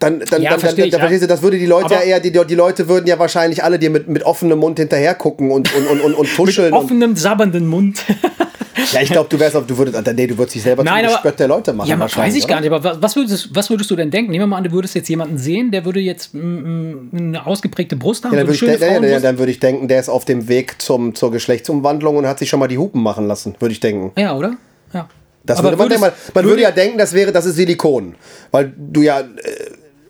Dann, 0.00 0.20
dann, 0.20 0.42
Ja, 0.42 0.50
dann, 0.50 0.60
versteh 0.60 0.82
dann, 0.82 0.86
ich, 0.86 0.92
dann 0.92 0.98
ja. 1.00 1.06
verstehst 1.06 1.22
du, 1.22 1.26
das 1.26 1.42
würde 1.42 1.58
die 1.58 1.66
Leute 1.66 1.92
ja 1.94 1.96
Aber- 2.00 2.06
eher, 2.06 2.20
die, 2.20 2.30
die 2.32 2.54
Leute 2.54 2.88
würden 2.88 3.06
ja 3.06 3.18
wahrscheinlich 3.18 3.64
alle 3.64 3.78
dir 3.78 3.90
mit, 3.90 4.08
mit 4.08 4.22
offenem 4.24 4.58
Mund 4.58 4.78
hinterher 4.78 5.14
gucken 5.14 5.50
und, 5.50 5.74
und, 5.74 5.86
und, 5.88 6.00
und, 6.00 6.14
und 6.14 6.28
tuscheln. 6.36 6.72
und, 6.72 6.78
Offenem, 6.84 7.16
sabbernden 7.16 7.66
Mund. 7.66 8.04
ja, 8.92 9.00
ich 9.02 9.10
glaube, 9.10 9.28
du 9.28 9.38
wärst, 9.40 9.56
auf- 9.56 9.66
du 9.66 9.76
würdest, 9.76 9.96
nee, 10.14 10.26
du 10.26 10.38
würdest 10.38 10.54
dich 10.54 10.62
selber 10.62 10.84
Nein, 10.84 11.04
zum 11.04 11.14
Gespött 11.14 11.40
der 11.40 11.48
Leute 11.48 11.72
machen. 11.72 11.88
ja, 11.88 11.96
man 11.96 12.08
weiß 12.14 12.34
ich 12.36 12.46
gar 12.46 12.58
oder? 12.58 12.60
nicht. 12.68 12.72
Aber 12.72 12.84
wa- 12.84 12.96
was 13.00 13.16
würdest, 13.16 13.48
was 13.54 13.70
würdest 13.70 13.90
du 13.90 13.96
denn 13.96 14.10
denken? 14.10 14.30
Nehmen 14.30 14.42
wir 14.44 14.46
mal 14.46 14.56
an, 14.58 14.64
du 14.64 14.72
würdest 14.72 14.94
jetzt 14.94 15.08
jemanden 15.08 15.36
sehen, 15.38 15.70
der 15.72 15.84
würde 15.84 16.00
jetzt 16.00 16.32
mm, 16.32 16.38
mm, 16.38 17.10
eine 17.16 17.46
ausgeprägte 17.46 17.96
Brust 17.96 18.24
haben. 18.24 18.32
Ja, 18.34 18.44
dann 18.44 18.54
so 18.54 18.60
würde 18.62 18.74
ich, 18.74 18.80
ja, 18.80 19.02
ja, 19.04 19.20
dann 19.20 19.38
würde 19.38 19.50
ich 19.52 19.58
denken, 19.60 19.88
der 19.88 20.00
ist 20.00 20.08
auf 20.08 20.24
dem 20.24 20.48
Weg 20.48 20.80
zum, 20.80 21.14
zur 21.14 21.32
Geschlechtsumwandlung 21.32 22.16
und 22.16 22.26
hat 22.26 22.38
sich 22.38 22.48
schon 22.48 22.60
mal 22.60 22.68
die 22.68 22.78
Hupen 22.78 23.02
machen 23.02 23.26
lassen, 23.26 23.54
würde 23.58 23.72
ich 23.72 23.80
denken. 23.80 24.12
ja, 24.20 24.36
oder? 24.36 24.54
Ja. 24.92 25.08
Das 25.44 25.60
Aber 25.60 25.68
würde 25.68 25.76
man, 25.78 25.86
würdest- 25.90 26.02
denken, 26.04 26.32
man 26.34 26.44
würde 26.44 26.62
ja 26.62 26.70
denken, 26.70 26.98
das 26.98 27.14
wäre, 27.14 27.32
das 27.32 27.46
ist 27.46 27.56
Silikon. 27.56 28.16
Weil 28.50 28.72
du 28.76 29.00
ja, 29.00 29.20
äh, 29.20 29.24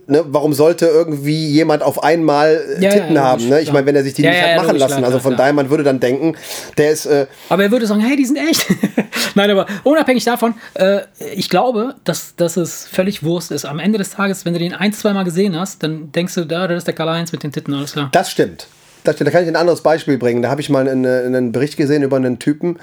ne, 0.08 0.24
warum 0.26 0.52
sollte 0.52 0.86
irgendwie 0.86 1.46
jemand 1.48 1.82
auf 1.82 2.02
einmal 2.02 2.76
äh, 2.78 2.82
Ja, 2.82 2.90
Titten 2.90 3.14
ja, 3.14 3.22
haben? 3.22 3.48
Ne? 3.48 3.60
Ich 3.60 3.72
meine, 3.72 3.86
wenn 3.86 3.96
er 3.96 4.02
sich 4.02 4.14
die 4.14 4.22
nicht 4.22 4.42
hat 4.42 4.56
machen 4.56 4.76
lassen. 4.76 4.96
klar, 4.96 5.04
also 5.06 5.20
von 5.20 5.36
daher, 5.36 5.52
man 5.52 5.70
würde 5.70 5.84
dann 5.84 6.00
denken, 6.00 6.36
der 6.76 6.90
ist, 6.90 7.06
äh, 7.06 7.26
Aber 7.48 7.62
er 7.62 7.70
würde 7.70 7.86
sagen, 7.86 8.00
hey, 8.00 8.16
die 8.16 8.24
sind 8.24 8.36
echt. 8.36 8.66
Nein, 9.34 9.50
aber 9.50 9.66
unabhängig 9.84 10.24
davon, 10.24 10.54
äh, 10.74 11.00
ich 11.34 11.48
glaube, 11.48 11.94
dass, 12.04 12.34
dass 12.36 12.56
es 12.56 12.86
völlig 12.86 13.22
Wurst 13.22 13.52
ist. 13.52 13.64
Am 13.64 13.78
Ende 13.78 13.98
des 13.98 14.10
Tages, 14.10 14.44
wenn 14.44 14.54
du 14.54 14.58
den 14.58 14.74
ein, 14.74 14.92
zwei 14.92 15.12
Mal 15.12 15.24
gesehen 15.24 15.58
hast, 15.58 15.82
dann 15.82 16.10
denkst 16.12 16.34
du, 16.34 16.44
da, 16.44 16.66
das 16.66 16.78
ist 16.78 16.86
der 16.86 16.94
Karl-Heinz 16.94 17.32
mit 17.32 17.42
den 17.42 17.52
Titten, 17.52 17.74
alles 17.74 17.92
klar. 17.92 18.08
Das 18.12 18.30
stimmt. 18.30 18.66
Da 19.04 19.12
kann 19.12 19.42
ich 19.42 19.48
ein 19.48 19.56
anderes 19.56 19.80
Beispiel 19.82 20.18
bringen. 20.18 20.42
Da 20.42 20.50
habe 20.50 20.60
ich 20.60 20.68
mal 20.68 20.88
einen, 20.88 21.06
einen 21.06 21.52
Bericht 21.52 21.76
gesehen 21.76 22.02
über 22.02 22.16
einen 22.16 22.38
Typen, 22.38 22.78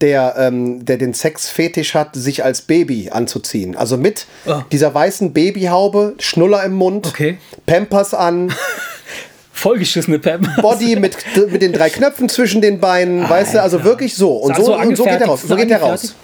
der, 0.00 0.34
ähm, 0.38 0.84
der 0.84 0.98
den 0.98 1.14
Sexfetisch 1.14 1.94
hat, 1.94 2.14
sich 2.14 2.44
als 2.44 2.62
Baby 2.62 3.10
anzuziehen. 3.10 3.76
Also 3.76 3.96
mit 3.96 4.26
Oh. 4.46 4.60
dieser 4.72 4.94
weißen 4.94 5.32
Babyhaube, 5.32 6.14
Schnuller 6.18 6.62
im 6.64 6.74
Mund, 6.74 7.06
Okay. 7.06 7.38
Pampers 7.66 8.14
an, 8.14 8.52
Vollgeschissene 9.52 10.18
Pep. 10.18 10.40
Body 10.60 10.96
mit, 10.96 11.16
mit 11.50 11.62
den 11.62 11.72
drei 11.72 11.88
Knöpfen 11.88 12.28
zwischen 12.28 12.60
den 12.60 12.80
Beinen, 12.80 13.28
weißt 13.28 13.54
du, 13.54 13.62
also 13.62 13.84
wirklich 13.84 14.14
so. 14.14 14.32
Und 14.36 14.56
so, 14.56 14.64
so 14.64 14.76
und 14.76 14.96
so 14.96 15.04
geht 15.04 15.20
er 15.20 15.26
raus. 15.26 15.42
So 15.42 15.48
so 15.48 15.56
geht 15.56 15.70
er 15.70 15.80
raus. 15.80 16.14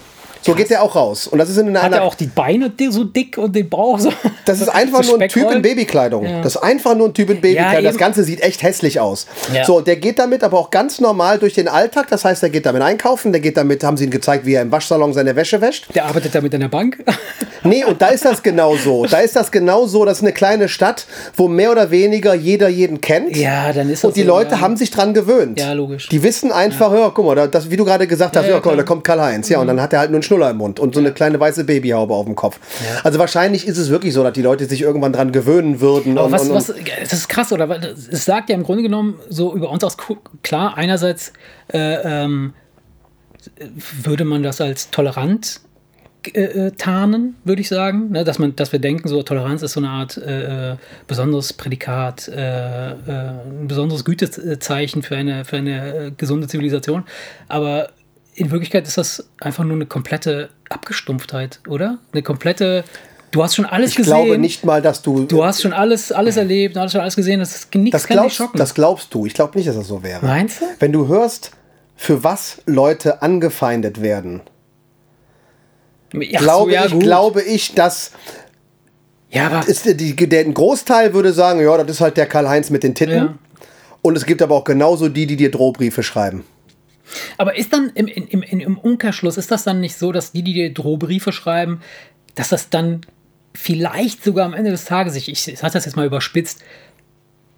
So 0.43 0.55
geht 0.55 0.71
er 0.71 0.83
auch 0.83 0.95
raus. 0.97 1.27
Und 1.27 1.39
das 1.39 1.51
ist 1.51 1.59
in 1.59 1.69
einer, 1.69 1.83
Hat 1.83 1.93
er 1.93 2.03
auch 2.05 2.15
die 2.15 2.27
Beine 2.27 2.73
so 2.91 3.05
dick 3.05 3.37
und 3.39 3.55
den 3.55 3.69
Bauch 3.69 3.99
so. 3.99 4.13
das 4.47 4.61
ist 4.61 4.69
einfach 4.69 5.03
so 5.05 5.13
nur 5.13 5.23
ein 5.23 5.29
Typ 5.29 5.51
in? 5.51 5.63
Babykleidung. 5.63 6.25
Das 6.43 6.55
ist 6.57 6.63
einfach 6.63 6.95
nur 6.95 7.09
ein 7.09 7.15
Typ 7.15 7.31
in 7.31 7.41
Babykleidung. 7.41 7.85
Ja, 7.85 7.91
das. 7.91 7.99
Ganze 7.99 8.25
sieht 8.25 8.41
echt 8.43 8.63
hässlich 8.63 8.99
aus. 9.01 9.27
Ja. 9.55 9.65
So, 9.65 9.81
der 9.81 9.97
geht 9.97 10.19
damit 10.19 10.43
aber 10.43 10.59
auch 10.59 10.71
ganz 10.71 11.01
normal 11.01 11.39
durch 11.39 11.53
den 11.55 11.69
Alltag. 11.69 12.07
Das 12.09 12.25
heißt, 12.25 12.43
er 12.43 12.49
geht 12.51 12.65
damit 12.65 12.81
einkaufen, 12.83 13.33
der 13.33 13.41
geht 13.43 13.57
damit, 13.57 13.85
haben 13.85 13.97
sie 13.99 14.05
ihm 14.05 14.11
gezeigt, 14.11 14.47
wie 14.47 14.55
er 14.55 14.63
im 14.63 14.73
Waschsalon 14.73 15.13
seine 15.13 15.37
Wäsche 15.37 15.61
wäscht. 15.61 15.95
Der 15.95 16.07
arbeitet 16.07 16.35
da 16.35 16.41
mit 16.41 16.55
einer 16.55 16.69
Bank. 16.69 17.05
Nee, 17.63 17.85
und 17.85 18.01
da 18.01 18.07
ist 18.09 18.25
das 18.25 18.43
genau 18.43 18.75
so. 18.77 19.05
Da 19.05 19.19
ist 19.19 19.37
das 19.37 19.51
genau 19.51 19.87
so. 19.87 20.07
Das 20.07 20.19
ist 20.19 20.23
eine 20.25 20.33
kleine 20.33 20.67
Stadt, 20.67 21.05
wo 21.37 21.47
mehr 21.47 21.71
oder 21.71 21.91
weniger 21.91 22.33
jeder 22.35 22.71
jeden 22.71 23.03
kennt. 23.03 23.37
Ja, 23.37 23.71
dann 23.75 23.91
ist 23.91 24.03
das 24.03 24.09
Und 24.09 24.17
die 24.17 24.23
so, 24.23 24.29
Leute 24.29 24.53
ja. 24.53 24.61
haben 24.61 24.79
sich 24.79 24.91
dran 24.91 25.13
gewöhnt. 25.13 25.61
Ja, 25.61 25.75
logisch. 25.75 26.09
Die 26.09 26.23
wissen 26.23 26.53
einfach, 26.53 26.91
ja, 26.95 27.11
guck 27.15 27.27
mal, 27.27 27.35
da- 27.37 27.47
das, 27.49 27.71
wie 27.71 27.77
du 27.77 27.85
gerade 27.85 28.07
gesagt 28.07 28.35
hast, 28.35 28.45
Ja, 28.45 28.49
ja, 28.49 28.55
ja, 28.57 28.61
guck 28.63 28.73
mal, 28.73 28.77
da 28.79 28.83
kommt 28.85 29.05
Karl-Heinz. 29.05 29.51
Ja, 29.51 29.59
und 29.61 29.67
dann 29.67 29.79
hat 29.79 29.93
er 29.93 29.99
halt 29.99 30.11
nur 30.11 30.17
einen 30.17 30.23
Schnuller 30.31 30.51
im 30.51 30.59
Mund 30.59 30.79
und 30.79 30.95
so 30.95 31.01
eine 31.01 31.13
kleine 31.13 31.41
weiße 31.41 31.65
Babyhaube 31.65 32.15
auf 32.15 32.25
dem 32.25 32.37
Kopf. 32.37 32.61
Also 33.03 33.19
wahrscheinlich 33.19 33.67
ist 33.67 33.79
es 33.79 33.91
wirklich 33.91 34.15
so, 34.15 34.23
dass 34.23 34.33
die 34.33 34.43
Leute 34.43 34.67
sich 34.67 34.81
irgendwann 34.81 35.13
dran 35.13 35.33
gewöhnen 35.33 35.81
würden. 35.81 36.17
Aber 36.17 36.27
und, 36.27 36.33
was, 36.33 36.49
und, 36.49 36.55
was, 36.55 36.67
das 37.01 37.13
ist 37.13 37.29
krass, 37.29 37.53
oder? 37.53 37.69
Es 38.13 38.25
sagt 38.25 38.49
ja 38.49 38.55
im 38.55 38.63
Grunde 38.63 38.85
genommen 38.85 39.19
so 39.29 39.55
über 39.55 39.71
uns 39.71 39.83
aus, 39.83 39.97
klar, 40.43 40.77
einerseits 40.77 41.33
äh, 41.73 42.23
ähm, 42.23 42.53
würde 44.05 44.25
man 44.25 44.45
das 44.45 44.61
als 44.61 44.91
tolerant 44.91 45.63
äh, 46.33 46.43
äh, 46.43 46.71
tarnen, 46.73 47.35
würde 47.43 47.63
ich 47.63 47.69
sagen. 47.69 48.13
Ne? 48.13 48.23
Dass, 48.23 48.39
man, 48.39 48.55
dass 48.55 48.71
wir 48.71 48.79
denken, 48.79 49.09
so 49.09 49.25
Toleranz 49.25 49.63
ist 49.63 49.73
so 49.73 49.81
eine 49.81 49.89
Art 49.89 50.17
äh, 50.17 50.73
äh, 50.73 50.77
besonderes 51.09 51.55
Prädikat, 51.55 52.29
äh, 52.29 52.91
äh, 52.91 52.95
ein 53.51 53.67
besonderes 53.67 54.05
Gütezeichen 54.05 55.03
für 55.03 55.17
eine, 55.17 55.45
für 55.45 55.57
eine 55.57 56.13
gesunde 56.17 56.47
Zivilisation. 56.47 57.03
Aber 57.49 57.89
in 58.41 58.51
Wirklichkeit 58.51 58.89
ist 58.89 58.97
das 58.97 59.29
einfach 59.41 59.65
nur 59.65 59.75
eine 59.75 59.85
komplette 59.85 60.49
Abgestumpftheit, 60.71 61.61
oder? 61.69 61.99
Eine 62.13 62.23
komplette. 62.23 62.85
Du 63.33 63.43
hast 63.43 63.55
schon 63.55 63.67
alles 63.67 63.91
ich 63.91 63.97
gesehen. 63.97 64.15
glaube 64.15 64.39
nicht 64.39 64.65
mal, 64.65 64.81
dass 64.81 65.03
du. 65.03 65.25
Du 65.25 65.45
hast 65.45 65.61
schon 65.61 65.75
alles, 65.75 66.11
alles 66.11 66.39
erlebt, 66.39 66.75
hast 66.77 66.93
schon 66.93 67.03
alles 67.03 67.17
gesehen. 67.17 67.39
Das 67.41 67.55
ist 67.55 67.75
nichts 67.75 67.93
das, 67.93 68.07
kann 68.07 68.27
dich 68.27 68.37
glaubst, 68.37 68.59
das 68.59 68.75
glaubst 68.75 69.13
du. 69.15 69.27
Ich 69.27 69.35
glaube 69.35 69.59
nicht, 69.59 69.69
dass 69.69 69.77
das 69.77 69.87
so 69.87 70.03
wäre. 70.03 70.25
Meinst 70.25 70.63
du? 70.63 70.65
Wenn 70.79 70.91
du 70.91 71.07
hörst, 71.07 71.51
für 71.97 72.25
was 72.25 72.63
Leute 72.65 73.21
angefeindet 73.21 74.01
werden, 74.01 74.41
Ja, 76.15 76.41
glaube, 76.41 76.71
so, 76.71 76.75
ja, 76.75 76.87
ich, 76.87 76.93
gut. 76.93 77.03
glaube 77.03 77.43
ich, 77.43 77.75
dass 77.75 78.13
ja, 79.29 79.47
aber 79.49 79.69
ist, 79.69 79.85
die, 80.01 80.17
der, 80.17 80.41
ein 80.41 80.55
Großteil 80.55 81.13
würde 81.13 81.35
sagen, 81.35 81.61
ja, 81.61 81.77
das 81.77 81.97
ist 81.97 82.01
halt 82.01 82.17
der 82.17 82.27
Karl-Heinz 82.27 82.71
mit 82.71 82.83
den 82.85 82.95
Titten. 82.95 83.15
Ja. 83.15 83.35
Und 84.03 84.17
es 84.17 84.25
gibt 84.25 84.41
aber 84.41 84.55
auch 84.57 84.65
genauso 84.65 85.11
die, 85.11 85.27
die 85.27 85.37
dir 85.37 85.51
Drohbriefe 85.51 86.03
schreiben. 86.03 86.45
Aber 87.39 87.57
ist 87.57 87.73
dann 87.73 87.91
im, 87.95 88.07
im, 88.07 88.43
im, 88.43 88.79
Umkehrschluss, 88.79 89.37
ist 89.37 89.51
das 89.51 89.65
dann 89.65 89.81
nicht 89.81 89.97
so, 89.97 90.13
dass 90.13 90.33
die, 90.33 90.43
die 90.43 90.53
dir 90.53 90.73
Drohbriefe 90.73 91.33
schreiben, 91.33 91.81
dass 92.35 92.49
das 92.49 92.71
dann 92.71 93.01
vielleicht 93.55 94.23
sogar 94.23 94.47
am 94.47 94.55
Ende 94.55 94.71
des 94.71 94.85
Tages, 94.85 95.17
ich, 95.17 95.29
ich 95.29 95.43
sage 95.43 95.73
das 95.73 95.85
jetzt 95.85 95.97
mal 95.97 96.07
überspitzt, 96.07 96.63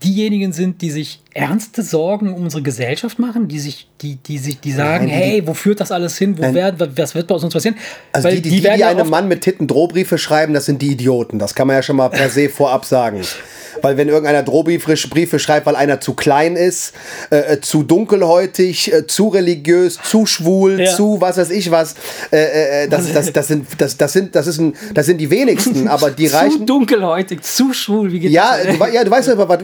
diejenigen 0.03 0.53
sind, 0.53 0.83
die 0.83 0.91
sich 0.91 1.21
ernste 1.33 1.83
Sorgen 1.83 2.35
um 2.35 2.43
unsere 2.43 2.62
Gesellschaft 2.62 3.19
machen, 3.19 3.49
die 3.49 3.61
sich, 3.61 3.88
die, 4.01 4.17
die 4.17 4.38
sich, 4.38 4.61
die 4.61 4.73
sagen, 4.73 5.07
Nein, 5.07 5.15
die- 5.17 5.25
hey, 5.25 5.47
wo 5.47 5.55
führt 5.55 5.81
das 5.81 5.93
alles 5.93 6.19
hin? 6.19 6.37
Wo 6.37 6.43
Nein. 6.43 6.55
werden, 6.55 6.93
was 6.97 7.15
wird 7.15 7.29
bei 7.29 7.35
uns 7.35 7.49
passieren? 7.53 7.77
Also 8.12 8.29
Weil 8.29 8.37
die, 8.37 8.43
die, 8.43 8.51
die, 8.51 8.62
werden 8.65 8.75
die 8.77 8.81
ja 8.81 8.88
einem 8.88 9.09
Mann 9.09 9.29
mit 9.29 9.43
Titten 9.43 9.67
Drohbriefe 9.67 10.19
schreiben, 10.19 10.55
das 10.55 10.67
sind 10.67 10.83
die 10.83 10.93
Idioten. 10.93 11.38
Das 11.38 11.55
kann 11.55 11.67
man 11.67 11.77
ja 11.77 11.83
schon 11.83 11.97
mal 11.97 12.09
per 12.09 12.29
se 12.29 12.49
vorab 12.49 12.85
sagen. 12.85 13.23
Weil 13.83 13.97
wenn 13.97 14.09
irgendeiner 14.09 14.42
Drohbriefe 14.42 14.95
Briefe 15.09 15.38
schreibt, 15.38 15.66
weil 15.66 15.77
einer 15.77 16.01
zu 16.01 16.14
klein 16.14 16.57
ist, 16.57 16.92
äh, 17.31 17.55
äh, 17.55 17.61
zu 17.61 17.83
dunkelhäutig, 17.83 18.92
äh, 18.92 19.07
zu 19.07 19.29
religiös, 19.29 19.99
zu 20.03 20.27
schwul, 20.27 20.81
Ja. 20.81 20.95
zu 20.97 21.21
was 21.21 21.37
weiß 21.37 21.51
ich 21.51 21.71
was, 21.71 21.95
äh, 22.31 22.85
äh, 22.85 22.88
das, 22.88 23.12
das, 23.12 23.33
das, 23.33 23.49
sind, 23.49 23.66
das, 23.79 23.97
das, 23.97 24.12
sind, 24.12 24.35
das, 24.35 24.47
ist 24.47 24.59
ein, 24.59 24.75
das 24.95 25.07
sind 25.07 25.18
die 25.18 25.31
wenigsten, 25.31 25.88
aber 25.88 26.11
die 26.11 26.29
zu 26.29 26.37
reichen. 26.37 26.66
dunkelhäutig, 26.66 27.42
zu 27.42 27.73
schwul, 27.73 28.12
wie 28.12 28.21
geht 28.21 28.31
Ja, 28.31 28.57
das? 28.64 28.77
du, 28.79 28.85
ja, 28.95 29.05
du 29.05 29.11
weißt 29.11 29.29
ja, 29.29 29.37
für, 29.37 29.49
was- 29.49 29.62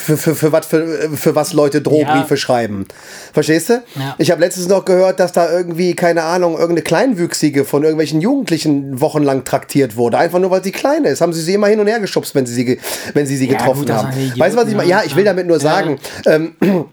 für, 0.00 0.34
für, 0.34 0.52
was- 0.52 0.66
für, 0.66 1.10
für 1.16 1.34
was 1.34 1.52
Leute 1.52 1.80
Drohbriefe 1.80 2.34
Ja. 2.34 2.36
schreiben. 2.36 2.86
Verstehst 3.32 3.70
du? 3.70 3.82
Ja. 3.96 4.14
Ich 4.18 4.30
habe 4.30 4.40
letztens 4.40 4.68
noch 4.68 4.84
gehört, 4.84 5.20
dass 5.20 5.32
da 5.32 5.50
irgendwie, 5.50 5.94
keine 5.94 6.22
Ahnung, 6.22 6.52
irgendeine 6.54 6.82
Kleinwüchsige 6.82 7.64
von 7.64 7.82
irgendwelchen 7.82 8.20
Jugendlichen 8.20 9.00
wochenlang 9.00 9.44
traktiert 9.44 9.96
wurde. 9.96 10.18
Einfach 10.18 10.38
nur, 10.38 10.50
weil 10.50 10.62
sie 10.62 10.72
klein 10.72 11.04
ist. 11.04 11.20
Haben 11.20 11.32
sie 11.32 11.42
sie 11.42 11.54
immer 11.54 11.66
hin 11.68 11.80
und 11.80 11.86
her 11.86 12.00
geschubst, 12.00 12.34
wenn 12.34 12.46
sie 12.46 12.54
sie, 12.54 12.78
wenn 13.14 13.26
sie, 13.26 13.36
sie 13.36 13.47
Ja, 13.48 13.58
getroffen 13.58 13.80
gut, 13.80 13.88
das 13.88 14.02
haben. 14.04 14.32
weißt 14.38 14.56
du, 14.56 14.60
was 14.60 14.68
ich 14.68 14.74
meine? 14.76 14.88
Ja, 14.88 14.98
ja, 15.00 15.04
ich 15.06 15.16
will 15.16 15.24
ja. 15.24 15.32
damit 15.32 15.46
nur 15.46 15.56
Ja. 15.56 15.62
sagen, 15.62 15.98
ähm, 16.26 16.54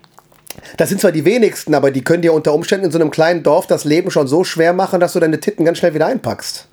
das 0.78 0.90
sind 0.90 1.02
zwar 1.02 1.12
die 1.12 1.26
wenigsten, 1.26 1.74
aber 1.76 1.92
die 1.92 2.04
können 2.04 2.22
dir 2.22 2.34
unter 2.34 2.54
Umständen 2.54 2.86
in 2.86 2.92
so 2.92 3.00
einem 3.00 3.12
kleinen 3.12 3.44
Dorf 3.44 3.68
das 3.68 3.84
Leben 3.86 4.12
schon 4.12 4.28
so 4.28 4.44
schwer 4.44 4.74
machen, 4.74 5.00
dass 5.00 5.14
du 5.14 5.20
deine 5.20 5.40
Titten 5.40 5.66
ganz 5.66 5.78
schnell 5.80 5.94
wieder 5.94 6.08
einpackst. 6.08 6.68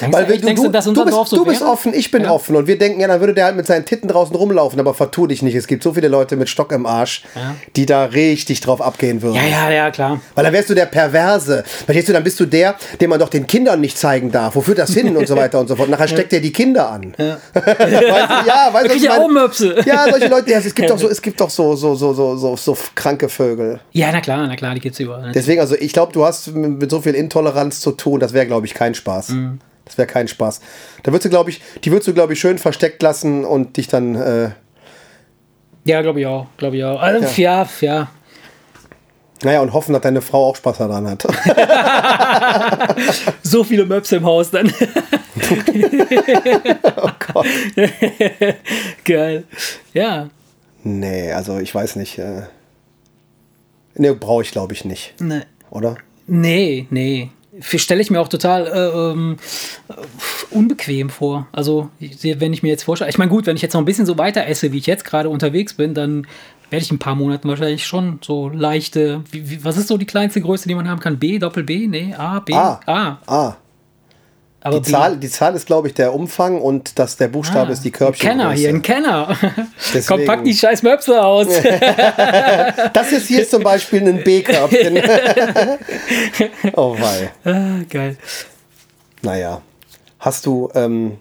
Denkst 0.00 0.16
Weil 0.16 0.26
du, 0.26 0.32
echt, 0.32 0.42
du, 0.42 0.46
denkst 0.46 0.60
du, 0.62 0.66
du, 0.68 0.72
dass 0.72 0.84
du, 0.84 0.90
unser 0.90 1.04
bist, 1.04 1.16
Dorf 1.16 1.28
so 1.28 1.36
du 1.36 1.44
bist 1.44 1.60
wäre? 1.60 1.70
offen, 1.70 1.94
ich 1.94 2.10
bin 2.10 2.22
Ja. 2.22 2.30
offen. 2.30 2.54
Und 2.56 2.66
wir 2.66 2.78
denken, 2.78 3.00
ja, 3.00 3.08
dann 3.08 3.20
würde 3.20 3.34
der 3.34 3.46
halt 3.46 3.56
mit 3.56 3.66
seinen 3.66 3.84
Titten 3.84 4.08
draußen 4.08 4.34
rumlaufen, 4.36 4.78
aber 4.78 4.94
vertu 4.94 5.26
dich 5.26 5.42
nicht. 5.42 5.54
Es 5.54 5.66
gibt 5.66 5.82
so 5.82 5.92
viele 5.94 6.08
Leute 6.08 6.36
mit 6.36 6.48
Stock 6.48 6.72
im 6.72 6.86
Arsch, 6.86 7.24
Ja. 7.34 7.54
die 7.76 7.86
da 7.86 8.04
richtig 8.04 8.60
drauf 8.60 8.80
abgehen 8.80 9.22
würden. 9.22 9.34
Ja, 9.36 9.46
ja, 9.46 9.70
ja, 9.70 9.90
klar. 9.90 10.20
Weil 10.34 10.44
dann 10.44 10.52
wärst 10.52 10.70
du 10.70 10.74
der 10.74 10.86
Perverse. 10.86 11.64
Verstehst 11.84 12.08
du, 12.08 12.12
dann 12.12 12.24
bist 12.24 12.38
du 12.40 12.46
der, 12.46 12.76
den 13.00 13.10
man 13.10 13.18
doch 13.18 13.28
den 13.28 13.46
Kindern 13.46 13.80
nicht 13.80 13.98
zeigen 13.98 14.30
darf. 14.30 14.54
Wo 14.56 14.60
führt 14.60 14.78
das 14.78 14.92
hin 14.94 15.16
und 15.16 15.26
so 15.26 15.36
weiter 15.36 15.58
und 15.60 15.68
so 15.68 15.76
fort. 15.76 15.88
Nachher 15.88 16.08
steckt 16.08 16.32
er 16.32 16.40
die 16.40 16.52
Kinder 16.52 16.90
an. 16.90 17.14
Ja, 17.18 17.38
weißt 17.54 17.90
du, 17.90 18.48
ja, 18.48 18.68
weißt 18.72 18.90
du, 18.90 18.94
ich 18.96 19.08
meine? 19.08 19.24
auch 19.24 19.28
Möpse. 19.28 19.76
Ja, 19.84 20.06
solche 20.10 20.28
Leute, 20.28 20.50
ja, 20.50 20.58
es 20.58 20.74
gibt 20.74 20.90
doch 20.90 20.98
so, 20.98 21.08
es 21.08 21.20
gibt 21.22 21.40
doch 21.40 21.50
so, 21.50 21.74
so, 21.76 21.94
so, 21.94 22.12
so, 22.12 22.36
so, 22.36 22.56
so 22.56 22.76
kranke 22.94 23.28
Vögel. 23.28 23.80
Ja, 23.92 24.10
na 24.12 24.20
klar, 24.20 24.46
na 24.46 24.56
klar, 24.56 24.74
die 24.74 24.80
gibt's 24.80 25.00
überall. 25.00 25.32
Deswegen, 25.32 25.60
also 25.60 25.74
ich 25.76 25.92
glaube, 25.92 26.12
du 26.12 26.24
hast 26.24 26.48
mit, 26.54 26.80
mit 26.80 26.90
so 26.90 27.00
viel 27.00 27.14
Intoleranz 27.14 27.80
zu 27.80 27.92
tun, 27.92 28.20
das 28.20 28.32
wäre, 28.32 28.46
glaube 28.46 28.66
ich, 28.66 28.74
kein 28.74 28.94
Spaß. 28.94 29.30
Mhm. 29.30 29.58
Das 29.88 29.98
wäre 29.98 30.06
kein 30.06 30.28
Spaß. 30.28 30.60
Da 31.02 31.12
würdest 31.12 31.24
du, 31.24 31.30
glaube 31.30 31.48
ich, 31.50 31.62
die 31.82 31.90
würdest 31.90 32.06
du, 32.08 32.14
glaube 32.14 32.34
ich, 32.34 32.40
schön 32.40 32.58
versteckt 32.58 33.02
lassen 33.02 33.44
und 33.46 33.78
dich 33.78 33.88
dann, 33.88 34.14
äh, 34.14 34.50
Ja, 35.84 36.02
glaube 36.02 36.20
ich 36.20 36.26
auch, 36.26 36.46
glaube 36.58 36.76
ich 36.76 36.84
auch. 36.84 37.00
Also, 37.00 37.26
ja, 37.40 37.66
ja. 37.80 38.10
naja, 39.42 39.62
und 39.62 39.72
hoffen, 39.72 39.94
dass 39.94 40.02
deine 40.02 40.20
Frau 40.20 40.50
auch 40.50 40.56
Spaß 40.56 40.78
daran 40.78 41.08
hat. 41.08 41.26
So 43.42 43.64
viele 43.64 43.86
Möpse 43.86 44.16
im 44.16 44.26
Haus 44.26 44.50
dann. 44.50 44.70
oh 46.96 47.10
Gott. 47.32 47.46
Geil. 49.04 49.44
Ja. 49.94 50.28
Nee, 50.84 51.32
also 51.32 51.58
ich 51.58 51.74
weiß 51.74 51.96
nicht. 51.96 52.18
Äh, 52.18 52.42
nee, 53.94 54.12
brauche 54.12 54.42
ich, 54.42 54.50
glaube 54.50 54.74
ich, 54.74 54.84
nicht. 54.84 55.14
Ne. 55.20 55.46
Oder? 55.70 55.96
Nee, 56.26 56.86
nee. 56.90 57.30
Stelle 57.60 58.00
ich 58.00 58.10
mir 58.10 58.20
auch 58.20 58.28
total 58.28 58.66
äh, 58.66 59.12
ähm, 59.12 59.36
äh, 59.88 59.94
unbequem 60.50 61.10
vor. 61.10 61.46
Also, 61.52 61.90
wenn 61.98 62.52
ich 62.52 62.62
mir 62.62 62.68
jetzt 62.68 62.84
vorstelle, 62.84 63.10
ich 63.10 63.18
meine, 63.18 63.30
gut, 63.30 63.46
wenn 63.46 63.56
ich 63.56 63.62
jetzt 63.62 63.74
noch 63.74 63.80
ein 63.82 63.86
bisschen 63.86 64.06
so 64.06 64.18
weiter 64.18 64.46
esse, 64.46 64.72
wie 64.72 64.78
ich 64.78 64.86
jetzt 64.86 65.04
gerade 65.04 65.28
unterwegs 65.28 65.74
bin, 65.74 65.94
dann 65.94 66.26
werde 66.70 66.82
ich 66.82 66.90
in 66.90 66.96
ein 66.96 67.00
paar 67.00 67.14
Monaten 67.14 67.48
wahrscheinlich 67.48 67.86
schon 67.86 68.18
so 68.22 68.48
leichte. 68.48 69.22
Wie, 69.30 69.50
wie, 69.50 69.64
was 69.64 69.76
ist 69.76 69.88
so 69.88 69.96
die 69.96 70.06
kleinste 70.06 70.40
Größe, 70.40 70.68
die 70.68 70.74
man 70.74 70.88
haben 70.88 71.00
kann? 71.00 71.18
B, 71.18 71.38
Doppel 71.38 71.64
B? 71.64 71.86
Nee, 71.86 72.14
A, 72.16 72.40
B? 72.40 72.52
A. 72.54 72.80
A. 72.86 73.18
Ah, 73.26 73.56
Aber 74.60 74.80
die 74.80 74.90
Zahl, 74.90 75.16
die 75.16 75.28
Zahl 75.28 75.54
ist, 75.54 75.66
glaube 75.66 75.86
ich, 75.86 75.94
der 75.94 76.12
Umfang 76.12 76.60
und 76.60 76.98
das, 76.98 77.16
der 77.16 77.28
Buchstabe 77.28 77.72
ist 77.72 77.84
die 77.84 77.92
Körbchen. 77.92 78.28
Ah, 78.28 78.32
Kenner 78.32 78.52
hier, 78.52 78.68
ein 78.70 78.82
Kenner. 78.82 79.36
Komm, 80.06 80.24
pack 80.24 80.42
die 80.42 80.54
scheiß 80.54 80.82
Möpse 80.82 81.22
aus. 81.22 81.46
Das 82.92 83.12
ist 83.12 83.28
hier 83.28 83.48
zum 83.48 83.62
Beispiel 83.62 84.06
ein 84.06 84.24
B-Körbchen. 84.24 84.96
oh 86.74 86.96
wei. 86.98 87.30
ah, 87.44 87.84
geil. 87.88 88.16
Naja. 89.22 89.62
Hast 90.18 90.46
du 90.46 90.68
ähm, 90.74 91.18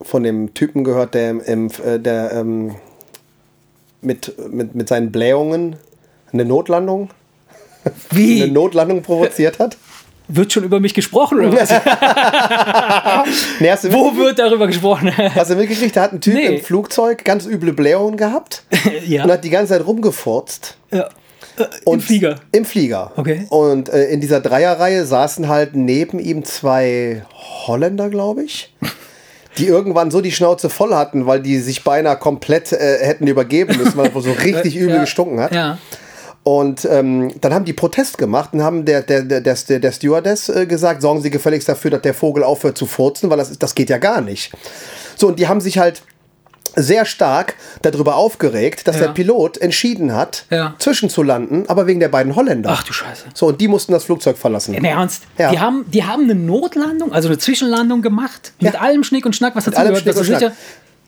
von 0.00 0.22
dem 0.22 0.54
Typen 0.54 0.84
gehört, 0.84 1.14
der, 1.14 1.30
im, 1.30 1.70
äh, 1.84 1.98
der 1.98 2.32
ähm, 2.32 2.76
mit, 4.00 4.34
mit, 4.52 4.74
mit 4.74 4.88
seinen 4.88 5.10
Blähungen 5.10 5.76
eine 6.32 6.44
Notlandung, 6.44 7.10
eine 7.84 7.94
Wie? 8.10 8.50
Notlandung 8.50 9.02
provoziert 9.02 9.58
hat? 9.58 9.76
Wird 10.26 10.52
schon 10.52 10.64
über 10.64 10.80
mich 10.80 10.94
gesprochen 10.94 11.38
oder 11.40 11.52
was? 11.52 11.70
Nee, 13.60 13.70
Wo 13.92 14.16
wird 14.16 14.38
darüber 14.38 14.66
gesprochen? 14.66 15.12
hast 15.16 15.50
du 15.50 15.56
mitgekriegt, 15.56 15.96
da 15.96 16.02
hat 16.02 16.12
ein 16.12 16.20
Typ 16.20 16.34
Nee. 16.34 16.46
im 16.46 16.62
Flugzeug 16.62 17.24
ganz 17.24 17.46
üble 17.46 17.72
Blähungen 17.72 18.16
gehabt 18.16 18.62
ja. 19.06 19.24
und 19.24 19.30
hat 19.30 19.44
die 19.44 19.50
ganze 19.50 19.74
Zeit 19.74 19.86
rumgefurzt. 19.86 20.76
ja. 20.90 21.08
Äh, 21.56 21.64
Und 21.84 21.98
Im 21.98 22.00
Flieger. 22.00 22.34
Im 22.52 22.64
Flieger. 22.64 23.12
Okay. 23.16 23.46
Und 23.48 23.88
äh, 23.88 24.06
in 24.06 24.20
dieser 24.20 24.40
Dreierreihe 24.40 25.04
saßen 25.04 25.46
halt 25.48 25.76
neben 25.76 26.18
ihm 26.18 26.44
zwei 26.44 27.22
Holländer, 27.66 28.08
glaube 28.10 28.42
ich, 28.42 28.74
die 29.58 29.66
irgendwann 29.68 30.10
so 30.10 30.20
die 30.20 30.32
Schnauze 30.32 30.68
voll 30.68 30.94
hatten, 30.94 31.26
weil 31.26 31.40
die 31.40 31.58
sich 31.58 31.84
beinahe 31.84 32.16
komplett 32.16 32.72
äh, 32.72 32.98
hätten 33.04 33.28
übergeben 33.28 33.76
müssen, 33.76 33.96
weil 33.96 34.08
es 34.08 34.24
so 34.24 34.32
richtig 34.32 34.74
übel 34.74 34.96
ja. 34.96 35.00
gestunken 35.02 35.38
hat. 35.38 35.54
Ja. 35.54 35.78
Und 36.44 36.84
ähm, 36.90 37.32
dann 37.40 37.54
haben 37.54 37.64
die 37.64 37.72
Protest 37.72 38.18
gemacht 38.18 38.50
und 38.52 38.62
haben 38.62 38.84
der, 38.84 39.00
der, 39.00 39.22
der, 39.22 39.40
der, 39.40 39.54
der 39.78 39.92
Stewardess 39.92 40.50
äh, 40.50 40.66
gesagt, 40.66 41.00
sorgen 41.00 41.22
Sie 41.22 41.30
gefälligst 41.30 41.68
dafür, 41.68 41.90
dass 41.90 42.02
der 42.02 42.12
Vogel 42.12 42.44
aufhört 42.44 42.76
zu 42.76 42.84
furzen, 42.84 43.30
weil 43.30 43.38
das, 43.38 43.58
das 43.58 43.74
geht 43.74 43.88
ja 43.88 43.96
gar 43.96 44.20
nicht. 44.20 44.52
So, 45.16 45.28
und 45.28 45.38
die 45.38 45.48
haben 45.48 45.62
sich 45.62 45.78
halt 45.78 46.02
sehr 46.76 47.04
stark 47.06 47.54
darüber 47.82 48.16
aufgeregt, 48.16 48.86
dass 48.88 48.96
Ja. 48.96 49.02
der 49.06 49.08
Pilot 49.12 49.56
entschieden 49.58 50.12
hat, 50.14 50.44
Ja. 50.50 50.74
zwischenzulanden, 50.78 51.66
aber 51.68 51.86
wegen 51.86 52.00
der 52.00 52.08
beiden 52.08 52.34
Holländer. 52.36 52.70
Ach 52.72 52.82
du 52.82 52.92
Scheiße. 52.92 53.24
So, 53.32 53.46
und 53.46 53.60
die 53.60 53.68
mussten 53.68 53.92
das 53.92 54.04
Flugzeug 54.04 54.36
verlassen. 54.36 54.74
Im 54.74 54.84
Ernst? 54.84 55.22
Ja. 55.38 55.50
Die, 55.50 55.60
haben, 55.60 55.84
die 55.90 56.04
haben 56.04 56.24
eine 56.24 56.34
Notlandung, 56.34 57.12
also 57.12 57.28
eine 57.28 57.38
Zwischenlandung 57.38 58.02
gemacht. 58.02 58.52
Mit 58.60 58.78
allem 58.80 59.02
Schnick 59.04 59.24
und 59.24 59.34
Schnack, 59.36 59.54
was 59.56 59.64
dazu 59.64 59.78
allem 59.78 59.94
gehört. 59.94 60.26
Schnick 60.26 60.52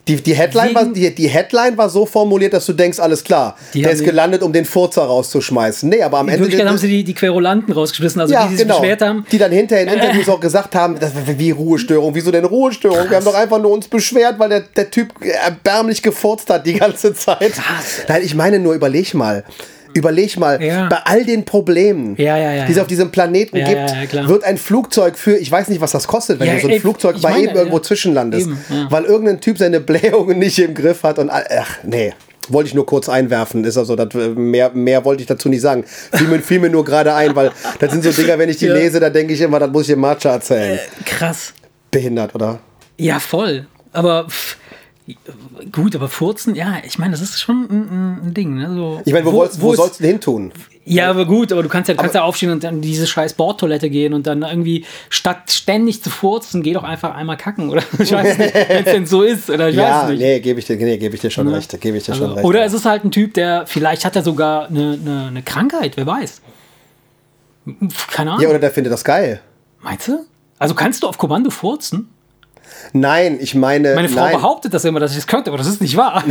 Die, 0.09 0.23
die, 0.23 0.35
Headline 0.35 0.73
war, 0.73 0.85
die, 0.85 1.13
die 1.13 1.27
Headline 1.27 1.77
war 1.77 1.89
so 1.91 2.07
formuliert, 2.07 2.53
dass 2.53 2.65
du 2.65 2.73
denkst, 2.73 3.01
alles 3.01 3.25
klar, 3.25 3.57
Die 3.75 3.83
der 3.83 3.91
ist 3.91 4.05
gelandet, 4.05 4.41
um 4.43 4.53
den 4.53 4.65
Furzer 4.65 5.03
rauszuschmeißen. 5.03 5.89
Nee, 5.89 6.01
aber 6.01 6.19
am 6.19 6.29
In 6.29 6.35
Ende. 6.35 6.45
Wirklichkeit 6.45 6.69
haben 6.69 6.79
sie 6.79 6.89
die, 6.89 7.03
die 7.03 7.15
Querulanten 7.15 7.75
rausgeschmissen, 7.75 8.21
also 8.21 8.33
ja, 8.33 8.45
die, 8.45 8.51
die 8.51 8.57
sich 8.57 8.67
genau. 8.67 8.79
beschwert 8.79 9.03
haben. 9.03 9.27
Die 9.33 9.39
dann 9.39 9.51
hinterher 9.51 9.85
in 9.85 9.93
Interviews 10.01 10.29
auch 10.29 10.39
gesagt 10.39 10.77
haben, 10.77 10.97
das, 11.01 11.11
wie 11.27 11.51
Ruhestörung, 11.51 12.15
wieso 12.15 12.31
denn 12.31 12.45
Ruhestörung? 12.45 13.11
Wir 13.11 13.17
haben 13.17 13.25
doch 13.25 13.35
einfach 13.35 13.61
nur 13.61 13.73
uns 13.73 13.89
beschwert, 13.89 14.39
weil 14.39 14.49
der, 14.49 14.61
der 14.61 14.91
Typ 14.93 15.13
erbärmlich 15.21 16.03
gefurzt 16.03 16.51
hat 16.51 16.65
die 16.67 16.75
ganze 16.75 17.13
Zeit. 17.13 17.55
Nein, 18.07 18.23
ich 18.25 18.37
meine 18.37 18.61
nur, 18.61 18.75
überleg 18.75 19.13
mal. 19.13 19.45
Überleg 19.97 20.37
mal, 20.39 20.63
Ja. 20.63 20.89
bei 20.89 20.99
all 21.05 21.25
den 21.25 21.45
Problemen, 21.45 22.15
Ja, 22.19 22.37
ja, 22.37 22.67
die 22.67 22.73
es 22.73 22.79
auf 22.79 22.87
diesem 22.87 23.11
Planeten 23.11 23.57
gibt, 23.57 24.29
wird 24.29 24.45
ein 24.45 24.59
Flugzeug 24.59 25.17
für, 25.17 25.37
ich 25.37 25.51
weiß 25.51 25.69
nicht, 25.69 25.81
was 25.81 25.93
das 25.93 26.07
kostet, 26.07 26.39
wenn 26.39 26.55
du 26.55 26.61
so 26.61 26.67
ein 26.69 26.75
ey, 26.75 26.81
Flugzeug 26.81 27.21
bei 27.23 27.31
meine, 27.31 27.45
eben 27.45 27.57
irgendwo 27.57 27.79
zwischenlandest, 27.79 28.47
Eben, 28.47 28.59
weil 28.91 29.05
irgendein 29.05 29.41
Typ 29.41 29.57
seine 29.59 29.81
Blähungen 29.89 30.39
nicht 30.39 30.59
im 30.59 30.75
Griff 30.75 31.03
hat 31.03 31.19
und, 31.19 31.31
ach, 31.31 31.79
nee. 31.83 32.13
Wollte 32.49 32.69
ich 32.69 32.75
nur 32.75 32.87
kurz 32.87 33.09
einwerfen, 33.09 33.65
ist 33.65 33.77
also, 33.77 33.97
das, 33.97 34.15
äh, 34.15 34.29
mehr, 34.29 34.71
mehr 34.71 35.05
wollte 35.05 35.23
ich 35.23 35.27
dazu 35.27 35.49
nicht 35.49 35.63
sagen. 35.63 35.83
Fiel 36.13 36.29
mir, 36.29 36.39
fiel 36.41 36.61
mir 36.61 36.71
nur 36.71 36.85
gerade 36.85 37.13
ein, 37.15 37.35
weil 37.35 37.51
das 37.81 37.91
sind 37.91 38.05
so 38.05 38.13
Dinger, 38.13 38.39
wenn 38.39 38.49
ich 38.49 38.59
die 38.59 38.69
lese, 38.79 39.01
da 39.01 39.11
denke 39.11 39.33
ich 39.33 39.41
immer, 39.41 39.59
das 39.59 39.71
muss 39.71 39.83
ich 39.83 39.95
dem 39.95 40.01
Matcha 40.01 40.31
erzählen. 40.35 40.79
Krass. 41.05 41.55
Behindert, 41.91 42.35
oder? 42.37 42.61
Ja, 42.99 43.19
voll. 43.19 43.67
Aber 43.93 44.27
pff, 44.29 44.59
gut, 45.73 45.95
aber 45.95 46.09
Furzen, 46.09 46.55
ja, 46.55 46.75
ich 46.85 46.99
meine, 46.99 47.13
das 47.13 47.21
ist 47.21 47.41
schon 47.41 47.65
ein, 47.71 48.21
ein- 48.29 48.35
Ding. 48.35 48.55
Ne? 48.57 48.75
So, 48.75 49.01
Ich 49.05 49.13
meine, 49.13 49.25
wo, 49.27 49.33
wolltest- 49.33 49.61
wo 49.61 49.73
ist- 49.73 49.77
sollst 49.79 50.01
du 50.01 50.03
denn 50.03 50.13
hin 50.13 50.21
tun? 50.21 50.53
Ja, 50.89 51.11
aber 51.11 51.27
gut, 51.27 51.51
aber 51.53 51.65
du 51.65 51.69
kannst 51.69 51.89
ja, 51.89 51.95
du 51.95 52.01
kannst 52.01 52.15
ja 52.15 52.23
aufstehen 52.23 52.51
und 52.51 52.63
dann 52.63 52.77
in 52.77 52.81
diese 52.81 53.07
scheiß 53.09 53.35
Bordtoilette 53.35 53.91
gehen 53.91 54.15
und 54.15 54.27
dann 54.29 54.43
irgendwie 54.43 54.85
statt 55.11 55.51
ständig 55.51 56.01
zu 56.03 56.11
furzen, 56.11 56.63
geh 56.63 56.73
doch 56.75 56.85
einfach 56.85 57.15
einmal 57.15 57.37
kacken, 57.37 57.71
oder? 57.71 57.83
Ich 57.99 58.13
weiß 58.13 58.39
nicht, 58.39 58.55
wenn 58.55 58.85
es 58.85 58.93
denn 58.93 59.07
so 59.07 59.23
ist, 59.23 59.51
oder 59.51 59.69
ich 59.69 59.75
Ja, 59.77 60.03
weiß 60.03 60.11
nicht. 60.11 60.21
nee, 60.21 60.39
gebe 60.41 60.61
ich 60.61 60.67
dir, 60.67 60.77
nee, 60.77 60.97
gebe 60.97 61.15
ich 61.17 61.21
dir 61.21 61.31
schon 61.31 61.49
recht, 61.49 61.81
gebe 61.81 61.97
ich 61.97 62.05
dir 62.05 62.15
schon 62.15 62.23
Also, 62.25 62.35
recht. 62.37 62.45
oder 62.47 62.65
es 62.65 62.73
ist 62.73 62.85
halt 62.85 63.05
ein 63.05 63.11
Typ, 63.11 63.35
der, 63.35 63.67
vielleicht 63.67 64.05
hat 64.05 64.15
er 64.15 64.23
sogar 64.23 64.69
eine, 64.69 64.97
eine, 65.03 65.27
eine 65.29 65.43
Krankheit, 65.43 65.97
wer 65.97 66.07
weiß. 66.07 66.41
Keine 68.13 68.31
Ahnung. 68.31 68.43
ja, 68.43 68.49
oder 68.49 68.61
der 68.61 68.71
findet 68.71 68.93
das 68.93 69.03
geil. 69.03 69.41
Meinst 69.81 70.07
du? 70.09 70.25
Also 70.59 70.75
kannst 70.75 71.03
du 71.03 71.09
auf 71.09 71.19
Kommando 71.19 71.51
furzen? 71.51 72.09
Nein, 72.93 73.39
ich 73.41 73.55
meine, 73.55 73.95
Meine 73.95 74.09
Frau 74.09 74.21
nein, 74.23 74.37
behauptet 74.37 74.73
das 74.75 74.85
immer, 74.85 75.01
dass 75.01 75.13
ich 75.13 75.19
das 75.19 75.27
könnte, 75.27 75.51
aber 75.51 75.59
das 75.59 75.67
ist 75.67 75.81
nicht 75.81 75.97
wahr. 75.97 76.25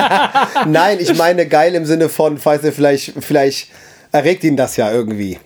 nein, 0.66 0.98
ich 1.00 1.16
meine 1.16 1.46
geil 1.46 1.74
im 1.74 1.84
Sinne 1.86 2.08
von, 2.08 2.38
falls 2.38 2.64
er 2.64 2.72
vielleicht, 2.72 3.14
vielleicht 3.20 3.68
erregt 4.12 4.44
ihn 4.44 4.56
das 4.56 4.76
ja 4.76 4.90
irgendwie. 4.92 5.38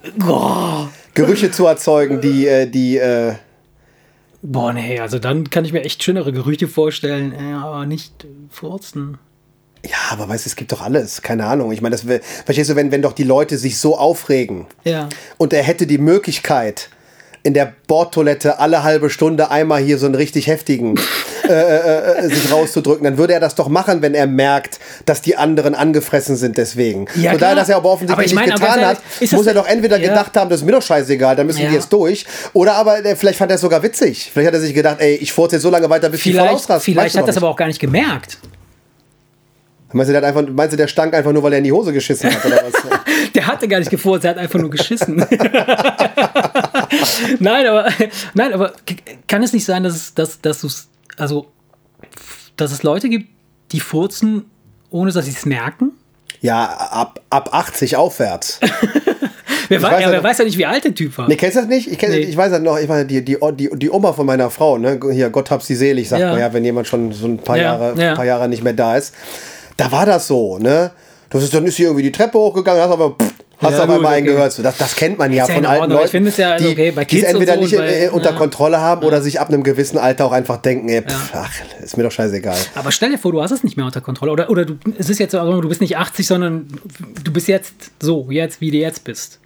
Gerüche 1.15 1.51
zu 1.51 1.67
erzeugen, 1.67 2.21
die, 2.21 2.47
äh, 2.47 2.67
die, 2.67 2.99
äh, 2.99 3.35
Boah, 4.43 4.73
nee, 4.73 4.99
also 4.99 5.19
dann 5.19 5.51
kann 5.51 5.65
ich 5.67 5.73
mir 5.73 5.85
echt 5.85 6.03
schönere 6.03 6.33
Gerüchte 6.33 6.67
vorstellen, 6.67 7.35
aber 7.55 7.85
nicht 7.85 8.27
furzen. 8.49 9.19
ja, 9.85 9.97
aber 10.11 10.29
weißt 10.31 10.47
du, 10.47 10.49
es 10.49 10.57
gibt 10.57 10.73
doch 10.73 10.81
alles, 10.81 11.21
keine 11.21 11.45
Ahnung. 11.47 11.73
Ich 11.73 11.83
meine, 11.83 11.95
das, 11.95 12.07
verstehst 12.47 12.71
du, 12.71 12.77
wenn, 12.77 12.91
wenn 12.91 13.03
doch 13.03 13.13
die 13.13 13.25
Leute 13.25 13.59
sich 13.59 13.79
so 13.79 13.99
aufregen 13.99 14.67
Ja. 14.85 15.09
und 15.37 15.53
er 15.53 15.63
hätte 15.63 15.87
die 15.87 15.99
Möglichkeit, 15.99 16.89
in 17.43 17.55
der 17.55 17.73
Bordtoilette 17.87 18.59
alle 18.59 18.83
halbe 18.83 19.09
Stunde 19.09 19.51
einmal 19.51 19.81
hier 19.81 19.97
so 19.99 20.07
einen 20.07 20.15
richtig 20.15 20.47
heftigen 20.47 21.01
äh, 21.49 21.53
äh, 21.53 22.19
äh, 22.19 22.29
sich 22.29 22.53
rauszudrücken, 22.53 23.03
dann 23.05 23.17
würde 23.17 23.33
er 23.33 23.41
das 23.41 23.55
doch 23.55 23.69
machen, 23.69 24.03
wenn 24.03 24.15
er 24.15 24.27
merkt, 24.27 24.79
dass 25.07 25.23
die 25.23 25.37
anderen 25.37 25.75
angefressen 25.75 26.37
sind 26.37 26.59
deswegen. 26.59 27.07
Ja, 27.17 27.33
und 27.33 27.41
da 27.41 27.47
er 27.47 27.53
klar. 27.53 27.55
das 27.57 27.69
ja 27.69 27.77
aber 27.79 27.91
offensichtlich 27.91 28.13
Aber 28.13 28.25
ich 28.27 28.35
meine, 28.35 28.53
nicht 28.53 28.61
getan 28.63 28.85
hat, 28.85 28.99
muss 29.33 29.47
er 29.47 29.55
doch 29.55 29.67
entweder 29.67 29.99
Ja. 29.99 30.09
gedacht 30.11 30.37
haben, 30.37 30.51
das 30.51 30.61
ist 30.61 30.67
mir 30.67 30.73
doch 30.73 30.83
scheißegal, 30.83 31.35
dann 31.35 31.47
müssen 31.47 31.63
Ja. 31.63 31.69
die 31.71 31.75
jetzt 31.75 31.91
durch. 31.93 32.27
Oder 32.53 32.75
aber 32.75 33.05
äh, 33.05 33.17
vielleicht 33.17 33.39
fand 33.39 33.51
er 33.51 33.55
es 33.55 33.61
sogar 33.63 33.83
witzig. 33.83 34.31
Vielleicht 34.33 34.49
hat 34.49 34.55
er 34.55 34.61
sich 34.61 34.75
gedacht, 34.75 34.97
ey, 35.01 35.15
ich 35.15 35.33
furze 35.33 35.57
jetzt 35.57 35.63
so 35.63 35.71
lange 35.71 35.89
weiter, 35.89 36.11
bis 36.11 36.23
die 36.23 36.33
voll 36.33 36.41
Vielleicht, 36.43 36.55
ausrasten. 36.55 36.93
vielleicht 36.93 37.17
hat 37.17 37.27
das 37.27 37.37
aber 37.39 37.49
auch 37.49 37.57
gar 37.57 37.67
nicht 37.67 37.81
gemerkt. 37.81 38.39
Meinst 39.93 40.09
du, 40.09 40.13
der, 40.13 40.23
einfach, 40.23 40.45
meinst 40.49 40.73
du, 40.73 40.77
der 40.77 40.87
stank 40.87 41.15
einfach 41.15 41.33
nur, 41.33 41.43
weil 41.43 41.53
er 41.55 41.59
in 41.59 41.65
die 41.65 41.73
Hose 41.73 41.93
geschissen 41.93 42.31
hat 42.33 42.45
oder 42.47 42.63
was? 42.65 42.73
Der 43.35 43.47
hatte 43.47 43.67
gar 43.69 43.79
nicht 43.79 43.91
gefurzt, 43.91 44.25
er 44.25 44.31
hat 44.33 44.39
einfach 44.39 44.59
nur 44.59 44.71
geschissen. 44.71 45.25
nein, 47.39 47.67
aber, 47.67 47.89
nein, 48.35 48.53
aber 48.53 48.73
kann 49.27 49.43
es 49.43 49.53
nicht 49.53 49.65
sein, 49.65 49.83
dass 49.83 49.95
es, 49.95 50.15
dass, 50.15 50.41
dass 50.41 50.61
du's, 50.61 50.89
also, 51.17 51.47
dass 52.57 52.73
es 52.73 52.83
Leute 52.83 53.09
gibt, 53.09 53.29
die 53.73 53.81
furzen, 53.81 54.45
ohne 54.91 55.13
dass 55.13 55.25
sie 55.27 55.33
es 55.33 55.47
merken? 55.47 55.93
ja, 56.43 56.65
ab, 56.91 57.21
ab 57.29 57.51
80 57.53 57.97
aufwärts. 57.97 58.61
Wer, 59.69 59.83
wei 59.83 59.89
weiß 59.93 59.93
ja, 59.93 60.01
ja 60.01 60.11
wer 60.11 60.17
noch- 60.19 60.25
weiß 60.25 60.39
ja 60.39 60.45
nicht, 60.47 60.57
wie 60.59 60.65
alt 60.67 60.83
der 60.85 60.95
Typ 60.95 61.17
war. 61.19 61.29
Nee, 61.29 61.37
kennst 61.37 61.57
du 61.57 61.61
das 61.61 61.69
nicht? 61.69 61.87
Ich, 61.93 61.99
kenn, 61.99 62.11
Nee. 62.11 62.19
ich 62.21 62.37
weiß 62.37 62.51
das 62.51 62.61
noch, 62.61 62.77
ich 62.79 62.89
weiß, 62.89 63.07
die, 63.07 63.25
die, 63.25 63.37
die, 63.53 63.71
die 63.75 63.91
Oma 63.91 64.13
von 64.15 64.25
meiner 64.27 64.51
Frau, 64.51 64.79
ne? 64.79 64.99
hier, 65.13 65.29
Gott 65.31 65.51
hab 65.51 65.63
sie 65.63 65.75
selig, 65.77 66.09
sagt 66.09 66.23
Ja. 66.23 66.31
man 66.31 66.41
ja, 66.41 66.53
wenn 66.53 66.65
jemand 66.65 66.89
schon 66.89 67.13
so 67.13 67.27
ein 67.27 67.37
paar, 67.39 67.57
Ja, 67.57 67.63
Jahre, 67.63 67.95
ja. 68.03 68.15
paar 68.17 68.25
Jahre 68.25 68.49
nicht 68.49 68.65
mehr 68.65 68.73
da 68.73 68.97
ist. 68.97 69.15
Da 69.77 69.93
war 69.93 70.07
das 70.07 70.27
so, 70.27 70.59
ne? 70.59 70.91
Das 71.29 71.45
ist, 71.45 71.55
dann 71.55 71.65
ist 71.67 71.77
sie 71.77 71.85
irgendwie 71.85 72.03
die 72.03 72.11
Treppe 72.11 72.39
hochgegangen, 72.39 72.83
hast 72.83 72.91
aber 72.91 73.11
pff, 73.11 73.30
hast 73.61 73.73
Ja, 73.73 73.77
auf 73.79 73.83
einmal 73.83 73.99
gut, 73.99 74.07
einen 74.07 74.27
okay. 74.27 74.35
gehört. 74.35 74.53
So, 74.53 74.63
das, 74.63 74.77
das 74.79 74.97
kennt 74.97 75.19
man 75.19 75.33
ja 75.33 75.47
ja 75.47 75.55
von 75.55 75.65
alten 75.67 75.81
Ordnung. 75.83 75.91
Leuten, 75.99 76.05
Ich 76.07 76.11
finde 76.13 76.29
es 76.31 76.37
ja 76.37 76.57
die, 76.57 76.67
okay, 76.69 76.91
bei 76.93 77.05
die 77.05 77.19
es 77.23 77.25
entweder 77.25 77.55
so 77.55 77.61
nicht 77.61 77.77
bei- 77.77 78.05
äh, 78.05 78.09
unter. 78.09 78.33
Kontrolle 78.33 78.81
haben 78.81 79.03
oder 79.05 79.21
sich 79.23 79.39
ab 79.41 79.49
einem 79.49 79.63
gewissen 79.63 79.99
Alter 79.99 80.25
auch 80.25 80.33
einfach 80.33 80.57
denken, 80.59 80.89
ey, 80.89 81.03
pff, 81.03 81.31
ach, 81.35 81.51
ist 81.83 81.97
mir 81.97 82.05
doch 82.05 82.13
scheißegal. 82.13 82.57
Aber 82.75 82.91
stell 82.93 83.11
dir 83.11 83.19
vor, 83.19 83.33
du 83.33 83.43
hast 83.43 83.51
es 83.51 83.63
nicht 83.65 83.77
mehr 83.77 83.85
unter 83.87 84.01
Kontrolle. 84.01 84.33
Oder, 84.33 84.49
oder 84.51 84.65
du, 84.65 84.79
es 84.99 85.11
ist 85.11 85.19
jetzt, 85.19 85.33
so, 85.33 85.41
also 85.41 85.61
du 85.61 85.69
bist 85.69 85.81
nicht 85.81 85.97
80, 85.97 86.27
sondern 86.27 86.69
du 87.23 87.33
bist 87.33 87.49
jetzt 87.49 87.75
so, 88.01 88.29
jetzt, 88.31 88.61
wie 88.61 88.71
du 88.71 88.79
jetzt 88.79 89.05
bist. 89.05 89.41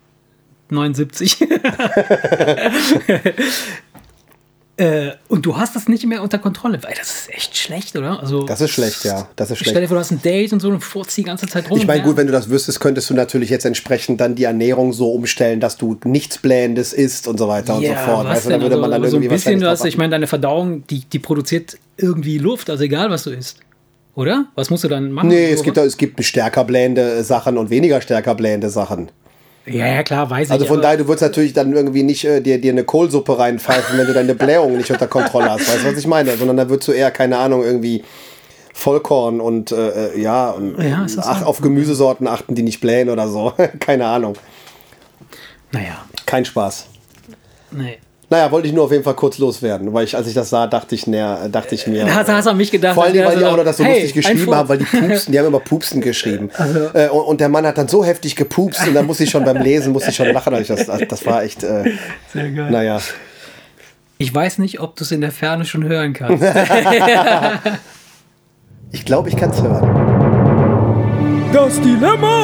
79. 0.70 1.38
äh, 4.76 5.12
und 5.28 5.46
du 5.46 5.56
hast 5.56 5.76
das 5.76 5.88
nicht 5.88 6.04
mehr 6.06 6.20
unter 6.22 6.38
Kontrolle. 6.38 6.82
Weil 6.82 6.94
das 6.98 7.08
ist 7.08 7.30
echt 7.34 7.56
schlecht, 7.56 7.94
oder? 7.96 8.18
Also, 8.20 8.44
Das 8.44 8.60
ist 8.60 8.70
schlecht, 8.70 9.04
ja. 9.04 9.28
Das 9.36 9.50
ist 9.50 9.58
Stell 9.58 9.72
schlecht. 9.72 9.84
dir 9.84 9.88
vor, 9.88 9.96
du 9.96 10.00
hast 10.00 10.10
ein 10.10 10.20
Date 10.22 10.52
und 10.52 10.60
so 10.60 10.68
und 10.68 10.80
furzt 10.80 11.16
die 11.16 11.22
ganze 11.22 11.46
Zeit 11.46 11.70
rum. 11.70 11.78
Ich 11.78 11.86
meine, 11.86 12.02
gut, 12.02 12.16
wenn 12.16 12.26
du 12.26 12.32
das 12.32 12.50
wüsstest, 12.50 12.80
könntest 12.80 13.08
du 13.08 13.14
natürlich 13.14 13.50
jetzt 13.50 13.64
entsprechend 13.64 14.20
dann 14.20 14.34
die 14.34 14.44
Ernährung 14.44 14.92
so 14.92 15.12
umstellen, 15.12 15.60
dass 15.60 15.76
du 15.76 15.98
nichts 16.04 16.38
Blähendes 16.38 16.92
isst 16.92 17.28
und 17.28 17.38
so 17.38 17.46
weiter 17.46 17.76
und 17.76 17.86
so 17.86 17.94
fort. 17.94 18.26
was 18.26 18.36
Weißt 18.36 18.46
du, 18.46 18.50
da 18.50 18.54
denn? 18.56 18.62
würde 18.62 18.76
man 18.78 18.90
dann 18.90 19.02
also, 19.02 19.12
so 19.12 19.16
ein 19.18 19.22
irgendwie 19.22 19.34
was 19.36 19.44
bisschen, 19.44 19.60
du 19.60 19.68
hast, 19.68 19.84
ich 19.84 19.96
meine, 19.96 20.10
deine 20.10 20.26
Verdauung, 20.26 20.84
die, 20.88 21.04
die 21.04 21.18
produziert 21.20 21.78
irgendwie 21.96 22.38
Luft, 22.38 22.68
also 22.68 22.82
egal, 22.82 23.10
was 23.10 23.24
du 23.24 23.30
isst. 23.30 23.58
Oder? 24.16 24.46
Was 24.54 24.70
musst 24.70 24.84
du 24.84 24.88
dann 24.88 25.10
machen? 25.12 25.28
Nee, 25.28 25.50
es 25.52 25.62
gibt, 25.62 25.76
es 25.76 25.96
gibt 25.96 26.22
stärker 26.24 26.64
blähende 26.64 27.22
Sachen 27.24 27.58
und 27.58 27.70
weniger 27.70 28.00
stärker 28.00 28.34
blähende 28.34 28.70
Sachen. 28.70 29.10
Ja, 29.66 29.86
ja, 29.86 30.02
klar, 30.02 30.28
weiß 30.28 30.50
Also 30.50 30.64
ich. 30.64 30.68
von 30.68 30.78
aber- 30.78 30.82
daher, 30.82 30.96
du 30.98 31.06
würdest 31.08 31.22
natürlich 31.22 31.52
dann 31.54 31.72
irgendwie 31.72 32.02
nicht 32.02 32.24
äh, 32.24 32.40
dir, 32.40 32.60
dir 32.60 32.72
eine 32.72 32.84
Kohlsuppe 32.84 33.38
reinpfeifen, 33.38 33.96
wenn 33.98 34.06
du 34.06 34.12
deine 34.12 34.34
Blähung 34.34 34.76
nicht 34.76 34.90
unter 34.90 35.06
Kontrolle 35.06 35.50
hast. 35.50 35.66
Weißt 35.68 35.84
du, 35.84 35.88
was 35.90 35.98
ich 35.98 36.06
meine? 36.06 36.36
Sondern 36.36 36.56
da 36.58 36.68
würdest 36.68 36.88
du 36.88 36.92
eher, 36.92 37.10
keine 37.10 37.38
Ahnung, 37.38 37.62
irgendwie 37.64 38.04
Vollkorn 38.74 39.40
und 39.40 39.72
äh, 39.72 40.08
äh, 40.14 40.20
ja, 40.20 40.50
und 40.50 40.76
Ja, 40.82 41.06
ach, 41.18 41.42
auf 41.46 41.60
Gemüsesorten 41.62 42.26
achten, 42.26 42.54
die 42.54 42.62
nicht 42.62 42.80
blähen 42.80 43.08
oder 43.08 43.28
so. 43.28 43.52
keine 43.80 44.06
Ahnung. 44.06 44.34
Naja, 45.72 46.04
Kein 46.26 46.44
Spaß. 46.44 46.86
nee. 47.70 47.98
Naja, 48.34 48.50
wollte 48.50 48.66
ich 48.66 48.74
nur 48.74 48.82
auf 48.82 48.90
jeden 48.90 49.04
Fall 49.04 49.14
kurz 49.14 49.38
loswerden, 49.38 49.92
weil 49.92 50.02
ich, 50.02 50.16
als 50.16 50.26
ich 50.26 50.34
das 50.34 50.50
sah, 50.50 50.66
dachte 50.66 50.96
ich, 50.96 51.06
näher, 51.06 51.48
dachte 51.52 51.76
ich 51.76 51.86
mir. 51.86 52.04
Da 52.04 52.14
hast, 52.16 52.28
hast 52.28 52.46
du 52.46 52.50
an 52.50 52.56
mich 52.56 52.72
gedacht. 52.72 52.94
Vor 52.96 53.04
allem, 53.04 53.24
weil 53.24 53.36
die 53.38 53.44
auch 53.44 53.56
noch 53.56 53.62
das 53.62 53.76
so 53.76 53.84
hey, 53.84 54.00
lustig 54.02 54.14
geschrieben 54.14 54.52
haben, 54.52 54.68
weil 54.68 54.78
die 54.78 54.84
pupsen, 54.90 55.30
die 55.30 55.38
haben 55.38 55.46
immer 55.46 55.60
pupsen 55.60 56.00
geschrieben. 56.00 56.50
Äh, 56.94 57.10
und, 57.10 57.22
und 57.26 57.40
der 57.40 57.48
Mann 57.48 57.64
hat 57.64 57.78
dann 57.78 57.86
so 57.86 58.04
heftig 58.04 58.34
gepupst 58.34 58.88
und 58.88 58.94
dann 58.94 59.06
musste 59.06 59.22
ich 59.22 59.30
schon 59.30 59.44
beim 59.44 59.58
Lesen, 59.58 59.92
musste 59.92 60.10
ich 60.10 60.16
schon 60.16 60.32
lachen. 60.32 60.52
weil 60.52 60.62
Ich 60.62 60.66
das, 60.66 60.84
das 60.86 61.26
war 61.26 61.44
echt, 61.44 61.62
äh, 61.62 61.92
Sehr 62.32 62.50
geil. 62.50 62.72
naja. 62.72 62.98
Ich 64.18 64.34
weiß 64.34 64.58
nicht, 64.58 64.80
ob 64.80 64.96
du 64.96 65.04
es 65.04 65.12
in 65.12 65.20
der 65.20 65.30
Ferne 65.30 65.64
schon 65.64 65.84
hören 65.84 66.12
kannst. 66.12 66.42
Ich 68.90 69.04
glaube, 69.04 69.28
ich 69.28 69.36
kann 69.36 69.50
es 69.50 69.60
hören. 69.62 71.50
Das 71.52 71.80
Dilemma 71.80 72.38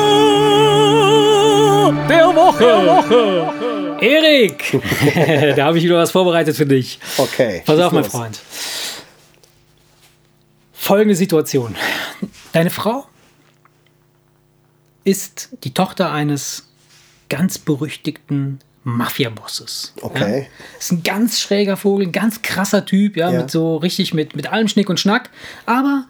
der 2.08 2.26
Woche. 2.26 3.69
Erik, 4.00 4.80
da 5.56 5.66
habe 5.66 5.78
ich 5.78 5.84
wieder 5.84 5.96
was 5.98 6.10
vorbereitet 6.10 6.56
für 6.56 6.66
dich. 6.66 6.98
Okay. 7.16 7.62
Pass 7.64 7.78
auf, 7.78 7.92
mein 7.92 8.02
los. 8.04 8.12
Freund. 8.12 8.40
Folgende 10.72 11.14
Situation. 11.14 11.74
Deine 12.52 12.70
Frau 12.70 13.06
ist 15.04 15.50
die 15.64 15.72
Tochter 15.74 16.10
eines 16.12 16.68
ganz 17.28 17.58
berüchtigten 17.58 18.60
Mafia-Bosses. 18.84 19.94
Okay. 20.00 20.40
Ja? 20.42 20.78
Ist 20.78 20.92
ein 20.92 21.02
ganz 21.02 21.40
schräger 21.40 21.76
Vogel, 21.76 22.06
ein 22.06 22.12
ganz 22.12 22.42
krasser 22.42 22.84
Typ, 22.86 23.16
ja, 23.16 23.30
Ja. 23.30 23.40
mit 23.40 23.50
so 23.50 23.76
richtig 23.76 24.14
mit, 24.14 24.34
mit 24.34 24.50
allem 24.50 24.68
Schnick 24.68 24.88
und 24.88 24.98
Schnack, 24.98 25.30
aber 25.66 26.06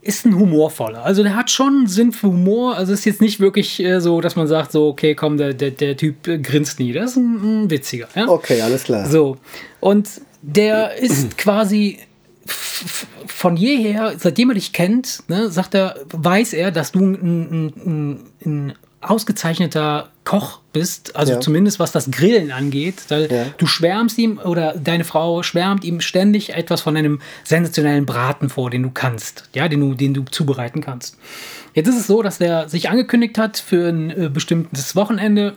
ist 0.00 0.24
ein 0.24 0.38
humorvoller. 0.38 1.04
Also 1.04 1.22
der 1.22 1.34
hat 1.36 1.50
schon 1.50 1.86
Sinn 1.86 2.12
für 2.12 2.28
Humor. 2.28 2.76
Also 2.76 2.92
ist 2.92 3.04
jetzt 3.04 3.20
nicht 3.20 3.40
wirklich 3.40 3.82
äh, 3.82 4.00
so, 4.00 4.20
dass 4.20 4.36
man 4.36 4.46
sagt, 4.46 4.72
so, 4.72 4.88
okay, 4.88 5.14
komm, 5.14 5.36
der, 5.36 5.54
der, 5.54 5.70
der 5.70 5.96
Typ 5.96 6.26
äh, 6.28 6.38
grinst 6.38 6.78
nie. 6.78 6.92
Das 6.92 7.12
ist 7.12 7.16
ein, 7.16 7.64
ein 7.64 7.70
witziger. 7.70 8.08
Ja? 8.14 8.28
Okay, 8.28 8.60
alles 8.60 8.84
klar. 8.84 9.06
So. 9.06 9.38
Und 9.80 10.08
der 10.42 10.96
ist 10.96 11.36
quasi 11.36 11.98
von 13.26 13.56
jeher, 13.56 14.14
seitdem 14.18 14.50
er 14.50 14.54
dich 14.54 14.72
kennt, 14.72 15.22
ne, 15.28 15.50
sagt 15.50 15.74
er, 15.74 15.96
weiß 16.12 16.52
er, 16.54 16.70
dass 16.70 16.92
du 16.92 17.00
ein, 17.00 17.14
ein, 17.14 17.66
ein, 17.84 18.20
ein 18.44 18.72
ausgezeichneter 19.00 20.08
Koch 20.24 20.60
bist, 20.72 21.16
also 21.16 21.34
Ja. 21.34 21.40
zumindest 21.40 21.78
was 21.78 21.92
das 21.92 22.10
Grillen 22.10 22.50
angeht. 22.50 23.02
Da, 23.08 23.18
Ja. 23.18 23.46
Du 23.56 23.66
schwärmst 23.66 24.18
ihm 24.18 24.38
oder 24.38 24.74
deine 24.76 25.04
Frau 25.04 25.42
schwärmt 25.42 25.84
ihm 25.84 26.00
ständig 26.00 26.50
etwas 26.54 26.80
von 26.80 26.96
einem 26.96 27.20
sensationellen 27.44 28.06
Braten 28.06 28.48
vor, 28.50 28.70
den 28.70 28.82
du 28.82 28.90
kannst, 28.90 29.48
ja, 29.54 29.68
den 29.68 29.80
du, 29.80 29.94
den 29.94 30.14
du 30.14 30.24
zubereiten 30.24 30.80
kannst. 30.80 31.16
Jetzt 31.74 31.88
ist 31.88 31.96
es 31.98 32.06
so, 32.06 32.22
dass 32.22 32.38
der 32.38 32.68
sich 32.68 32.90
angekündigt 32.90 33.38
hat 33.38 33.58
für 33.58 33.88
ein 33.88 34.10
äh, 34.10 34.28
bestimmtes 34.28 34.96
Wochenende 34.96 35.54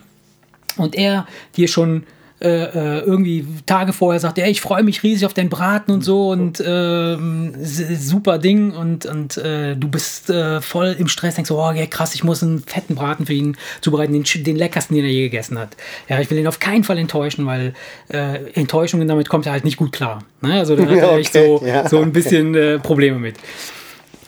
und 0.76 0.94
er 0.94 1.26
dir 1.56 1.68
schon 1.68 2.04
äh, 2.42 2.64
äh, 2.64 2.98
irgendwie 3.00 3.46
Tage 3.66 3.92
vorher 3.92 4.18
sagt, 4.18 4.36
ey, 4.38 4.50
ich 4.50 4.60
freue 4.60 4.82
mich 4.82 5.02
riesig 5.04 5.24
auf 5.26 5.32
den 5.34 5.48
Braten 5.48 5.92
und 5.92 6.02
so 6.02 6.30
und 6.30 6.58
s- 6.60 8.08
super 8.08 8.38
Ding 8.38 8.72
und, 8.72 9.06
und 9.06 9.36
äh, 9.36 9.76
du 9.76 9.88
bist 9.88 10.28
äh, 10.28 10.60
voll 10.60 10.96
im 10.98 11.06
Stress, 11.08 11.36
denkst 11.36 11.48
so, 11.48 11.58
oh 11.62 11.70
ja, 11.70 11.86
krass, 11.86 12.14
ich 12.14 12.24
muss 12.24 12.42
einen 12.42 12.58
fetten 12.60 12.94
Braten 12.96 13.26
für 13.26 13.32
ihn 13.32 13.56
zubereiten, 13.80 14.12
den, 14.12 14.24
den 14.44 14.56
leckersten, 14.56 14.96
den 14.96 15.04
er 15.04 15.10
je 15.12 15.22
gegessen 15.22 15.58
hat. 15.58 15.76
Ja, 16.08 16.18
ich 16.20 16.30
will 16.30 16.38
ihn 16.38 16.46
auf 16.48 16.58
keinen 16.58 16.82
Fall 16.84 16.98
enttäuschen, 16.98 17.46
weil 17.46 17.74
äh, 18.08 18.50
Enttäuschungen, 18.54 19.06
damit 19.06 19.28
kommt 19.28 19.46
er 19.46 19.52
halt 19.52 19.64
nicht 19.64 19.76
gut 19.76 19.92
klar. 19.92 20.24
Ne? 20.40 20.54
Also 20.54 20.74
da 20.74 20.82
hat 20.84 20.96
er 20.96 21.12
echt 21.18 21.36
okay, 21.36 21.58
so, 21.60 21.64
ja, 21.66 21.88
so 21.88 22.00
ein 22.00 22.12
bisschen 22.12 22.54
äh, 22.56 22.78
Probleme 22.80 23.18
mit. 23.18 23.36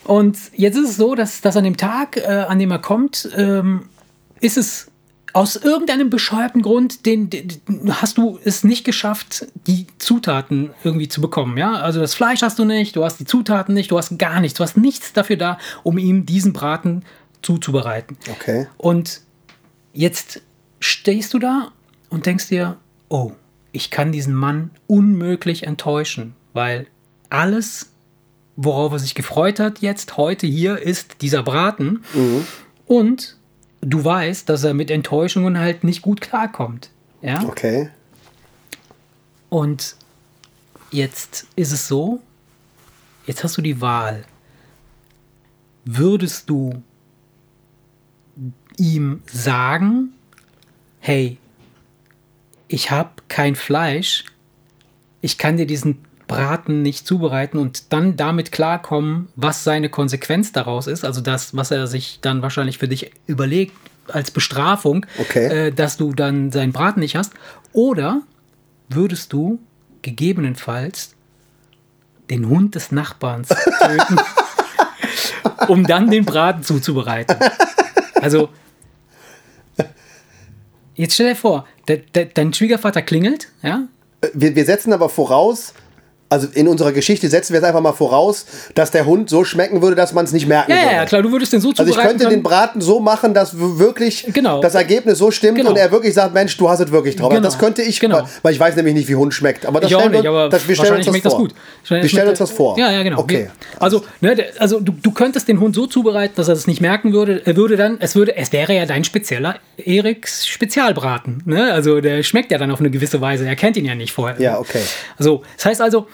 Und 0.04 0.36
jetzt 0.54 0.76
ist 0.76 0.90
es 0.90 0.96
so, 0.96 1.14
dass, 1.14 1.40
dass 1.40 1.56
an 1.56 1.64
dem 1.64 1.76
Tag, 1.76 2.16
äh, 2.18 2.26
an 2.26 2.58
dem 2.58 2.70
er 2.70 2.78
kommt, 2.78 3.28
ähm, 3.36 3.82
ist 4.40 4.56
es 4.58 4.88
aus 5.34 5.56
irgendeinem 5.56 6.10
bescheuerten 6.10 6.62
Grund, 6.62 7.06
den, 7.06 7.28
den 7.28 7.50
hast 7.88 8.18
du 8.18 8.38
es 8.44 8.62
nicht 8.62 8.84
geschafft, 8.84 9.46
die 9.66 9.88
Zutaten 9.98 10.70
irgendwie 10.84 11.08
zu 11.08 11.20
bekommen. 11.20 11.58
Ja, 11.58 11.72
also 11.74 12.00
das 12.00 12.14
Fleisch 12.14 12.42
hast 12.42 12.60
du 12.60 12.64
nicht, 12.64 12.94
du 12.94 13.04
hast 13.04 13.18
die 13.18 13.24
Zutaten 13.24 13.74
nicht, 13.74 13.90
du 13.90 13.98
hast 13.98 14.16
gar 14.16 14.40
nichts, 14.40 14.58
du 14.58 14.62
hast 14.62 14.76
nichts 14.76 15.12
dafür 15.12 15.36
da, 15.36 15.58
um 15.82 15.98
ihm 15.98 16.24
diesen 16.24 16.52
Braten 16.52 17.04
zuzubereiten. 17.42 18.16
Okay. 18.30 18.68
Und 18.78 19.22
jetzt 19.92 20.40
stehst 20.78 21.34
du 21.34 21.40
da 21.40 21.72
und 22.10 22.26
denkst 22.26 22.48
dir, 22.48 22.76
oh, 23.08 23.32
ich 23.72 23.90
kann 23.90 24.12
diesen 24.12 24.34
Mann 24.34 24.70
unmöglich 24.86 25.64
enttäuschen, 25.64 26.36
weil 26.52 26.86
alles, 27.28 27.90
worauf 28.54 28.92
er 28.92 29.00
sich 29.00 29.16
gefreut 29.16 29.58
hat 29.58 29.80
jetzt 29.80 30.16
heute 30.16 30.46
hier, 30.46 30.78
ist 30.78 31.22
dieser 31.22 31.42
Braten. 31.42 32.04
Und 32.86 33.36
du 33.84 34.04
weißt, 34.04 34.48
dass 34.48 34.64
er 34.64 34.74
mit 34.74 34.90
Enttäuschungen 34.90 35.58
halt 35.58 35.84
nicht 35.84 36.02
gut 36.02 36.20
klarkommt. 36.20 36.90
Ja? 37.22 37.42
Okay. 37.44 37.90
Und 39.48 39.96
jetzt 40.90 41.46
ist 41.56 41.72
es 41.72 41.86
so, 41.86 42.20
jetzt 43.26 43.44
hast 43.44 43.56
du 43.56 43.62
die 43.62 43.80
Wahl. 43.80 44.24
Würdest 45.84 46.50
du 46.50 46.82
ihm 48.76 49.22
sagen, 49.26 50.14
hey, 51.00 51.38
ich 52.68 52.90
habe 52.90 53.10
kein 53.28 53.54
Fleisch, 53.54 54.24
ich 55.20 55.38
kann 55.38 55.56
dir 55.56 55.66
diesen 55.66 56.04
Braten 56.26 56.82
nicht 56.82 57.06
zubereiten 57.06 57.58
und 57.58 57.92
dann 57.92 58.16
damit 58.16 58.50
klarkommen, 58.52 59.28
was 59.36 59.64
seine 59.64 59.88
Konsequenz 59.90 60.52
daraus 60.52 60.86
ist, 60.86 61.04
also 61.04 61.20
das, 61.20 61.54
was 61.56 61.70
er 61.70 61.86
sich 61.86 62.18
dann 62.22 62.42
wahrscheinlich 62.42 62.78
für 62.78 62.88
dich 62.88 63.10
überlegt 63.26 63.74
als 64.08 64.30
Bestrafung, 64.30 65.06
Okay. 65.18 65.46
äh, 65.68 65.72
dass 65.72 65.96
du 65.96 66.12
dann 66.12 66.50
seinen 66.52 66.72
Braten 66.72 67.00
nicht 67.00 67.16
hast, 67.16 67.32
oder 67.72 68.22
würdest 68.88 69.32
du 69.32 69.58
gegebenenfalls 70.02 71.14
den 72.30 72.48
Hund 72.48 72.74
des 72.74 72.90
Nachbarns 72.92 73.48
töten, 73.80 74.16
um 75.68 75.86
dann 75.86 76.10
den 76.10 76.24
Braten 76.24 76.62
zuzubereiten. 76.62 77.36
Also, 78.20 78.48
jetzt 80.94 81.14
stell 81.14 81.30
dir 81.30 81.36
vor, 81.36 81.66
de, 81.88 82.02
de, 82.14 82.28
dein 82.32 82.52
Schwiegervater 82.52 83.02
klingelt, 83.02 83.48
ja, 83.62 83.88
Wir, 84.32 84.54
wir 84.54 84.64
setzen 84.64 84.92
aber 84.92 85.08
voraus, 85.08 85.74
also 86.30 86.48
in 86.54 86.66
unserer 86.66 86.90
Geschichte 86.92 87.28
setzen 87.28 87.52
wir 87.52 87.60
es 87.60 87.64
einfach 87.66 87.80
mal 87.80 87.92
voraus, 87.92 88.46
dass 88.74 88.90
der 88.90 89.06
Hund 89.06 89.30
so 89.30 89.44
schmecken 89.44 89.82
würde, 89.82 89.94
dass 89.94 90.12
man 90.12 90.24
es 90.24 90.32
nicht 90.32 90.48
merken 90.48 90.72
Ja, 90.72 90.78
würde. 90.82 90.94
ja, 90.96 91.04
klar, 91.06 91.22
du 91.22 91.30
würdest 91.30 91.52
den 91.52 91.60
so 91.60 91.68
Also 91.68 91.84
ich 91.84 91.90
zubereiten 91.90 92.18
könnte 92.18 92.28
den. 92.34 92.42
Braten 92.42 92.80
so 92.80 92.98
machen, 92.98 93.34
dass 93.34 93.52
wirklich 93.56 94.26
Genau. 94.32 94.60
das 94.60 94.74
Ergebnis 94.74 95.18
so 95.18 95.30
stimmt 95.30 95.58
Genau. 95.58 95.70
und 95.70 95.76
er 95.76 95.92
wirklich 95.92 96.14
sagt, 96.14 96.34
Mensch, 96.34 96.56
du 96.56 96.68
hast 96.68 96.80
es 96.80 96.90
wirklich 96.90 97.14
drauf. 97.16 97.30
Genau. 97.30 97.42
Das 97.42 97.58
könnte 97.58 97.82
ich, 97.82 98.00
Genau. 98.00 98.16
weil- 98.18 98.24
weil 98.42 98.52
ich 98.54 98.60
weiß 98.60 98.74
nämlich 98.76 98.94
nicht, 98.94 99.08
wie 99.08 99.14
Hund 99.14 99.32
schmeckt. 99.34 99.64
Aber 99.66 99.80
das 99.80 99.90
Ich 99.90 99.96
auch 99.96 100.08
nicht, 100.08 100.26
aber 100.26 100.48
das, 100.48 100.66
wir 100.66 100.74
stellen 100.74 100.96
uns 100.96 101.06
das 101.06 101.20
das 101.22 101.34
gut. 101.34 101.54
Wir 101.88 102.08
stellen 102.08 102.28
uns 102.28 102.38
das 102.38 102.50
vor. 102.50 102.78
Ja, 102.78 102.90
ja, 102.90 103.02
genau. 103.02 103.20
Okay. 103.20 103.50
Also, 103.78 104.02
ne, 104.20 104.36
also 104.58 104.80
du, 104.80 104.92
du 105.00 105.10
könntest 105.12 105.46
den 105.46 105.60
Hund 105.60 105.74
so 105.76 105.86
zubereiten, 105.86 106.34
dass 106.36 106.48
er 106.48 106.54
das 106.54 106.66
nicht 106.66 106.80
merken 106.80 107.12
würde. 107.12 107.42
Er 107.44 107.56
würde 107.56 107.76
dann, 107.76 107.98
es 108.00 108.16
würde, 108.16 108.34
es 108.36 108.52
wäre 108.52 108.74
ja 108.74 108.86
dein 108.86 109.04
spezieller 109.04 109.56
Eriks 109.76 110.46
Spezialbraten. 110.46 111.42
Ne? 111.46 111.72
Also 111.72 112.00
der 112.00 112.22
schmeckt 112.22 112.50
ja 112.50 112.58
dann 112.58 112.70
auf 112.70 112.80
eine 112.80 112.90
gewisse 112.90 113.20
Weise. 113.20 113.46
Er 113.46 113.56
kennt 113.56 113.76
ihn 113.76 113.84
ja 113.84 113.94
nicht 113.94 114.12
vorher. 114.12 114.40
Ja, 114.40 114.58
okay. 114.58 114.80
So, 115.18 115.42
das 115.56 115.66
heißt 115.66 115.80
also, 115.80 116.06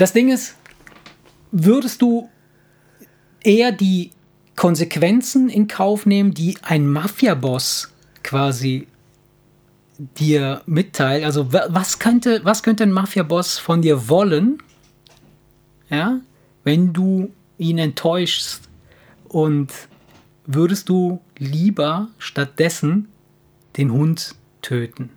das 0.00 0.12
Ding 0.12 0.30
ist, 0.30 0.56
würdest 1.52 2.00
du 2.02 2.28
eher 3.42 3.72
die 3.72 4.10
Konsequenzen 4.56 5.48
in 5.48 5.68
Kauf 5.68 6.06
nehmen, 6.06 6.32
die 6.34 6.56
ein 6.62 6.86
Mafia-Boss 6.86 7.92
quasi 8.22 8.86
dir 9.98 10.62
mitteilt? 10.66 11.24
Also, 11.24 11.52
wa- 11.52 11.66
was 11.68 11.98
könnte, 11.98 12.40
was 12.44 12.62
könnte 12.62 12.84
ein 12.84 12.92
Mafia-Boss 12.92 13.58
von 13.58 13.82
dir 13.82 14.08
wollen, 14.08 14.62
ja, 15.88 16.20
wenn 16.64 16.92
du 16.92 17.30
ihn 17.58 17.78
enttäuschst? 17.78 18.62
Und 19.28 19.72
würdest 20.46 20.88
du 20.88 21.20
lieber 21.38 22.08
stattdessen 22.18 23.08
den 23.76 23.92
Hund 23.92 24.34
töten? 24.62 25.10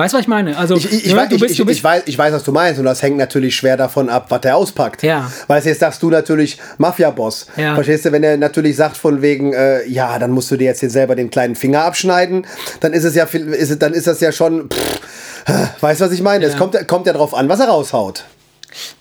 Weißt 0.00 0.14
du, 0.14 0.16
was 0.16 0.22
ich 0.22 0.28
meine? 0.28 0.56
Also, 0.56 0.76
Ich, 0.76 0.86
ich, 0.90 1.06
ich, 1.06 1.12
ne, 1.12 1.18
weiß, 1.20 1.28
du 1.28 1.34
ich, 1.34 1.40
bist- 1.42 1.52
ich, 1.52 1.56
du 1.58 1.64
bist- 1.66 1.78
ich, 1.78 1.84
weiß, 1.84 2.02
ich 2.06 2.16
weiß, 2.16 2.32
was 2.32 2.42
du 2.42 2.52
meinst 2.52 2.78
und 2.78 2.86
das 2.86 3.02
hängt 3.02 3.18
natürlich 3.18 3.54
schwer 3.54 3.76
davon 3.76 4.08
ab, 4.08 4.26
was 4.30 4.40
der 4.40 4.56
auspackt. 4.56 5.02
Ja. 5.02 5.30
Weißt 5.46 5.66
du, 5.66 5.70
jetzt 5.70 5.80
sagst 5.80 6.02
du 6.02 6.08
natürlich 6.10 6.58
Mafia-Boss. 6.78 7.46
Ja. 7.56 7.74
Verstehst 7.74 8.06
du, 8.06 8.12
wenn 8.12 8.22
er 8.22 8.36
natürlich 8.38 8.76
sagt 8.76 8.96
von 8.96 9.20
wegen, 9.20 9.52
äh, 9.52 9.84
ja, 9.86 10.18
dann 10.18 10.30
musst 10.30 10.50
du 10.50 10.56
dir 10.56 10.64
jetzt 10.64 10.80
hier 10.80 10.88
selber 10.90 11.14
den 11.16 11.28
kleinen 11.30 11.54
Finger 11.54 11.84
abschneiden, 11.84 12.46
dann 12.80 12.92
ist 12.94 13.04
es 13.04 13.14
ja, 13.14 13.24
ist, 13.24 13.70
es- 13.70 13.78
dann 13.78 13.92
ist 13.92 14.06
das 14.06 14.20
ja 14.20 14.32
schon, 14.32 14.70
pff, 14.70 15.82
weißt 15.82 16.00
du, 16.00 16.04
was 16.06 16.12
ich 16.12 16.22
meine? 16.22 16.46
Es 16.46 16.52
Ja. 16.54 16.58
kommt, 16.58 16.88
kommt 16.88 17.06
ja 17.06 17.12
drauf 17.12 17.34
an, 17.34 17.48
was 17.48 17.60
er 17.60 17.68
raushaut. 17.68 18.24